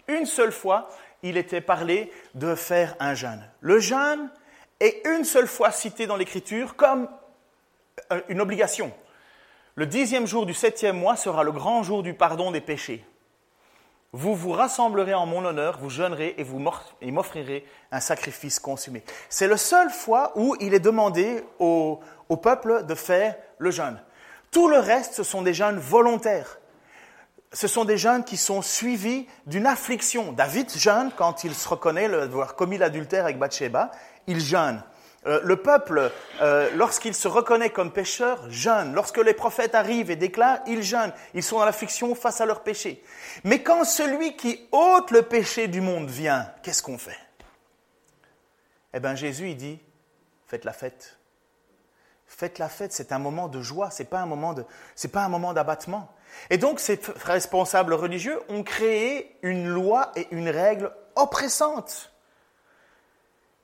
une 0.08 0.26
seule 0.26 0.52
fois, 0.52 0.90
il 1.22 1.38
était 1.38 1.62
parlé 1.62 2.12
de 2.34 2.56
faire 2.56 2.96
un 3.00 3.14
jeûne. 3.14 3.48
Le 3.60 3.80
jeûne 3.80 4.32
est 4.80 5.06
une 5.06 5.24
seule 5.24 5.48
fois 5.48 5.72
cité 5.72 6.08
dans 6.08 6.18
l'Écriture 6.18 6.76
comme 6.76 7.08
euh, 8.12 8.22
une 8.30 8.42
obligation. 8.42 8.92
Le 9.76 9.86
dixième 9.86 10.26
jour 10.26 10.48
du 10.48 10.56
septième 10.56 10.98
mois 10.98 11.16
sera 11.16 11.44
le 11.44 11.52
grand 11.52 11.84
jour 11.84 12.02
du 12.02 12.16
pardon 12.16 12.52
des 12.52 12.62
péchés. 12.62 13.06
Vous 14.14 14.36
vous 14.36 14.52
rassemblerez 14.52 15.14
en 15.14 15.26
mon 15.26 15.46
honneur, 15.46 15.78
vous 15.80 15.90
jeûnerez 15.90 16.36
et 16.38 16.44
vous 16.44 16.60
m'offrirez 16.60 17.66
un 17.94 18.02
sacrifice 18.02 18.60
consumé. 18.60 19.04
C'est 19.30 19.48
la 19.48 19.56
seule 19.56 19.90
fois 19.90 20.34
où 20.36 20.58
il 20.60 20.74
est 20.74 20.82
demandé 20.82 21.46
au, 21.60 22.02
peuple 22.42 22.86
de 22.86 22.94
faire 22.94 23.38
le 23.58 23.72
jeûne. 23.72 24.02
Tout 24.52 24.68
le 24.68 24.80
reste, 24.80 25.14
ce 25.14 25.24
sont 25.24 25.42
des 25.42 25.54
jeûnes 25.54 25.80
volontaires. 25.80 26.60
ce 27.54 27.68
sont 27.68 27.86
des 27.86 27.98
jeunes 27.98 28.26
qui 28.26 28.36
sont 28.36 28.62
suivis 28.62 29.28
d'une 29.46 29.66
affliction. 29.66 30.34
David 30.34 30.70
jeûne 30.70 31.12
quand 31.16 31.46
il 31.46 31.56
se 31.56 31.70
reconnaît 31.70 32.14
avoir 32.14 32.56
commis 32.56 32.78
l'adultère 32.78 33.24
avec 33.24 33.40
Bathsheba, 33.40 33.92
il 34.28 34.42
jeûne. 34.42 34.84
Euh, 35.28 35.40
le 35.44 35.58
peuple, 35.58 36.12
euh, 36.42 36.72
lorsqu'il 36.76 37.14
se 37.14 37.28
reconnaît 37.28 37.70
comme 37.70 37.94
pécheur, 37.94 38.50
jeûne. 38.50 38.94
Lorsque 38.94 39.18
les 39.18 39.36
prophètes 39.36 39.76
arrivent 39.76 40.10
et 40.10 40.16
déclarent, 40.16 40.62
ils 40.66 40.82
jeûnent. 40.82 41.14
Ils 41.36 41.44
sont 41.44 41.60
dans 41.60 41.66
l'affliction 41.66 42.16
face 42.16 42.42
à 42.42 42.48
leur 42.48 42.64
péché. 42.64 43.04
Mais 43.44 43.62
quand 43.62 43.84
celui 43.84 44.36
qui 44.36 44.68
ôte 44.72 45.12
le 45.12 45.22
péché 45.22 45.68
du 45.68 45.80
monde 45.80 46.10
vient, 46.10 46.52
qu'est-ce 46.64 46.82
qu'on 46.82 46.98
fait? 46.98 47.20
Eh 48.94 49.00
bien, 49.00 49.14
Jésus, 49.14 49.50
il 49.50 49.58
dit, 49.58 49.80
faites 50.48 50.66
la 50.66 50.74
fête. 50.74 51.20
Faites 52.26 52.58
la 52.58 52.70
fête, 52.70 52.92
c'est 52.92 53.12
un 53.12 53.20
moment 53.20 53.48
de 53.48 53.62
joie, 53.62 53.92
c'est 53.92 54.06
pas 54.06 54.20
un 54.20 54.26
moment 54.26 54.56
pas 55.12 55.24
un 55.24 55.30
moment 55.30 55.54
d'abattement. 55.54 56.12
Et 56.50 56.58
donc, 56.58 56.80
ces 56.80 57.00
responsables 57.26 57.94
religieux 57.94 58.40
ont 58.50 58.64
créé 58.64 59.38
une 59.44 59.68
loi 59.68 60.12
et 60.16 60.28
une 60.32 60.50
règle 60.50 60.92
oppressante. 61.16 62.12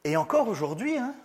Et 0.04 0.18
encore 0.18 0.50
aujourd'hui, 0.50 0.98
hein, 0.98 1.16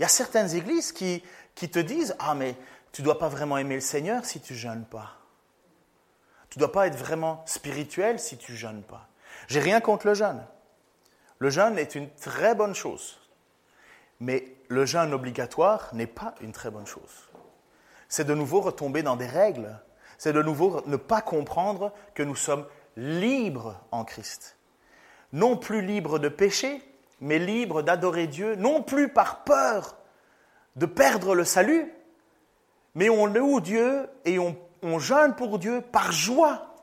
il 0.00 0.04
y 0.04 0.06
a 0.06 0.08
certaines 0.08 0.56
églises 0.56 0.92
qui, 0.92 1.22
qui 1.54 1.68
te 1.68 1.78
disent 1.78 2.16
Ah, 2.20 2.34
mais 2.34 2.56
tu 2.90 3.02
ne 3.02 3.04
dois 3.04 3.18
pas 3.18 3.28
vraiment 3.28 3.58
aimer 3.58 3.74
le 3.74 3.82
Seigneur 3.82 4.24
si 4.24 4.40
tu 4.40 4.54
jeûnes 4.54 4.86
pas. 4.86 5.18
Tu 6.48 6.58
ne 6.58 6.60
dois 6.60 6.72
pas 6.72 6.86
être 6.86 6.96
vraiment 6.96 7.42
spirituel 7.44 8.18
si 8.18 8.38
tu 8.38 8.56
jeûnes 8.56 8.82
pas. 8.82 9.08
J'ai 9.46 9.60
rien 9.60 9.82
contre 9.82 10.06
le 10.06 10.14
jeûne. 10.14 10.42
Le 11.38 11.50
jeûne 11.50 11.78
est 11.78 11.94
une 11.96 12.08
très 12.14 12.54
bonne 12.54 12.74
chose. 12.74 13.20
Mais 14.20 14.56
le 14.68 14.86
jeûne 14.86 15.12
obligatoire 15.12 15.90
n'est 15.92 16.06
pas 16.06 16.34
une 16.40 16.52
très 16.52 16.70
bonne 16.70 16.86
chose. 16.86 17.28
C'est 18.08 18.24
de 18.24 18.34
nouveau 18.34 18.62
retomber 18.62 19.02
dans 19.02 19.16
des 19.16 19.26
règles. 19.26 19.78
C'est 20.16 20.32
de 20.32 20.42
nouveau 20.42 20.80
ne 20.86 20.96
pas 20.96 21.20
comprendre 21.20 21.92
que 22.14 22.22
nous 22.22 22.36
sommes 22.36 22.64
libres 22.96 23.78
en 23.90 24.06
Christ. 24.06 24.56
Non 25.34 25.58
plus 25.58 25.82
libres 25.82 26.18
de 26.18 26.30
péché, 26.30 26.82
mais 27.20 27.38
libre 27.38 27.82
d'adorer 27.82 28.26
Dieu, 28.26 28.56
non 28.56 28.82
plus 28.82 29.08
par 29.08 29.44
peur 29.44 29.96
de 30.76 30.86
perdre 30.86 31.34
le 31.34 31.44
salut, 31.44 31.92
mais 32.94 33.10
on 33.10 33.26
loue 33.26 33.60
Dieu 33.60 34.08
et 34.24 34.38
on, 34.38 34.56
jeûne 34.98 35.34
pour 35.34 35.58
Dieu 35.58 35.80
par 35.80 36.12
joie. 36.12 36.74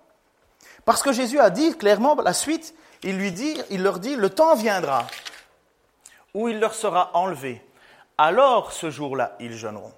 Parce 0.86 1.02
que 1.02 1.12
Jésus 1.12 1.39
a 1.39 1.50
dit 1.50 1.76
clairement 1.78 2.15
la 2.15 2.34
suite, 2.34 2.76
il, 3.04 3.17
lui 3.17 3.32
dit, 3.32 3.60
leur 3.71 4.00
dit, 4.00 4.15
le 4.15 4.30
temps 4.30 4.56
viendra 4.56 5.08
où 6.34 6.47
il 6.47 6.60
leur 6.60 6.76
sera 6.76 7.12
enlevé. 7.15 7.62
Alors 8.17 8.71
ce 8.71 8.89
jour-là, 8.89 9.36
ils 9.39 9.54
jeûneront. 9.54 9.93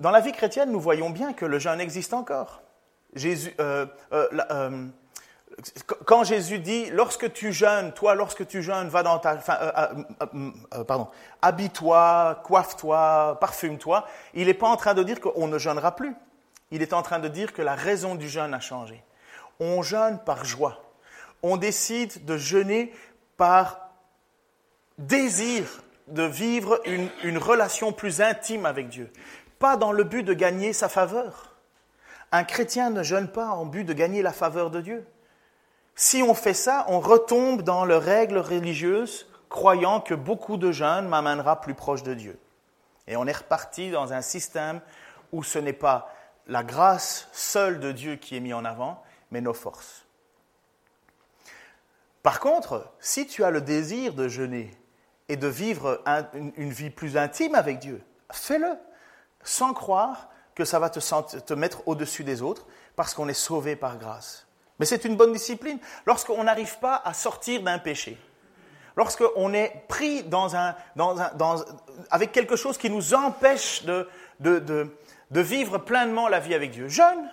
Dans 0.00 0.10
la 0.10 0.20
vie 0.20 0.32
chrétienne, 0.32 0.70
nous 0.70 0.80
voyons 0.80 1.10
bien 1.10 1.32
que 1.32 1.46
le 1.46 1.58
jeûne 1.58 1.80
existe 1.80 2.12
encore. 2.12 2.62
Jésus, 3.14 3.54
euh, 3.60 3.86
euh, 4.12 4.28
euh, 4.50 4.86
quand 6.06 6.24
Jésus 6.24 6.58
dit, 6.58 6.90
lorsque 6.90 7.32
tu 7.32 7.52
jeûnes, 7.52 7.92
toi, 7.92 8.14
lorsque 8.14 8.46
tu 8.46 8.62
jeûnes, 8.62 8.88
va 8.88 9.02
dans 9.02 9.18
ta, 9.18 9.32
euh, 9.32 9.94
euh, 10.20 10.50
euh, 10.74 10.84
pardon, 10.84 11.08
habille-toi, 11.40 12.40
coiffe-toi, 12.44 13.38
parfume-toi, 13.40 14.06
il 14.34 14.46
n'est 14.46 14.54
pas 14.54 14.68
en 14.68 14.76
train 14.76 14.94
de 14.94 15.02
dire 15.02 15.20
qu'on 15.20 15.48
ne 15.48 15.58
jeûnera 15.58 15.94
plus. 15.94 16.14
Il 16.70 16.82
est 16.82 16.92
en 16.92 17.02
train 17.02 17.18
de 17.18 17.28
dire 17.28 17.52
que 17.52 17.62
la 17.62 17.74
raison 17.74 18.14
du 18.14 18.28
jeûne 18.28 18.54
a 18.54 18.60
changé. 18.60 19.02
On 19.60 19.82
jeûne 19.82 20.18
par 20.24 20.44
joie. 20.44 20.82
On 21.42 21.56
décide 21.56 22.24
de 22.24 22.36
jeûner 22.36 22.92
par 23.36 23.90
désir 24.98 25.64
de 26.08 26.22
vivre 26.22 26.80
une 26.86 27.38
relation 27.38 27.92
plus 27.92 28.20
intime 28.20 28.66
avec 28.66 28.88
Dieu, 28.88 29.10
pas 29.58 29.76
dans 29.76 29.92
le 29.92 30.04
but 30.04 30.22
de 30.22 30.34
gagner 30.34 30.72
sa 30.72 30.88
faveur. 30.88 31.56
Un 32.32 32.44
chrétien 32.44 32.90
ne 32.90 33.02
jeûne 33.02 33.28
pas 33.28 33.48
en 33.48 33.66
but 33.66 33.84
de 33.84 33.92
gagner 33.92 34.22
la 34.22 34.32
faveur 34.32 34.70
de 34.70 34.80
Dieu. 34.80 35.06
Si 35.94 36.22
on 36.22 36.34
fait 36.34 36.54
ça, 36.54 36.84
on 36.88 37.00
retombe 37.00 37.62
dans 37.62 37.84
les 37.84 37.96
règles 37.96 38.38
religieuses, 38.38 39.28
croyant 39.48 40.00
que 40.00 40.14
beaucoup 40.14 40.56
de 40.56 40.72
jeunes 40.72 41.08
m'amènera 41.08 41.60
plus 41.60 41.74
proche 41.74 42.02
de 42.02 42.14
Dieu. 42.14 42.38
Et 43.06 43.16
on 43.16 43.26
est 43.26 43.36
reparti 43.36 43.90
dans 43.90 44.12
un 44.12 44.22
système 44.22 44.80
où 45.32 45.42
ce 45.42 45.58
n'est 45.58 45.72
pas 45.72 46.12
la 46.46 46.62
grâce 46.62 47.28
seule 47.32 47.80
de 47.80 47.92
Dieu 47.92 48.16
qui 48.16 48.36
est 48.36 48.40
mise 48.40 48.54
en 48.54 48.64
avant, 48.64 49.02
mais 49.30 49.40
nos 49.40 49.54
forces. 49.54 50.06
Par 52.22 52.40
contre, 52.40 52.90
si 53.00 53.26
tu 53.26 53.44
as 53.44 53.50
le 53.50 53.60
désir 53.60 54.14
de 54.14 54.28
jeûner 54.28 54.70
et 55.28 55.36
de 55.36 55.48
vivre 55.48 56.02
une, 56.34 56.70
vie 56.70 56.90
plus 56.90 57.16
intime 57.16 57.54
avec 57.54 57.78
Dieu, 57.78 58.02
fais-le, 58.30 58.78
sans 59.42 59.74
croire 59.74 60.28
que 60.54 60.64
ça 60.64 60.78
va 60.78 60.90
te 60.90 61.54
mettre 61.54 61.86
au-dessus 61.86 62.24
des 62.24 62.42
autres, 62.42 62.66
parce 62.94 63.14
qu'on 63.14 63.28
est 63.28 63.34
sauvé 63.34 63.74
par 63.74 63.98
grâce. 63.98 64.46
Mais 64.82 64.86
c'est 64.86 65.04
une 65.04 65.14
bonne 65.14 65.32
discipline. 65.32 65.78
Lorsqu'on 66.06 66.42
n'arrive 66.42 66.76
pas 66.80 67.00
à 67.04 67.14
sortir 67.14 67.62
d'un 67.62 67.78
péché, 67.78 68.18
lorsqu'on 68.96 69.54
est 69.54 69.84
pris 69.86 70.24
avec 72.10 72.32
quelque 72.32 72.56
chose 72.56 72.76
qui 72.76 72.90
nous 72.90 73.14
empêche 73.14 73.84
de, 73.84 74.88
vivre 75.30 75.78
pleinement 75.78 76.26
la 76.26 76.40
vie 76.40 76.52
avec 76.52 76.72
Dieu, 76.72 76.88
jeûne. 76.88 77.30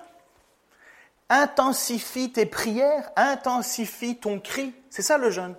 Intensifie 1.28 2.32
tes 2.32 2.46
prières, 2.46 3.10
intensifie 3.16 4.18
ton 4.18 4.40
cri. 4.40 4.76
C'est 4.92 5.02
ça 5.02 5.18
le 5.18 5.32
jeûne. 5.32 5.56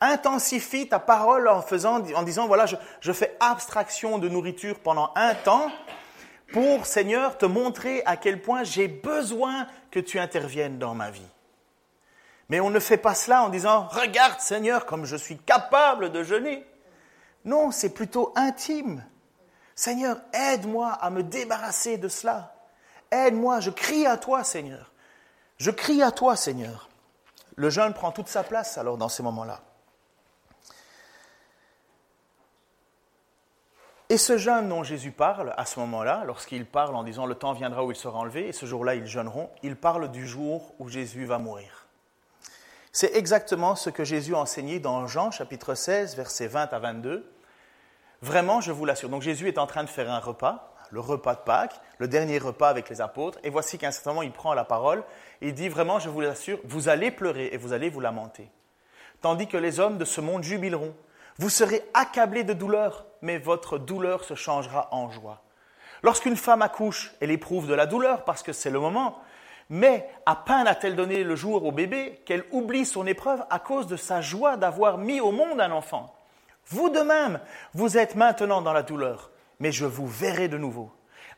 Intensifie 0.00 0.88
ta 0.88 0.98
parole 0.98 1.46
en, 1.46 1.62
faisant, 1.62 2.02
en 2.16 2.22
disant, 2.24 2.48
voilà, 2.48 2.66
je 3.00 3.12
fais 3.12 3.36
abstraction 3.38 4.18
de 4.18 4.28
nourriture 4.28 4.80
pendant 4.80 5.12
un 5.14 5.36
temps 5.36 5.70
pour, 6.52 6.86
Seigneur, 6.86 7.38
te 7.38 7.46
montrer 7.46 8.02
à 8.04 8.16
quel 8.16 8.40
point 8.40 8.62
j'ai 8.62 8.88
besoin 8.88 9.66
que 9.90 10.00
tu 10.00 10.18
interviennes 10.18 10.78
dans 10.78 10.94
ma 10.94 11.10
vie. 11.10 11.26
Mais 12.48 12.60
on 12.60 12.70
ne 12.70 12.78
fait 12.78 12.98
pas 12.98 13.14
cela 13.14 13.42
en 13.44 13.48
disant, 13.48 13.88
regarde, 13.88 14.40
Seigneur, 14.40 14.86
comme 14.86 15.06
je 15.06 15.16
suis 15.16 15.38
capable 15.38 16.12
de 16.12 16.22
jeûner. 16.22 16.66
Non, 17.44 17.70
c'est 17.70 17.94
plutôt 17.94 18.32
intime. 18.36 19.04
Seigneur, 19.74 20.20
aide-moi 20.32 20.90
à 20.92 21.10
me 21.10 21.22
débarrasser 21.22 21.96
de 21.96 22.08
cela. 22.08 22.54
Aide-moi, 23.10 23.60
je 23.60 23.70
crie 23.70 24.06
à 24.06 24.16
toi, 24.16 24.44
Seigneur. 24.44 24.92
Je 25.58 25.70
crie 25.70 26.02
à 26.02 26.10
toi, 26.10 26.36
Seigneur. 26.36 26.88
Le 27.56 27.70
jeûne 27.70 27.94
prend 27.94 28.12
toute 28.12 28.28
sa 28.28 28.42
place 28.42 28.78
alors 28.78 28.98
dans 28.98 29.08
ces 29.08 29.22
moments-là. 29.22 29.62
Et 34.08 34.18
ce 34.18 34.36
jeûne 34.36 34.68
dont 34.68 34.82
Jésus 34.82 35.10
parle 35.10 35.54
à 35.56 35.64
ce 35.64 35.80
moment-là, 35.80 36.24
lorsqu'il 36.26 36.66
parle 36.66 36.94
en 36.96 37.02
disant 37.02 37.24
le 37.26 37.34
temps 37.34 37.52
viendra 37.52 37.84
où 37.84 37.90
il 37.90 37.96
sera 37.96 38.18
enlevé, 38.18 38.48
et 38.48 38.52
ce 38.52 38.66
jour-là 38.66 38.94
ils 38.94 39.06
jeûneront, 39.06 39.48
il 39.62 39.76
parle 39.76 40.10
du 40.10 40.26
jour 40.26 40.74
où 40.78 40.88
Jésus 40.88 41.24
va 41.24 41.38
mourir. 41.38 41.86
C'est 42.92 43.16
exactement 43.16 43.74
ce 43.74 43.88
que 43.88 44.04
Jésus 44.04 44.34
a 44.34 44.38
enseigné 44.38 44.78
dans 44.78 45.06
Jean 45.06 45.30
chapitre 45.30 45.74
16, 45.74 46.14
versets 46.14 46.46
20 46.46 46.74
à 46.74 46.78
22. 46.78 47.26
Vraiment, 48.20 48.60
je 48.60 48.70
vous 48.70 48.84
l'assure. 48.84 49.08
Donc 49.08 49.22
Jésus 49.22 49.48
est 49.48 49.56
en 49.56 49.66
train 49.66 49.82
de 49.82 49.88
faire 49.88 50.10
un 50.10 50.18
repas, 50.18 50.74
le 50.90 51.00
repas 51.00 51.34
de 51.34 51.40
Pâques, 51.40 51.80
le 51.96 52.06
dernier 52.06 52.38
repas 52.38 52.68
avec 52.68 52.90
les 52.90 53.00
apôtres, 53.00 53.38
et 53.44 53.48
voici 53.50 53.78
qu'à 53.78 53.88
un 53.88 53.92
certain 53.92 54.10
moment 54.10 54.22
il 54.22 54.30
prend 54.30 54.52
la 54.52 54.64
parole 54.64 55.04
et 55.40 55.48
il 55.48 55.54
dit 55.54 55.70
vraiment, 55.70 55.98
je 55.98 56.10
vous 56.10 56.20
l'assure, 56.20 56.58
vous 56.64 56.90
allez 56.90 57.10
pleurer 57.10 57.48
et 57.52 57.56
vous 57.56 57.72
allez 57.72 57.88
vous 57.88 58.00
lamenter, 58.00 58.50
tandis 59.22 59.48
que 59.48 59.56
les 59.56 59.80
hommes 59.80 59.96
de 59.96 60.04
ce 60.04 60.20
monde 60.20 60.42
jubileront. 60.42 60.94
Vous 61.38 61.48
serez 61.48 61.82
accablés 61.94 62.44
de 62.44 62.52
douleur, 62.52 63.06
mais 63.22 63.38
votre 63.38 63.78
douleur 63.78 64.24
se 64.24 64.34
changera 64.34 64.88
en 64.92 65.10
joie. 65.10 65.42
Lorsqu'une 66.02 66.36
femme 66.36 66.62
accouche, 66.62 67.12
elle 67.20 67.30
éprouve 67.30 67.68
de 67.68 67.74
la 67.74 67.86
douleur 67.86 68.24
parce 68.24 68.42
que 68.42 68.52
c'est 68.52 68.70
le 68.70 68.80
moment, 68.80 69.18
mais 69.70 70.08
à 70.26 70.36
peine 70.36 70.66
a-t-elle 70.66 70.96
donné 70.96 71.24
le 71.24 71.36
jour 71.36 71.64
au 71.64 71.72
bébé 71.72 72.20
qu'elle 72.26 72.44
oublie 72.50 72.84
son 72.84 73.06
épreuve 73.06 73.44
à 73.50 73.58
cause 73.58 73.86
de 73.86 73.96
sa 73.96 74.20
joie 74.20 74.56
d'avoir 74.56 74.98
mis 74.98 75.20
au 75.20 75.30
monde 75.30 75.60
un 75.60 75.70
enfant. 75.70 76.14
Vous 76.66 76.90
de 76.90 77.00
même, 77.00 77.40
vous 77.72 77.96
êtes 77.96 78.14
maintenant 78.16 78.62
dans 78.62 78.72
la 78.72 78.82
douleur, 78.82 79.30
mais 79.60 79.72
je 79.72 79.86
vous 79.86 80.06
verrai 80.06 80.48
de 80.48 80.58
nouveau. 80.58 80.90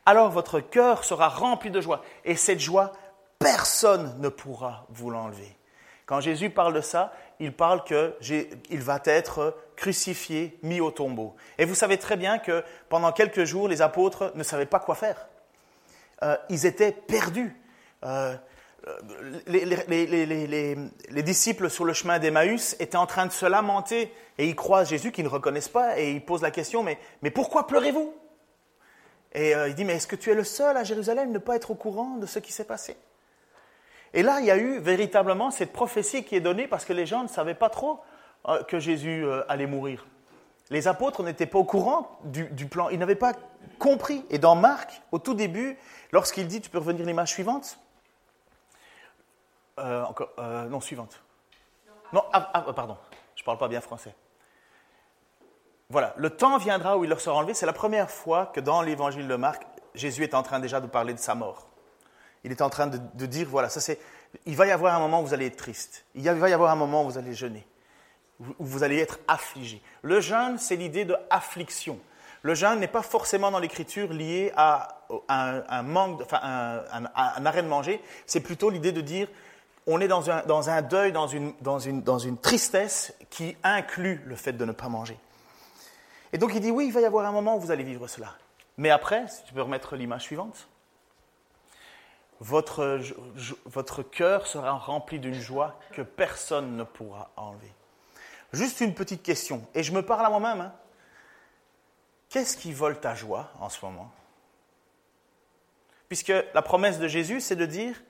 Alors 0.05 0.29
votre 0.29 0.59
cœur 0.59 1.03
sera 1.03 1.29
rempli 1.29 1.69
de 1.71 1.81
joie, 1.81 2.03
et 2.25 2.35
cette 2.35 2.59
joie, 2.59 2.91
personne 3.39 4.15
ne 4.19 4.29
pourra 4.29 4.85
vous 4.89 5.09
l'enlever. 5.09 5.57
Quand 6.05 6.19
Jésus 6.19 6.49
parle 6.49 6.73
de 6.73 6.81
ça, 6.81 7.13
il 7.39 7.53
parle 7.53 7.83
qu'il 7.83 8.81
va 8.81 9.01
être 9.05 9.57
crucifié, 9.75 10.57
mis 10.63 10.79
au 10.79 10.91
tombeau. 10.91 11.35
Et 11.57 11.65
vous 11.65 11.75
savez 11.75 11.97
très 11.97 12.17
bien 12.17 12.39
que 12.39 12.63
pendant 12.89 13.11
quelques 13.11 13.43
jours, 13.43 13.67
les 13.67 13.81
apôtres 13.81 14.31
ne 14.35 14.43
savaient 14.43 14.65
pas 14.65 14.79
quoi 14.79 14.95
faire. 14.95 15.27
Euh, 16.23 16.37
ils 16.49 16.65
étaient 16.65 16.91
perdus. 16.91 17.59
Euh, 18.03 18.35
les, 19.47 19.65
les, 19.65 21.23
disciples 21.23 21.69
sur 21.69 21.85
le 21.85 21.93
chemin 21.93 22.19
d'Emmaüs 22.19 22.75
étaient 22.79 22.97
en 22.97 23.07
train 23.07 23.25
de 23.25 23.31
se 23.31 23.45
lamenter 23.45 24.13
et 24.37 24.47
ils 24.47 24.55
croisent 24.55 24.89
Jésus 24.89 25.11
qu'ils 25.11 25.23
ne 25.23 25.29
reconnaissent 25.29 25.69
pas 25.69 25.99
et 25.99 26.11
ils 26.11 26.23
posent 26.23 26.43
la 26.43 26.51
question, 26.51 26.83
mais, 26.83 26.99
mais 27.23 27.31
pourquoi 27.31 27.65
pleurez-vous? 27.65 28.13
Et 29.33 29.55
euh, 29.55 29.67
il 29.67 29.75
dit, 29.75 29.83
mais 29.85 29.95
est-ce 29.95 30.07
que 30.07 30.15
tu 30.15 30.31
es 30.31 30.35
le 30.35 30.43
seul 30.43 30.77
à 30.77 30.83
Jérusalem 30.83 31.31
ne 31.31 31.39
pas 31.39 31.55
être 31.55 31.71
au 31.71 31.75
courant 31.75 32.17
de 32.17 32.25
ce 32.25 32.39
qui 32.39 32.51
s'est 32.51 32.63
passé? 32.63 32.95
Et 34.15 34.23
là, 34.23 34.39
il 34.39 34.45
y 34.45 34.51
a 34.51 34.57
eu 34.57 34.79
véritablement 34.79 35.51
cette 35.51 35.73
prophétie 35.73 36.23
qui 36.23 36.37
est 36.37 36.41
donnée 36.41 36.67
parce 36.67 36.85
que 36.85 36.93
les 36.93 37.05
gens 37.05 37.21
ne 37.21 37.27
savaient 37.27 37.53
pas 37.53 37.69
trop 37.69 37.99
euh, 38.47 38.63
que 38.63 38.79
Jésus 38.79 39.25
euh, 39.25 39.43
allait 39.49 39.67
mourir. 39.67 40.07
Les 40.69 40.87
apôtres 40.87 41.21
n'étaient 41.21 41.45
pas 41.45 41.59
au 41.59 41.65
courant 41.65 42.17
du, 42.23 42.65
plan, 42.65 42.87
ils 42.89 42.97
n'avaient 42.97 43.15
pas 43.15 43.33
compris. 43.77 44.25
Et 44.29 44.39
dans 44.39 44.55
Marc, 44.55 45.01
au 45.11 45.19
tout 45.19 45.33
début, 45.33 45.77
lorsqu'il 46.13 46.47
dit, 46.47 46.61
tu 46.61 46.69
peux 46.69 46.79
revenir 46.79 47.05
l'image 47.05 47.29
suivante, 47.29 47.77
Euh, 49.77 50.05
non, 50.69 50.79
suivante. 50.79 51.21
Non, 52.13 52.23
ah, 52.31 52.49
ah, 52.53 52.73
pardon, 52.73 52.97
je 53.35 53.41
ne 53.41 53.45
parle 53.45 53.57
pas 53.57 53.67
bien 53.67 53.81
français. 53.81 54.15
Voilà, 55.89 56.13
le 56.15 56.29
temps 56.29 56.57
viendra 56.57 56.97
où 56.97 57.03
il 57.03 57.09
leur 57.09 57.19
sera 57.19 57.35
enlevé. 57.35 57.53
C'est 57.53 57.65
la 57.65 57.73
première 57.73 58.09
fois 58.09 58.45
que 58.45 58.61
dans 58.61 58.81
l'évangile 58.81 59.27
de 59.27 59.35
Marc, 59.35 59.63
Jésus 59.93 60.23
est 60.23 60.33
en 60.33 60.41
train 60.41 60.61
déjà 60.61 60.79
de 60.79 60.87
parler 60.87 61.13
de 61.13 61.19
sa 61.19 61.35
mort. 61.35 61.67
Il 62.45 62.51
est 62.51 62.61
en 62.61 62.69
train 62.69 62.85
de, 62.85 63.25
dire, 63.25 63.47
voilà, 63.49 63.69
ça 63.69 63.81
c'est, 63.81 63.99
il 64.45 64.55
va 64.55 64.67
y 64.67 64.71
avoir 64.71 64.93
un 64.93 64.99
moment 64.99 65.21
où 65.21 65.25
vous 65.25 65.33
allez 65.33 65.47
être 65.47 65.57
triste. 65.57 66.05
Il 66.13 66.29
va 66.29 66.47
y 66.47 66.53
avoir 66.53 66.69
un 66.69 66.75
moment 66.75 67.03
où 67.03 67.09
vous 67.09 67.17
allez 67.17 67.33
jeûner, 67.33 67.65
où 68.39 68.53
vous 68.59 68.83
allez 68.83 68.99
être 68.99 69.17
affligé. 69.27 69.81
Le 70.03 70.21
jeûne, 70.21 70.59
c'est 70.59 70.75
l'idée 70.75 71.05
de 71.05 71.17
affliction. 71.31 71.99
Le 72.43 72.53
jeûne 72.53 72.79
n'est 72.79 72.87
pas 72.87 73.01
forcément 73.01 73.49
dans 73.49 73.57
l'écriture 73.57 74.13
lié 74.13 74.53
à 74.55 75.01
un, 75.27 75.81
manque, 75.81 76.21
enfin 76.21 76.39
un, 76.39 77.45
arrêt 77.47 77.63
de 77.63 77.67
manger. 77.67 77.99
C'est 78.27 78.41
plutôt 78.41 78.69
l'idée 78.69 78.91
de 78.91 79.01
dire 79.01 79.27
on 79.87 79.99
est 79.99 80.07
dans 80.07 80.29
un, 80.29 80.43
dans 80.45 80.69
un 80.69 80.83
deuil, 80.83 81.11
dans 81.11 81.27
une, 81.27 81.53
dans, 81.61 81.79
une, 81.79 82.03
dans 82.03 82.19
une 82.19 82.37
tristesse 82.37 83.15
qui 83.31 83.57
inclut 83.63 84.21
le 84.27 84.35
fait 84.35 84.53
de 84.53 84.65
ne 84.65 84.71
pas 84.71 84.87
manger. 84.87 85.17
Et 86.31 86.37
donc 86.37 86.51
il 86.53 86.61
dit 86.61 86.69
oui, 86.69 86.85
il 86.85 86.93
va 86.93 87.01
y 87.01 87.05
avoir 87.05 87.25
un 87.25 87.31
moment 87.31 87.57
où 87.57 87.59
vous 87.59 87.71
allez 87.71 87.83
vivre 87.83 88.07
cela. 88.07 88.35
Mais 88.77 88.91
après, 88.91 89.27
si 89.29 89.43
tu 89.45 89.53
peux 89.55 89.63
remettre 89.63 89.95
l'image 89.95 90.21
suivante, 90.21 90.67
votre, 92.39 94.03
cœur 94.03 94.47
sera 94.47 94.71
rempli 94.73 95.19
d'une 95.19 95.39
joie 95.39 95.79
que 95.93 96.01
personne 96.01 96.75
ne 96.75 96.83
pourra 96.83 97.31
enlever. 97.35 97.71
Juste 98.53 98.81
une 98.81 98.93
petite 98.93 99.23
question, 99.23 99.65
et 99.73 99.83
je 99.83 99.91
me 99.91 100.01
parle 100.01 100.25
à 100.25 100.29
moi-même. 100.29 100.61
Hein. 100.61 100.73
Qu'est-ce 102.29 102.57
qui 102.57 102.73
vole 102.73 102.99
ta 102.99 103.15
joie 103.15 103.49
en 103.59 103.69
ce 103.69 103.83
moment? 103.85 104.11
Puisque 106.07 106.33
la 106.53 106.61
promesse 106.61 106.99
de 106.99 107.07
Jésus, 107.07 107.41
c'est 107.41 107.55
de 107.55 107.65
dire, 107.65 108.01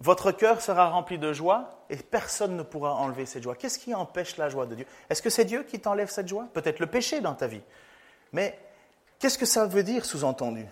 votre 0.00 0.32
cœur 0.32 0.62
sera 0.62 0.88
rempli 0.88 1.18
de 1.18 1.32
joie 1.32 1.84
et 1.90 1.96
personne 1.96 2.56
ne 2.56 2.62
pourra 2.62 2.94
enlever 2.94 3.26
cette 3.26 3.42
joie. 3.42 3.54
Qu'est-ce 3.54 3.78
qui 3.78 3.94
empêche 3.94 4.36
la 4.38 4.48
joie 4.48 4.66
de 4.66 4.74
Dieu? 4.74 4.86
Est-ce 5.10 5.20
que 5.20 5.28
c'est 5.28 5.44
Dieu 5.44 5.62
qui 5.62 5.78
t'enlève 5.78 6.08
cette 6.08 6.28
joie? 6.28 6.48
Peut-être 6.54 6.78
le 6.78 6.86
péché 6.86 7.20
dans 7.20 7.34
ta 7.34 7.46
vie. 7.46 7.60
Mais 8.32 8.58
qu'est-ce 9.18 9.36
que 9.36 9.46
ça 9.46 9.66
veut 9.66 9.82
dire 9.82 10.06
sous-entendu? 10.06 10.66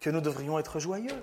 Que 0.00 0.10
nous 0.10 0.20
devrions 0.20 0.58
être 0.58 0.78
joyeux. 0.78 1.22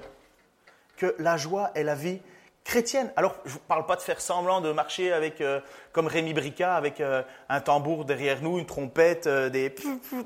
Que 1.02 1.16
la 1.18 1.36
joie 1.36 1.72
est 1.74 1.82
la 1.82 1.96
vie 1.96 2.22
chrétienne. 2.64 3.12
Alors, 3.16 3.34
je 3.46 3.56
ne 3.56 3.60
parle 3.62 3.88
pas 3.88 3.96
de 3.96 4.02
faire 4.02 4.22
semblant 4.22 4.62
de 4.62 4.72
marcher 4.72 5.12
avec, 5.12 5.42
euh, 5.42 5.60
comme 5.94 6.06
Rémi 6.06 6.32
Brica, 6.36 6.76
avec 6.76 7.02
euh, 7.02 7.24
un 7.50 7.60
tambour 7.60 8.06
derrière 8.06 8.44
nous, 8.44 8.60
une 8.60 8.68
trompette, 8.68 9.26
euh, 9.26 9.50
des... 9.50 9.74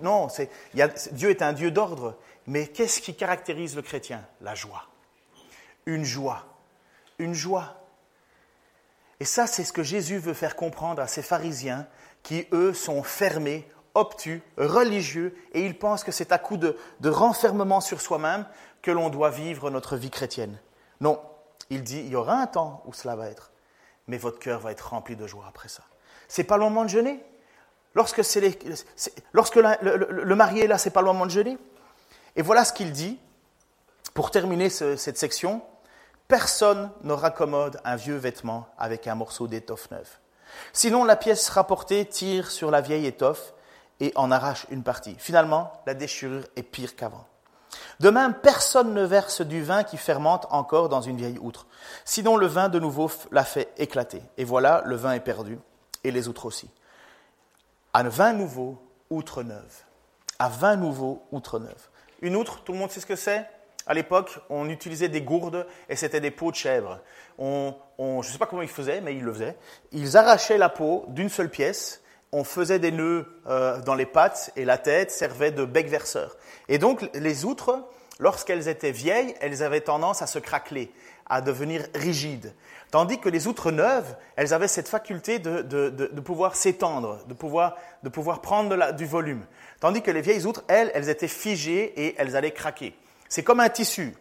Non, 0.01 0.27
Dieu 1.13 1.29
est 1.29 1.41
un 1.41 1.53
Dieu 1.53 1.71
d'ordre. 1.71 2.17
Mais 2.45 2.67
qu'est-ce 2.67 2.99
qui 2.99 3.15
caractérise 3.15 3.77
le 3.77 3.83
chrétien? 3.83 4.21
La 4.41 4.53
joie. 4.53 4.83
Une 5.85 6.03
joie. 6.03 6.43
Une 7.19 7.33
joie. 7.33 7.81
Et 9.21 9.25
ça, 9.25 9.47
c'est 9.47 9.63
ce 9.63 9.71
que 9.71 9.81
Jésus 9.81 10.17
veut 10.17 10.33
faire 10.33 10.57
comprendre 10.57 11.01
à 11.01 11.07
ces 11.07 11.21
pharisiens 11.21 11.87
qui, 12.21 12.47
eux, 12.51 12.73
sont 12.73 13.01
fermés, 13.01 13.65
obtus, 13.93 14.41
religieux, 14.57 15.37
et 15.53 15.65
ils 15.65 15.79
pensent 15.79 16.03
que 16.03 16.11
c'est 16.11 16.33
à 16.33 16.37
coup 16.37 16.57
de 16.57 16.75
renfermement 17.01 17.79
sur 17.79 18.01
soi-même 18.01 18.45
que 18.85 18.91
l'on 18.91 19.09
doit 19.09 19.31
vivre 19.31 19.71
notre 19.71 19.97
vie 19.97 20.11
chrétienne. 20.11 20.59
Non, 21.01 21.21
il 21.69 21.83
dit, 21.83 21.99
il 21.99 22.09
y 22.09 22.15
aura 22.15 22.35
un 22.35 22.47
temps 22.47 22.83
où 22.85 22.93
cela 22.93 23.15
va 23.15 23.27
être, 23.27 23.51
mais 24.07 24.17
votre 24.17 24.39
cœur 24.39 24.59
va 24.59 24.71
être 24.71 24.89
rempli 24.89 25.15
de 25.15 25.27
joie 25.27 25.45
après 25.47 25.69
ça. 25.69 25.83
C'est 26.27 26.43
pas 26.43 26.57
le 26.57 26.63
moment 26.63 26.83
de 26.83 26.89
jeûner? 26.89 27.23
Lorsque, 27.93 28.17
le, 29.55 30.35
marié 30.35 30.65
est 30.65 30.67
là, 30.67 30.77
c'est 30.77 30.89
pas 30.89 31.01
le 31.01 31.07
moment 31.07 31.25
de 31.25 31.31
jeûner? 31.31 31.57
Et 32.35 32.41
voilà 32.41 32.65
ce 32.65 32.73
qu'il 32.73 32.91
dit 32.91 33.17
pour 34.13 34.31
terminer 34.31 34.69
cette 34.69 35.17
section. 35.17 35.61
Personne 36.27 36.91
ne 37.03 37.13
raccommode 37.13 37.79
un 37.85 37.95
vieux 37.95 38.15
vêtement 38.15 38.67
avec 38.77 39.07
un 39.07 39.15
morceau 39.15 39.47
d'étoffe 39.47 39.89
neuve. 39.91 40.09
Sinon, 40.73 41.03
la 41.03 41.15
pièce 41.15 41.47
rapportée 41.49 42.05
tire 42.05 42.51
sur 42.51 42.71
la 42.71 42.81
vieille 42.81 43.05
étoffe 43.05 43.53
et 43.99 44.11
en 44.15 44.31
arrache 44.31 44.65
une 44.69 44.83
partie. 44.83 45.15
Finalement, 45.19 45.71
la 45.85 45.93
déchirure 45.93 46.43
est 46.55 46.63
pire 46.63 46.95
qu'avant. 46.95 47.25
De 47.99 48.09
même, 48.09 48.33
personne 48.33 48.93
ne 48.93 49.03
verse 49.03 49.41
du 49.41 49.63
vin 49.63 49.83
qui 49.83 49.97
fermente 49.97 50.47
encore 50.49 50.89
dans 50.89 51.01
une 51.01 51.17
vieille 51.17 51.39
outre. 51.39 51.67
Sinon, 52.03 52.37
le 52.37 52.47
vin 52.47 52.69
de 52.69 52.79
nouveau 52.79 53.09
l'a 53.31 53.43
fait 53.43 53.71
éclater. 53.77 54.21
Et 54.37 54.43
voilà, 54.43 54.81
le 54.85 54.95
vin 54.95 55.13
est 55.13 55.19
perdu, 55.19 55.59
et 56.03 56.11
les 56.11 56.27
outres 56.27 56.45
aussi. 56.45 56.69
À 57.93 58.03
vin 58.03 58.33
nouveau, 58.33 58.77
outre 59.09 59.43
neuve. 59.43 59.83
À 60.39 60.49
vin 60.49 60.75
nouveau, 60.75 61.23
outre 61.31 61.59
neuve. 61.59 61.89
Une 62.21 62.35
outre, 62.35 62.63
tout 62.63 62.73
le 62.73 62.79
monde 62.79 62.91
sait 62.91 62.99
ce 62.99 63.05
que 63.05 63.15
c'est? 63.15 63.47
À 63.87 63.93
l'époque, 63.93 64.39
on 64.49 64.67
utilisait 64.67 65.09
des 65.09 65.21
gourdes 65.21 65.67
et 65.89 65.95
c'était 65.95 66.19
des 66.19 66.31
peaux 66.31 66.49
de 66.49 66.55
chèvre. 66.55 66.99
je 67.37 67.43
ne 67.99 68.23
sais 68.23 68.37
pas 68.39 68.47
comment 68.47 68.63
ils 68.63 68.67
faisaient, 68.67 68.99
mais 68.99 69.15
ils 69.15 69.23
le 69.23 69.31
faisaient. 69.31 69.55
Ils 69.91 70.17
arrachaient 70.17 70.57
la 70.57 70.69
peau 70.69 71.05
d'une 71.09 71.29
seule 71.29 71.49
pièce 71.49 72.01
on 72.35 72.43
faisait 72.43 72.79
des 72.79 72.91
nœuds 72.91 73.25
euh, 73.47 73.79
dans 73.81 73.95
les 73.95 74.05
pattes 74.05 74.51
et 74.57 74.65
la 74.65 74.77
tête 74.77 75.09
servait 75.09 75.51
de 75.51 75.63
bec 75.63 75.87
verseur. 75.87 76.35
Et 76.67 76.77
donc 76.77 77.09
les 77.13 77.45
outres, 77.45 77.87
lorsqu'elles 78.19 78.67
étaient 78.67 78.91
vieilles, 78.91 79.33
elles 79.39 79.63
avaient 79.63 79.79
tendance 79.79 80.21
à 80.21 80.27
se 80.27 80.37
craqueler, 80.39 80.91
à 81.27 81.39
devenir 81.39 81.87
rigides. 81.95 82.53
Tandis 82.91 83.19
que 83.19 83.29
les 83.29 83.47
outres 83.47 83.71
neuves, 83.71 84.17
elles 84.35 84.53
avaient 84.53 84.67
cette 84.67 84.89
faculté 84.89 85.39
de, 85.39 86.19
pouvoir 86.19 86.57
s'étendre, 86.57 87.25
de 87.25 87.33
pouvoir, 87.33 87.77
de 88.03 88.09
pouvoir 88.09 88.41
prendre 88.41 88.91
du 88.91 89.05
volume. 89.05 89.45
Tandis 89.79 90.01
que 90.01 90.11
les 90.11 90.21
vieilles 90.21 90.45
outres, 90.45 90.65
elles, 90.67 90.91
elles 90.93 91.07
étaient 91.07 91.29
figées 91.29 91.93
et 91.95 92.15
elles 92.17 92.35
allaient 92.35 92.51
craquer. 92.51 92.97
C'est 93.29 93.43
comme 93.43 93.61
un 93.61 93.69
tissu. 93.69 94.13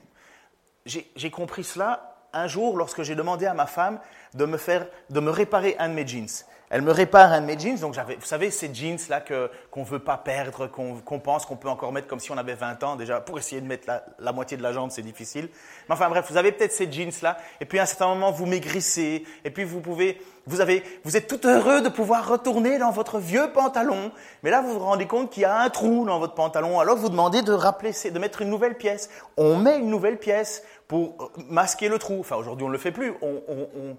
J'ai 0.87 1.31
compris 1.33 1.65
cela 1.65 2.15
un 2.33 2.47
jour 2.47 2.77
lorsque 2.77 3.03
j'ai 3.03 3.17
demandé 3.17 3.47
à 3.47 3.55
ma 3.55 3.67
femme 3.67 3.99
de 4.35 4.45
me, 4.45 4.57
faire, 4.57 4.87
de 5.11 5.19
me 5.19 5.31
réparer 5.31 5.75
un 5.81 5.89
de 5.89 5.95
mes 5.95 6.07
jeans. 6.07 6.29
Elle 6.75 6.83
me 6.83 6.91
répare 6.91 7.31
un 7.31 7.41
de 7.41 7.47
mes 7.47 7.57
jeans, 7.57 7.79
donc 7.79 7.95
vous 7.95 8.27
savez, 8.27 8.51
ces 8.51 8.75
jeans-là 8.75 9.23
qu'on 9.71 9.81
ne 9.83 9.87
veut 9.87 10.01
pas 10.01 10.17
perdre, 10.17 10.67
qu'on, 10.67 11.21
pense 11.21 11.47
qu'on 11.47 11.55
peut 11.55 11.69
encore 11.69 11.93
mettre 11.93 12.09
comme 12.09 12.19
si 12.19 12.33
on 12.33 12.37
avait 12.37 12.55
20 12.55 12.83
ans. 12.83 12.97
Déjà, 12.97 13.21
pour 13.21 13.39
essayer 13.39 13.61
de 13.61 13.67
mettre 13.69 13.87
la, 14.19 14.33
moitié 14.33 14.57
de 14.57 14.63
la 14.65 14.73
jambe, 14.73 14.91
c'est 14.91 15.03
difficile. 15.03 15.49
Mais 15.89 15.95
enfin 15.95 16.09
bref, 16.09 16.27
vous 16.29 16.37
avez 16.37 16.51
peut-être 16.51 16.73
ces 16.73 16.91
jeans-là, 16.91 17.39
et 17.61 17.65
puis 17.65 17.79
à 17.79 17.85
un 17.85 17.87
certain 17.87 18.09
moment, 18.09 18.33
vous 18.33 18.47
maigrissez, 18.47 19.23
et 19.45 19.51
puis 19.51 19.63
vous 19.63 19.79
pouvez, 19.79 20.21
vous 20.49 20.61
avez, 20.61 20.83
vous 21.05 21.17
êtes 21.17 21.29
tout 21.29 21.47
heureux 21.47 21.81
de 21.81 21.89
pouvoir 21.89 22.29
retourner 22.29 22.77
dans 22.79 22.91
votre 22.91 23.21
vieux 23.21 23.53
pantalon, 23.53 24.11
mais 24.43 24.51
là, 24.51 24.61
vous 24.61 24.73
vous 24.73 24.81
rendez 24.85 25.07
compte 25.07 25.31
qu'il 25.31 25.45
y 25.45 25.47
a 25.47 25.57
un 25.57 25.71
trou 25.71 26.05
dans 26.05 26.19
votre 26.19 26.35
pantalon, 26.35 26.81
alors 26.81 26.97
vous 26.97 27.09
demandez 27.09 27.43
de 27.43 27.53
rappeler, 27.53 27.93
de 27.93 28.19
mettre 28.19 28.43
une 28.43 28.51
nouvelle 28.51 28.77
pièce. 28.77 29.11
On 29.37 29.59
met 29.59 29.79
une 29.79 29.91
nouvelle 29.91 30.19
pièce 30.19 30.65
pour 30.89 31.15
euh, 31.21 31.43
masquer 31.49 31.89
le 31.89 32.01
trou. 32.01 32.19
Enfin, 32.19 32.35
aujourd'hui, 32.35 32.65
on 32.65 32.69
ne 32.69 32.73
le 32.73 32.81
fait 32.81 32.91
plus. 32.91 33.13
on, 33.23 33.41
on 33.49 33.97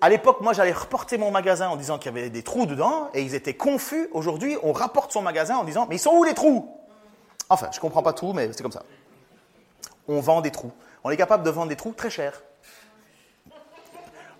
à 0.00 0.08
l'époque, 0.08 0.40
moi, 0.40 0.52
j'allais 0.52 0.72
reporter 0.72 1.18
mon 1.18 1.30
magasin 1.30 1.68
en 1.68 1.76
disant 1.76 1.98
qu'il 1.98 2.14
y 2.14 2.18
avait 2.18 2.30
des 2.30 2.42
trous 2.42 2.66
dedans, 2.66 3.10
et 3.14 3.22
ils 3.22 3.34
étaient 3.34 3.54
confus. 3.54 4.08
Aujourd'hui, 4.12 4.56
on 4.62 4.72
rapporte 4.72 5.12
son 5.12 5.22
magasin 5.22 5.56
en 5.56 5.64
disant, 5.64 5.86
mais 5.88 5.96
ils 5.96 6.00
sont 6.00 6.12
où 6.12 6.24
les 6.24 6.34
trous? 6.34 6.74
Enfin, 7.48 7.68
je 7.72 7.76
ne 7.76 7.80
comprends 7.80 8.02
pas 8.02 8.12
tout, 8.12 8.32
mais 8.32 8.50
c'est 8.52 8.62
comme 8.62 8.72
ça. 8.72 8.84
On 10.08 10.20
vend 10.20 10.40
des 10.40 10.50
trous. 10.50 10.72
On 11.04 11.10
est 11.10 11.16
capable 11.16 11.42
de 11.42 11.50
vendre 11.50 11.68
des 11.68 11.76
trous 11.76 11.92
très 11.92 12.10
chers. 12.10 12.42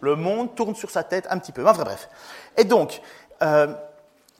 Le 0.00 0.16
monde 0.16 0.54
tourne 0.54 0.74
sur 0.74 0.90
sa 0.90 1.02
tête 1.02 1.26
un 1.30 1.38
petit 1.38 1.52
peu. 1.52 1.66
Enfin 1.68 1.84
bref. 1.84 2.08
Et 2.56 2.64
donc, 2.64 3.02
euh, 3.42 3.74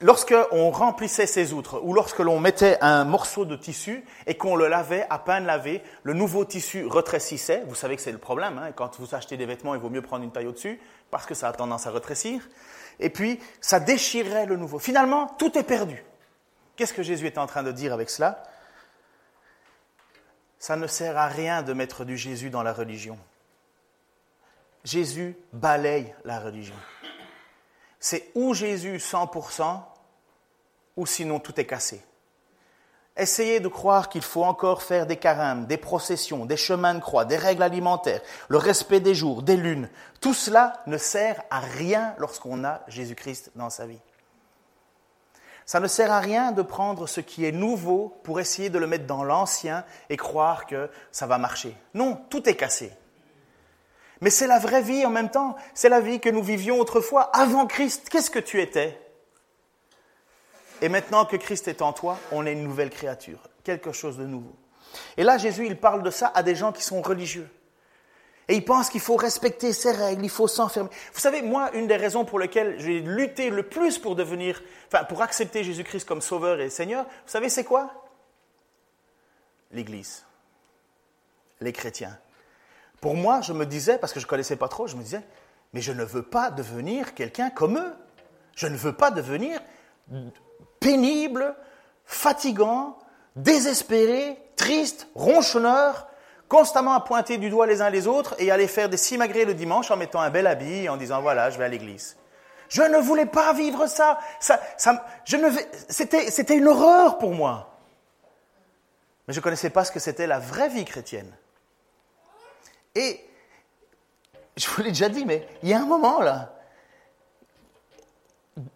lorsque 0.01 0.35
on 0.51 0.71
remplissait 0.71 1.27
ces 1.27 1.53
outres 1.53 1.79
ou 1.83 1.93
lorsque 1.93 2.19
l'on 2.19 2.39
mettait 2.39 2.77
un 2.81 3.05
morceau 3.05 3.45
de 3.45 3.55
tissu 3.55 4.03
et 4.27 4.35
qu'on 4.35 4.55
le 4.55 4.67
lavait, 4.67 5.05
à 5.09 5.19
peine 5.19 5.45
lavé, 5.45 5.81
le 6.03 6.13
nouveau 6.13 6.45
tissu 6.45 6.85
retrécissait. 6.85 7.63
Vous 7.67 7.75
savez 7.75 7.95
que 7.95 8.01
c'est 8.01 8.11
le 8.11 8.17
problème. 8.17 8.57
Hein, 8.57 8.71
quand 8.73 8.99
vous 8.99 9.15
achetez 9.15 9.37
des 9.37 9.45
vêtements, 9.45 9.75
il 9.75 9.81
vaut 9.81 9.89
mieux 9.89 10.01
prendre 10.01 10.23
une 10.23 10.31
taille 10.31 10.47
au-dessus 10.47 10.79
parce 11.09 11.25
que 11.25 11.33
ça 11.33 11.47
a 11.47 11.53
tendance 11.53 11.87
à 11.87 11.91
retrécir. 11.91 12.47
Et 12.99 13.09
puis, 13.09 13.39
ça 13.61 13.79
déchirerait 13.79 14.45
le 14.45 14.57
nouveau. 14.57 14.79
Finalement, 14.79 15.27
tout 15.37 15.57
est 15.57 15.63
perdu. 15.63 16.03
Qu'est-ce 16.75 16.93
que 16.93 17.03
Jésus 17.03 17.27
est 17.27 17.37
en 17.37 17.47
train 17.47 17.63
de 17.63 17.71
dire 17.71 17.93
avec 17.93 18.09
cela? 18.09 18.43
Ça 20.59 20.75
ne 20.75 20.87
sert 20.87 21.17
à 21.17 21.27
rien 21.27 21.63
de 21.63 21.73
mettre 21.73 22.05
du 22.05 22.17
Jésus 22.17 22.49
dans 22.49 22.63
la 22.63 22.73
religion. 22.73 23.17
Jésus 24.83 25.35
balaye 25.53 26.13
la 26.23 26.39
religion. 26.39 26.75
C'est 27.99 28.31
ou 28.33 28.53
Jésus 28.53 28.97
100%, 28.97 29.79
ou 31.01 31.07
sinon 31.07 31.39
tout 31.39 31.59
est 31.59 31.65
cassé. 31.65 32.03
Essayez 33.17 33.59
de 33.59 33.67
croire 33.67 34.07
qu'il 34.07 34.21
faut 34.21 34.43
encore 34.43 34.83
faire 34.83 35.07
des 35.07 35.15
carêmes, 35.15 35.65
des 35.65 35.77
processions, 35.77 36.45
des 36.45 36.57
chemins 36.57 36.93
de 36.93 36.99
croix, 36.99 37.25
des 37.25 37.37
règles 37.37 37.63
alimentaires, 37.63 38.21
le 38.49 38.57
respect 38.57 38.99
des 38.99 39.15
jours, 39.15 39.41
des 39.41 39.57
lunes. 39.57 39.89
Tout 40.21 40.35
cela 40.35 40.83
ne 40.85 40.99
sert 40.99 41.41
à 41.49 41.59
rien 41.59 42.13
lorsqu'on 42.19 42.63
a 42.63 42.81
Jésus-Christ 42.87 43.51
dans 43.55 43.71
sa 43.71 43.87
vie. 43.87 43.99
Ça 45.65 45.79
ne 45.79 45.87
sert 45.87 46.11
à 46.11 46.19
rien 46.19 46.51
de 46.51 46.61
prendre 46.61 47.07
ce 47.07 47.19
qui 47.19 47.45
est 47.45 47.51
nouveau 47.51 48.15
pour 48.23 48.39
essayer 48.39 48.69
de 48.69 48.77
le 48.77 48.85
mettre 48.85 49.07
dans 49.07 49.23
l'ancien 49.23 49.83
et 50.11 50.17
croire 50.17 50.67
que 50.67 50.87
ça 51.11 51.25
va 51.25 51.39
marcher. 51.39 51.75
Non, 51.95 52.21
tout 52.29 52.47
est 52.47 52.55
cassé. 52.55 52.91
Mais 54.21 54.29
c'est 54.29 54.47
la 54.47 54.59
vraie 54.59 54.83
vie 54.83 55.03
en 55.03 55.09
même 55.09 55.31
temps. 55.31 55.55
C'est 55.73 55.89
la 55.89 55.99
vie 55.99 56.19
que 56.19 56.29
nous 56.29 56.43
vivions 56.43 56.79
autrefois 56.79 57.23
avant 57.33 57.65
Christ. 57.65 58.07
Qu'est-ce 58.09 58.29
que 58.29 58.37
tu 58.37 58.61
étais? 58.61 58.99
Et 60.81 60.89
maintenant 60.89 61.25
que 61.25 61.35
Christ 61.35 61.67
est 61.67 61.81
en 61.81 61.93
toi, 61.93 62.17
on 62.31 62.45
est 62.45 62.53
une 62.53 62.63
nouvelle 62.63 62.89
créature, 62.89 63.39
quelque 63.63 63.91
chose 63.91 64.17
de 64.17 64.25
nouveau. 64.25 64.55
Et 65.17 65.23
là, 65.23 65.37
Jésus, 65.37 65.65
il 65.67 65.77
parle 65.77 66.03
de 66.03 66.11
ça 66.11 66.31
à 66.33 66.43
des 66.43 66.55
gens 66.55 66.71
qui 66.71 66.83
sont 66.83 67.01
religieux. 67.01 67.49
Et 68.47 68.55
il 68.55 68.65
pense 68.65 68.89
qu'il 68.89 68.99
faut 68.99 69.15
respecter 69.15 69.71
ses 69.71 69.91
règles, 69.91 70.25
il 70.25 70.29
faut 70.29 70.47
s'enfermer. 70.47 70.89
Vous 71.13 71.19
savez, 71.19 71.41
moi, 71.41 71.71
une 71.73 71.87
des 71.87 71.95
raisons 71.95 72.25
pour 72.25 72.39
lesquelles 72.39 72.79
j'ai 72.79 72.99
lutté 72.99 73.49
le 73.49 73.63
plus 73.63 73.97
pour 73.97 74.15
devenir, 74.15 74.61
enfin, 74.87 75.05
pour 75.05 75.21
accepter 75.21 75.63
Jésus-Christ 75.63 76.05
comme 76.05 76.21
Sauveur 76.21 76.59
et 76.59 76.69
Seigneur, 76.69 77.05
vous 77.05 77.31
savez, 77.31 77.47
c'est 77.47 77.63
quoi? 77.63 78.09
L'Église. 79.71 80.25
Les 81.61 81.71
chrétiens. 81.71 82.17
Pour 82.99 83.15
moi, 83.15 83.41
je 83.41 83.53
me 83.53 83.65
disais, 83.65 83.97
parce 83.97 84.11
que 84.11 84.19
je 84.19 84.25
ne 84.25 84.29
connaissais 84.29 84.57
pas 84.57 84.67
trop, 84.67 84.87
je 84.87 84.95
me 84.97 85.03
disais, 85.03 85.21
mais 85.71 85.81
je 85.81 85.93
ne 85.93 86.03
veux 86.03 86.23
pas 86.23 86.51
devenir 86.51 87.13
quelqu'un 87.13 87.51
comme 87.51 87.77
eux. 87.77 87.93
Je 88.55 88.67
ne 88.67 88.75
veux 88.75 88.93
pas 88.93 89.11
devenir 89.11 89.61
pénible, 90.81 91.55
fatigant, 92.03 92.99
désespéré, 93.37 94.37
triste, 94.57 95.07
ronchonneur, 95.15 96.09
constamment 96.49 96.93
à 96.93 96.99
pointer 96.99 97.37
du 97.37 97.49
doigt 97.49 97.65
les 97.65 97.81
uns 97.81 97.89
les 97.89 98.07
autres 98.07 98.35
et 98.39 98.51
aller 98.51 98.67
faire 98.67 98.89
des 98.89 98.97
simagrées 98.97 99.45
le 99.45 99.53
dimanche 99.53 99.89
en 99.89 99.95
mettant 99.95 100.19
un 100.19 100.29
bel 100.29 100.47
habit 100.47 100.83
et 100.83 100.89
en 100.89 100.97
disant 100.97 101.21
voilà, 101.21 101.49
je 101.49 101.57
vais 101.57 101.63
à 101.63 101.69
l'église. 101.69 102.17
Je 102.67 102.81
ne 102.81 102.97
voulais 102.97 103.25
pas 103.25 103.53
vivre 103.53 103.87
ça. 103.87 104.19
ça, 104.41 104.59
ça 104.75 105.05
je 105.23 105.37
ne, 105.37 105.49
c'était, 105.87 106.29
c'était 106.29 106.57
une 106.57 106.67
horreur 106.67 107.17
pour 107.17 107.31
moi. 107.31 107.77
Mais 109.27 109.33
je 109.33 109.39
ne 109.39 109.43
connaissais 109.43 109.69
pas 109.69 109.85
ce 109.85 109.91
que 109.91 109.99
c'était 109.99 110.27
la 110.27 110.39
vraie 110.39 110.69
vie 110.69 110.83
chrétienne. 110.83 111.31
Et 112.95 113.23
je 114.57 114.67
vous 114.67 114.81
l'ai 114.81 114.89
déjà 114.89 115.09
dit, 115.09 115.25
mais 115.25 115.47
il 115.63 115.69
y 115.69 115.73
a 115.73 115.79
un 115.79 115.85
moment 115.85 116.21
là. 116.21 116.53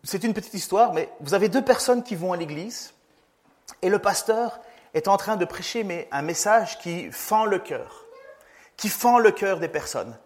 C'est 0.03 0.23
une 0.23 0.34
petite 0.34 0.53
histoire, 0.53 0.93
mais 0.93 1.09
vous 1.19 1.34
avez 1.34 1.49
deux 1.49 1.63
personnes 1.63 2.03
qui 2.03 2.15
vont 2.15 2.34
à 2.34 2.38
l'église 2.38 2.93
et 3.82 3.89
le 3.89 3.99
pasteur 3.99 4.59
est 4.93 5.07
en 5.07 5.17
train 5.17 5.36
de 5.36 5.45
prêcher 5.45 5.84
mais 5.84 6.07
un 6.11 6.21
message 6.21 6.80
qui 6.80 7.11
fend 7.11 7.45
le 7.45 7.59
cœur, 7.59 8.05
qui 8.78 8.89
fend 8.89 9.19
le 9.19 9.32
cœur 9.32 9.59
des 9.59 9.67
personnes. 9.67 10.17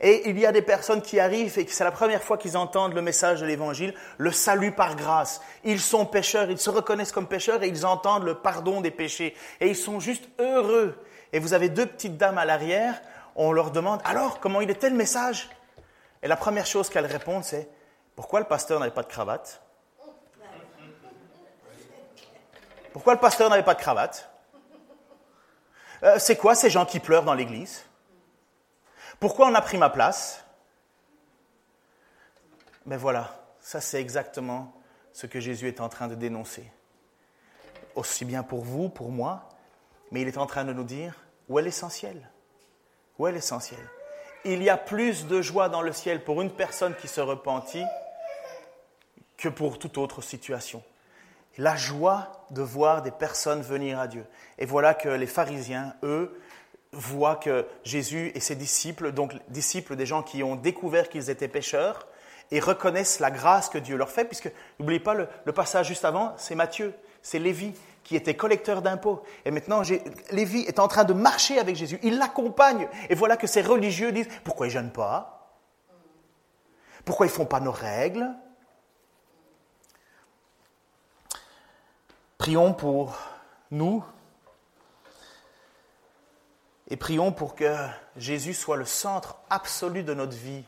Et 0.00 0.28
il 0.28 0.38
y 0.38 0.46
a 0.46 0.52
des 0.52 0.62
personnes 0.62 1.02
qui 1.02 1.20
arrivent 1.20 1.58
et 1.58 1.66
c'est 1.68 1.84
la 1.84 1.90
première 1.90 2.22
fois 2.22 2.36
qu'ils 2.36 2.56
entendent 2.56 2.94
le 2.94 3.02
message 3.02 3.40
de 3.40 3.46
l'Évangile, 3.46 3.94
le 4.18 4.32
salut 4.32 4.72
par 4.72 4.96
grâce. 4.96 5.40
Ils 5.62 5.80
sont 5.80 6.04
pécheurs, 6.04 6.50
ils 6.50 6.58
se 6.58 6.70
reconnaissent 6.70 7.12
comme 7.12 7.28
pécheurs 7.28 7.62
et 7.62 7.68
ils 7.68 7.86
entendent 7.86 8.24
le 8.24 8.34
pardon 8.34 8.80
des 8.80 8.90
péchés. 8.90 9.34
Et 9.60 9.68
ils 9.68 9.76
sont 9.76 10.00
juste 10.00 10.28
heureux. 10.38 10.98
Et 11.32 11.38
vous 11.38 11.54
avez 11.54 11.68
deux 11.68 11.86
petites 11.86 12.16
dames 12.16 12.38
à 12.38 12.44
l'arrière, 12.44 13.00
on 13.36 13.52
leur 13.52 13.70
demande, 13.70 14.00
alors, 14.04 14.40
comment 14.40 14.60
il 14.60 14.70
était 14.70 14.90
le 14.90 14.96
message? 14.96 15.48
Et 16.22 16.28
la 16.28 16.36
première 16.36 16.66
chose 16.66 16.88
qu'elles 16.88 17.06
répondent, 17.06 17.44
c'est, 17.44 17.68
pourquoi 18.16 18.40
le 18.40 18.46
pasteur 18.46 18.78
n'avait 18.80 18.92
pas 18.92 19.02
de 19.02 19.08
cravate? 19.08 19.60
Pourquoi 22.92 23.14
le 23.14 23.20
pasteur 23.20 23.50
n'avait 23.50 23.64
pas 23.64 23.74
de 23.74 23.80
cravate? 23.80 24.30
Euh, 26.02 26.18
C'est 26.18 26.36
quoi 26.36 26.54
ces 26.54 26.70
gens 26.70 26.86
qui 26.86 27.00
pleurent 27.00 27.24
dans 27.24 27.34
l'église? 27.34 27.84
Pourquoi 29.18 29.48
on 29.48 29.54
a 29.54 29.60
pris 29.60 29.78
ma 29.78 29.90
place? 29.90 30.44
Mais 32.86 32.96
voilà, 32.96 33.34
ça 33.60 33.80
c'est 33.80 34.00
exactement 34.00 34.72
ce 35.12 35.26
que 35.26 35.40
Jésus 35.40 35.68
est 35.68 35.80
en 35.80 35.88
train 35.88 36.06
de 36.06 36.14
dénoncer. 36.14 36.70
Aussi 37.94 38.24
bien 38.24 38.42
pour 38.42 38.62
vous, 38.62 38.88
pour 38.88 39.10
moi, 39.10 39.48
mais 40.10 40.20
il 40.20 40.28
est 40.28 40.38
en 40.38 40.46
train 40.46 40.64
de 40.64 40.72
nous 40.72 40.84
dire 40.84 41.14
où 41.48 41.58
est 41.58 41.62
l'essentiel? 41.62 42.30
Où 43.18 43.26
est 43.26 43.32
l'essentiel? 43.32 43.80
Il 44.44 44.62
y 44.62 44.68
a 44.68 44.76
plus 44.76 45.26
de 45.26 45.40
joie 45.40 45.68
dans 45.68 45.82
le 45.82 45.92
ciel 45.92 46.22
pour 46.22 46.42
une 46.42 46.50
personne 46.50 46.94
qui 46.94 47.08
se 47.08 47.20
repentit 47.20 47.84
que 49.36 49.48
pour 49.48 49.78
toute 49.78 49.98
autre 49.98 50.22
situation. 50.22 50.82
La 51.58 51.76
joie 51.76 52.46
de 52.50 52.62
voir 52.62 53.02
des 53.02 53.10
personnes 53.10 53.62
venir 53.62 53.98
à 54.00 54.08
Dieu. 54.08 54.26
Et 54.58 54.66
voilà 54.66 54.94
que 54.94 55.08
les 55.08 55.26
pharisiens, 55.26 55.94
eux, 56.02 56.40
voient 56.92 57.36
que 57.36 57.66
Jésus 57.84 58.32
et 58.34 58.40
ses 58.40 58.56
disciples, 58.56 59.12
donc 59.12 59.34
disciples 59.48 59.96
des 59.96 60.06
gens 60.06 60.22
qui 60.22 60.42
ont 60.42 60.56
découvert 60.56 61.08
qu'ils 61.08 61.30
étaient 61.30 61.48
pécheurs, 61.48 62.06
et 62.50 62.60
reconnaissent 62.60 63.20
la 63.20 63.30
grâce 63.30 63.68
que 63.68 63.78
Dieu 63.78 63.96
leur 63.96 64.10
fait, 64.10 64.24
puisque, 64.24 64.50
n'oubliez 64.78 65.00
pas, 65.00 65.14
le, 65.14 65.52
passage 65.52 65.88
juste 65.88 66.04
avant, 66.04 66.34
c'est 66.36 66.54
Matthieu, 66.54 66.94
c'est 67.22 67.38
Lévi, 67.38 67.74
qui 68.02 68.16
était 68.16 68.34
collecteur 68.34 68.82
d'impôts. 68.82 69.22
Et 69.44 69.50
maintenant, 69.50 69.82
Lévi 70.30 70.60
est 70.60 70.78
en 70.78 70.88
train 70.88 71.04
de 71.04 71.14
marcher 71.14 71.58
avec 71.58 71.74
Jésus, 71.74 71.98
il 72.02 72.18
l'accompagne, 72.18 72.88
et 73.08 73.14
voilà 73.14 73.36
que 73.36 73.46
ces 73.46 73.62
religieux 73.62 74.12
disent, 74.12 74.28
pourquoi 74.44 74.66
ils 74.66 74.70
ne 74.70 74.74
jeûnent 74.74 74.92
pas? 74.92 75.56
Pourquoi 77.04 77.26
ils 77.26 77.30
ne 77.30 77.34
font 77.34 77.46
pas 77.46 77.60
nos 77.60 77.72
règles? 77.72 78.28
Prions 82.38 82.74
pour 82.74 83.16
nous 83.70 84.04
et 86.88 86.96
prions 86.96 87.32
pour 87.32 87.54
que 87.54 87.74
Jésus 88.16 88.54
soit 88.54 88.76
le 88.76 88.84
centre 88.84 89.36
absolu 89.50 90.02
de 90.02 90.14
notre 90.14 90.36
vie 90.36 90.64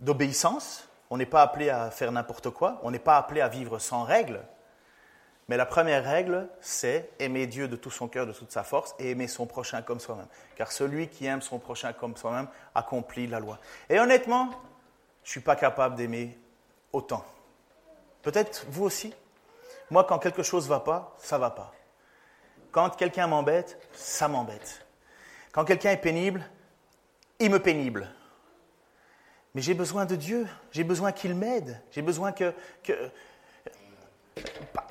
d'obéissance. 0.00 0.88
On 1.10 1.16
n'est 1.16 1.26
pas 1.26 1.42
appelé 1.42 1.70
à 1.70 1.90
faire 1.90 2.10
n'importe 2.10 2.50
quoi, 2.50 2.80
on 2.82 2.90
n'est 2.90 2.98
pas 2.98 3.16
appelé 3.16 3.40
à 3.40 3.48
vivre 3.48 3.78
sans 3.78 4.02
règles. 4.02 4.40
Mais 5.48 5.58
la 5.58 5.66
première 5.66 6.02
règle, 6.02 6.48
c'est 6.60 7.10
aimer 7.18 7.46
Dieu 7.46 7.68
de 7.68 7.76
tout 7.76 7.90
son 7.90 8.08
cœur, 8.08 8.26
de 8.26 8.32
toute 8.32 8.50
sa 8.50 8.62
force, 8.62 8.94
et 8.98 9.10
aimer 9.10 9.28
son 9.28 9.46
prochain 9.46 9.82
comme 9.82 10.00
soi-même. 10.00 10.26
Car 10.56 10.72
celui 10.72 11.08
qui 11.08 11.26
aime 11.26 11.42
son 11.42 11.58
prochain 11.58 11.92
comme 11.92 12.16
soi-même 12.16 12.48
accomplit 12.74 13.26
la 13.26 13.40
loi. 13.40 13.58
Et 13.90 14.00
honnêtement, 14.00 14.48
je 15.22 15.28
ne 15.28 15.30
suis 15.32 15.40
pas 15.40 15.54
capable 15.54 15.96
d'aimer 15.96 16.38
autant. 16.92 17.24
Peut-être 18.22 18.64
vous 18.70 18.84
aussi. 18.84 19.12
Moi, 19.90 20.04
quand 20.04 20.18
quelque 20.18 20.42
chose 20.42 20.64
ne 20.64 20.70
va 20.70 20.80
pas, 20.80 21.14
ça 21.18 21.36
ne 21.36 21.40
va 21.40 21.50
pas. 21.50 21.72
Quand 22.72 22.90
quelqu'un 22.90 23.26
m'embête, 23.26 23.78
ça 23.92 24.28
m'embête. 24.28 24.84
Quand 25.52 25.64
quelqu'un 25.64 25.90
est 25.90 25.98
pénible, 25.98 26.44
il 27.38 27.50
me 27.50 27.60
pénible. 27.60 28.08
Mais 29.54 29.62
j'ai 29.62 29.74
besoin 29.74 30.04
de 30.04 30.16
Dieu, 30.16 30.48
j'ai 30.72 30.82
besoin 30.82 31.12
qu'il 31.12 31.34
m'aide, 31.34 31.80
j'ai 31.92 32.02
besoin 32.02 32.32
que, 32.32 32.52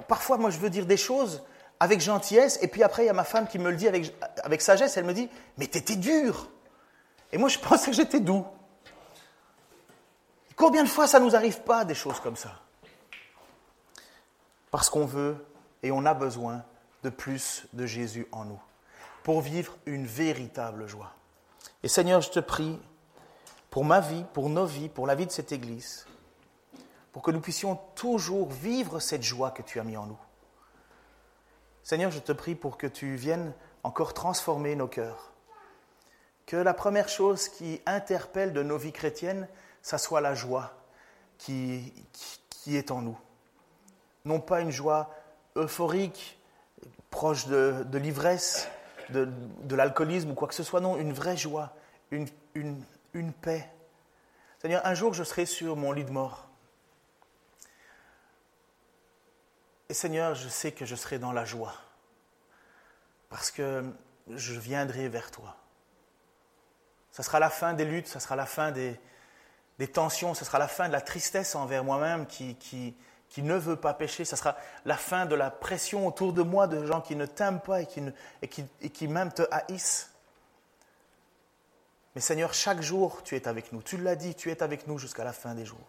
Parfois, 0.07 0.37
moi, 0.37 0.49
je 0.49 0.57
veux 0.57 0.69
dire 0.69 0.85
des 0.85 0.97
choses 0.97 1.43
avec 1.79 1.99
gentillesse, 1.99 2.59
et 2.61 2.67
puis 2.67 2.83
après, 2.83 3.03
il 3.03 3.07
y 3.07 3.09
a 3.09 3.13
ma 3.13 3.23
femme 3.23 3.47
qui 3.47 3.59
me 3.59 3.69
le 3.69 3.75
dit 3.75 3.87
avec, 3.87 4.13
avec 4.43 4.61
sagesse, 4.61 4.95
elle 4.95 5.05
me 5.05 5.13
dit, 5.13 5.29
mais 5.57 5.67
t'étais 5.67 5.95
dur. 5.95 6.49
Et 7.31 7.37
moi, 7.37 7.49
je 7.49 7.59
pensais 7.59 7.91
que 7.91 7.97
j'étais 7.97 8.19
doux. 8.19 8.45
Combien 10.55 10.83
de 10.83 10.89
fois 10.89 11.07
ça 11.07 11.19
ne 11.19 11.25
nous 11.25 11.35
arrive 11.35 11.61
pas, 11.61 11.83
des 11.83 11.95
choses 11.95 12.19
comme 12.19 12.35
ça? 12.35 12.51
Parce 14.73 14.89
qu'on 14.89 15.05
veut 15.05 15.37
et 15.83 15.91
on 15.91 16.03
a 16.03 16.15
besoin 16.15 16.63
de 17.03 17.11
plus 17.11 17.67
de 17.73 17.85
Jésus 17.85 18.25
en 18.31 18.43
nous, 18.43 18.59
pour 19.21 19.39
vivre 19.39 19.77
une 19.85 20.07
véritable 20.07 20.87
joie. 20.87 21.13
Et 21.83 21.87
Seigneur, 21.87 22.21
je 22.21 22.31
te 22.31 22.39
prie 22.39 22.81
pour 23.69 23.85
ma 23.85 23.99
vie, 23.99 24.25
pour 24.33 24.49
nos 24.49 24.65
vies, 24.65 24.89
pour 24.89 25.05
la 25.05 25.13
vie 25.13 25.27
de 25.27 25.31
cette 25.31 25.51
Église, 25.51 26.07
pour 27.11 27.21
que 27.21 27.29
nous 27.29 27.39
puissions 27.39 27.79
toujours 27.93 28.49
vivre 28.49 28.99
cette 28.99 29.21
joie 29.21 29.51
que 29.51 29.61
tu 29.61 29.79
as 29.79 29.83
mis 29.83 29.95
en 29.95 30.07
nous. 30.07 30.19
Seigneur, 31.83 32.09
je 32.09 32.17
te 32.17 32.31
prie 32.31 32.55
pour 32.55 32.79
que 32.79 32.87
tu 32.87 33.13
viennes 33.13 33.53
encore 33.83 34.15
transformer 34.15 34.75
nos 34.75 34.87
cœurs. 34.87 35.33
Que 36.47 36.55
la 36.55 36.73
première 36.73 37.09
chose 37.09 37.47
qui 37.47 37.79
interpelle 37.85 38.53
de 38.53 38.63
nos 38.63 38.79
vies 38.79 38.91
chrétiennes, 38.91 39.47
ça 39.83 39.99
soit 39.99 40.19
la 40.19 40.33
joie 40.33 40.73
qui, 41.37 41.93
qui 42.49 42.75
est 42.75 42.89
en 42.89 43.03
nous 43.03 43.19
non 44.25 44.39
pas 44.39 44.61
une 44.61 44.71
joie 44.71 45.13
euphorique, 45.55 46.39
proche 47.09 47.47
de, 47.47 47.97
l'ivresse, 47.97 48.67
de, 49.09 49.75
l'alcoolisme 49.75 50.31
ou 50.31 50.33
quoi 50.33 50.47
que 50.47 50.55
ce 50.55 50.63
soit, 50.63 50.81
non, 50.81 50.97
une 50.97 51.13
vraie 51.13 51.37
joie, 51.37 51.73
une, 52.11 52.27
paix. 53.41 53.69
C'est-à-dire, 54.57 54.81
un 54.83 54.93
jour, 54.93 55.13
je 55.13 55.23
serai 55.23 55.45
sur 55.45 55.75
mon 55.75 55.91
lit 55.91 56.05
de 56.05 56.11
mort. 56.11 56.47
Et 59.89 59.93
Seigneur, 59.93 60.33
je 60.35 60.47
sais 60.47 60.71
que 60.71 60.85
je 60.85 60.95
serai 60.95 61.19
dans 61.19 61.31
la 61.31 61.45
joie, 61.45 61.75
parce 63.29 63.51
que 63.51 63.83
je 64.29 64.59
viendrai 64.59 65.09
vers 65.09 65.29
toi. 65.29 65.55
Ce 67.11 67.21
sera 67.21 67.39
la 67.39 67.51
fin 67.51 67.73
des 67.73 67.85
luttes, 67.85 68.07
ce 68.07 68.19
sera 68.19 68.35
la 68.35 68.47
fin 68.47 68.71
des, 68.71 68.99
tensions, 69.91 70.33
ce 70.33 70.45
sera 70.45 70.57
la 70.57 70.67
fin 70.67 70.87
de 70.87 70.93
la 70.93 71.01
tristesse 71.01 71.53
envers 71.53 71.83
moi-même 71.83 72.25
qui, 72.25 72.95
qui 73.33 73.41
ne 73.41 73.55
veut 73.55 73.75
pas 73.75 73.95
pécher, 73.95 74.25
ça 74.25 74.35
sera 74.35 74.55
la 74.85 74.95
fin 74.95 75.25
de 75.25 75.33
la 75.33 75.49
pression 75.49 76.05
autour 76.05 76.33
de 76.33 76.43
moi 76.43 76.67
de 76.67 76.85
gens 76.85 77.01
qui 77.01 77.15
ne 77.15 77.25
t'aiment 77.25 77.61
pas 77.61 77.81
et 77.81 77.87
qui, 77.87 79.07
même 79.07 79.33
te 79.33 79.41
haïssent. 79.49 80.11
Mais 82.13 82.21
Seigneur, 82.21 82.53
chaque 82.53 82.83
jour, 82.83 83.23
tu 83.23 83.35
es 83.35 83.47
avec 83.47 83.73
nous. 83.73 83.81
Tu 83.81 83.97
l'as 83.97 84.15
dit, 84.15 84.35
tu 84.35 84.51
es 84.51 84.61
avec 84.61 84.85
nous 84.85 84.99
jusqu'à 84.99 85.23
la 85.23 85.33
fin 85.33 85.55
des 85.55 85.65
jours. 85.65 85.87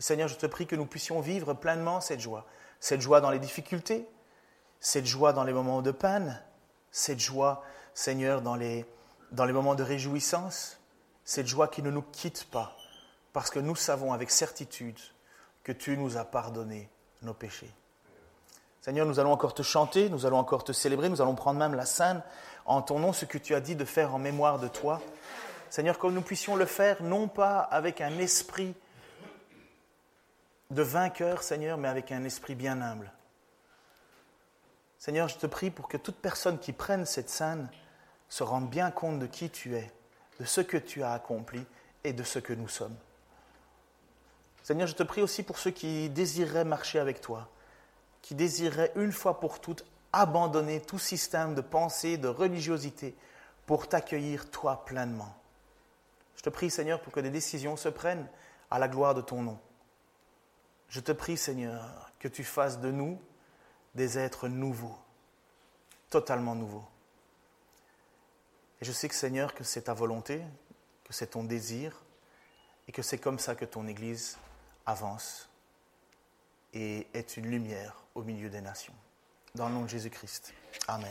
Seigneur, 0.00 0.26
je 0.26 0.34
te 0.34 0.46
prie 0.46 0.66
que 0.66 0.74
nous 0.74 0.86
puissions 0.86 1.20
vivre 1.20 1.54
pleinement 1.54 2.00
cette 2.00 2.18
joie. 2.18 2.46
Cette 2.80 3.00
joie 3.00 3.20
dans 3.20 3.30
les 3.30 3.38
difficultés, 3.38 4.08
cette 4.80 5.06
joie 5.06 5.32
dans 5.32 5.44
les 5.44 5.52
moments 5.52 5.82
de 5.82 5.92
peine, 5.92 6.42
cette 6.90 7.20
joie, 7.20 7.62
Seigneur, 7.94 8.42
dans 8.42 8.56
les 8.56 8.84
moments 9.38 9.76
de 9.76 9.84
réjouissance, 9.84 10.80
cette 11.24 11.46
joie 11.46 11.68
qui 11.68 11.84
ne 11.84 11.92
nous 11.92 12.02
quitte 12.02 12.50
pas, 12.50 12.76
parce 13.32 13.50
que 13.50 13.60
nous 13.60 13.76
savons 13.76 14.12
avec 14.12 14.32
certitude 14.32 14.98
que 15.70 15.78
tu 15.78 15.96
nous 15.96 16.16
as 16.16 16.24
pardonné 16.24 16.88
nos 17.22 17.32
péchés. 17.32 17.72
Seigneur, 18.80 19.06
nous 19.06 19.20
allons 19.20 19.30
encore 19.30 19.54
te 19.54 19.62
chanter, 19.62 20.10
nous 20.10 20.26
allons 20.26 20.38
encore 20.38 20.64
te 20.64 20.72
célébrer, 20.72 21.08
nous 21.08 21.20
allons 21.22 21.36
prendre 21.36 21.60
même 21.60 21.74
la 21.74 21.86
scène 21.86 22.24
en 22.64 22.82
ton 22.82 22.98
nom, 22.98 23.12
ce 23.12 23.24
que 23.24 23.38
tu 23.38 23.54
as 23.54 23.60
dit 23.60 23.76
de 23.76 23.84
faire 23.84 24.12
en 24.12 24.18
mémoire 24.18 24.58
de 24.58 24.66
toi. 24.66 25.00
Seigneur, 25.68 25.96
que 26.00 26.08
nous 26.08 26.22
puissions 26.22 26.56
le 26.56 26.66
faire 26.66 27.04
non 27.04 27.28
pas 27.28 27.60
avec 27.60 28.00
un 28.00 28.18
esprit 28.18 28.74
de 30.72 30.82
vainqueur, 30.82 31.44
Seigneur, 31.44 31.78
mais 31.78 31.86
avec 31.86 32.10
un 32.10 32.24
esprit 32.24 32.56
bien 32.56 32.82
humble. 32.82 33.12
Seigneur, 34.98 35.28
je 35.28 35.36
te 35.36 35.46
prie 35.46 35.70
pour 35.70 35.86
que 35.86 35.98
toute 35.98 36.16
personne 36.16 36.58
qui 36.58 36.72
prenne 36.72 37.06
cette 37.06 37.30
scène 37.30 37.68
se 38.28 38.42
rende 38.42 38.68
bien 38.68 38.90
compte 38.90 39.20
de 39.20 39.26
qui 39.26 39.50
tu 39.50 39.76
es, 39.76 39.92
de 40.40 40.44
ce 40.44 40.62
que 40.62 40.78
tu 40.78 41.04
as 41.04 41.12
accompli 41.12 41.64
et 42.02 42.12
de 42.12 42.24
ce 42.24 42.40
que 42.40 42.54
nous 42.54 42.68
sommes. 42.68 42.96
Seigneur, 44.62 44.86
je 44.86 44.94
te 44.94 45.02
prie 45.02 45.22
aussi 45.22 45.42
pour 45.42 45.58
ceux 45.58 45.70
qui 45.70 46.08
désireraient 46.10 46.64
marcher 46.64 46.98
avec 46.98 47.20
toi, 47.20 47.48
qui 48.22 48.34
désireraient 48.34 48.92
une 48.96 49.12
fois 49.12 49.40
pour 49.40 49.60
toutes 49.60 49.84
abandonner 50.12 50.80
tout 50.80 50.98
système 50.98 51.54
de 51.54 51.60
pensée, 51.60 52.16
de 52.16 52.28
religiosité, 52.28 53.14
pour 53.66 53.88
t'accueillir 53.88 54.50
toi 54.50 54.84
pleinement. 54.84 55.34
Je 56.36 56.42
te 56.42 56.50
prie, 56.50 56.70
Seigneur, 56.70 57.00
pour 57.00 57.12
que 57.12 57.20
des 57.20 57.30
décisions 57.30 57.76
se 57.76 57.88
prennent 57.88 58.26
à 58.70 58.78
la 58.78 58.88
gloire 58.88 59.14
de 59.14 59.20
ton 59.20 59.42
nom. 59.42 59.58
Je 60.88 61.00
te 61.00 61.12
prie, 61.12 61.36
Seigneur, 61.36 62.10
que 62.18 62.28
tu 62.28 62.44
fasses 62.44 62.80
de 62.80 62.90
nous 62.90 63.20
des 63.94 64.18
êtres 64.18 64.48
nouveaux, 64.48 64.98
totalement 66.10 66.54
nouveaux. 66.54 66.84
Et 68.80 68.84
je 68.84 68.92
sais 68.92 69.08
que, 69.08 69.14
Seigneur, 69.14 69.54
que 69.54 69.64
c'est 69.64 69.82
ta 69.82 69.94
volonté, 69.94 70.42
que 71.04 71.12
c'est 71.12 71.28
ton 71.28 71.44
désir, 71.44 72.02
et 72.88 72.92
que 72.92 73.02
c'est 73.02 73.18
comme 73.18 73.38
ça 73.38 73.54
que 73.54 73.64
ton 73.64 73.86
Église 73.86 74.36
avance 74.86 75.48
et 76.72 77.06
est 77.14 77.36
une 77.36 77.46
lumière 77.46 77.94
au 78.14 78.22
milieu 78.22 78.48
des 78.48 78.60
nations. 78.60 78.94
Dans 79.54 79.68
le 79.68 79.74
nom 79.74 79.82
de 79.82 79.88
Jésus-Christ. 79.88 80.52
Amen. 80.86 81.10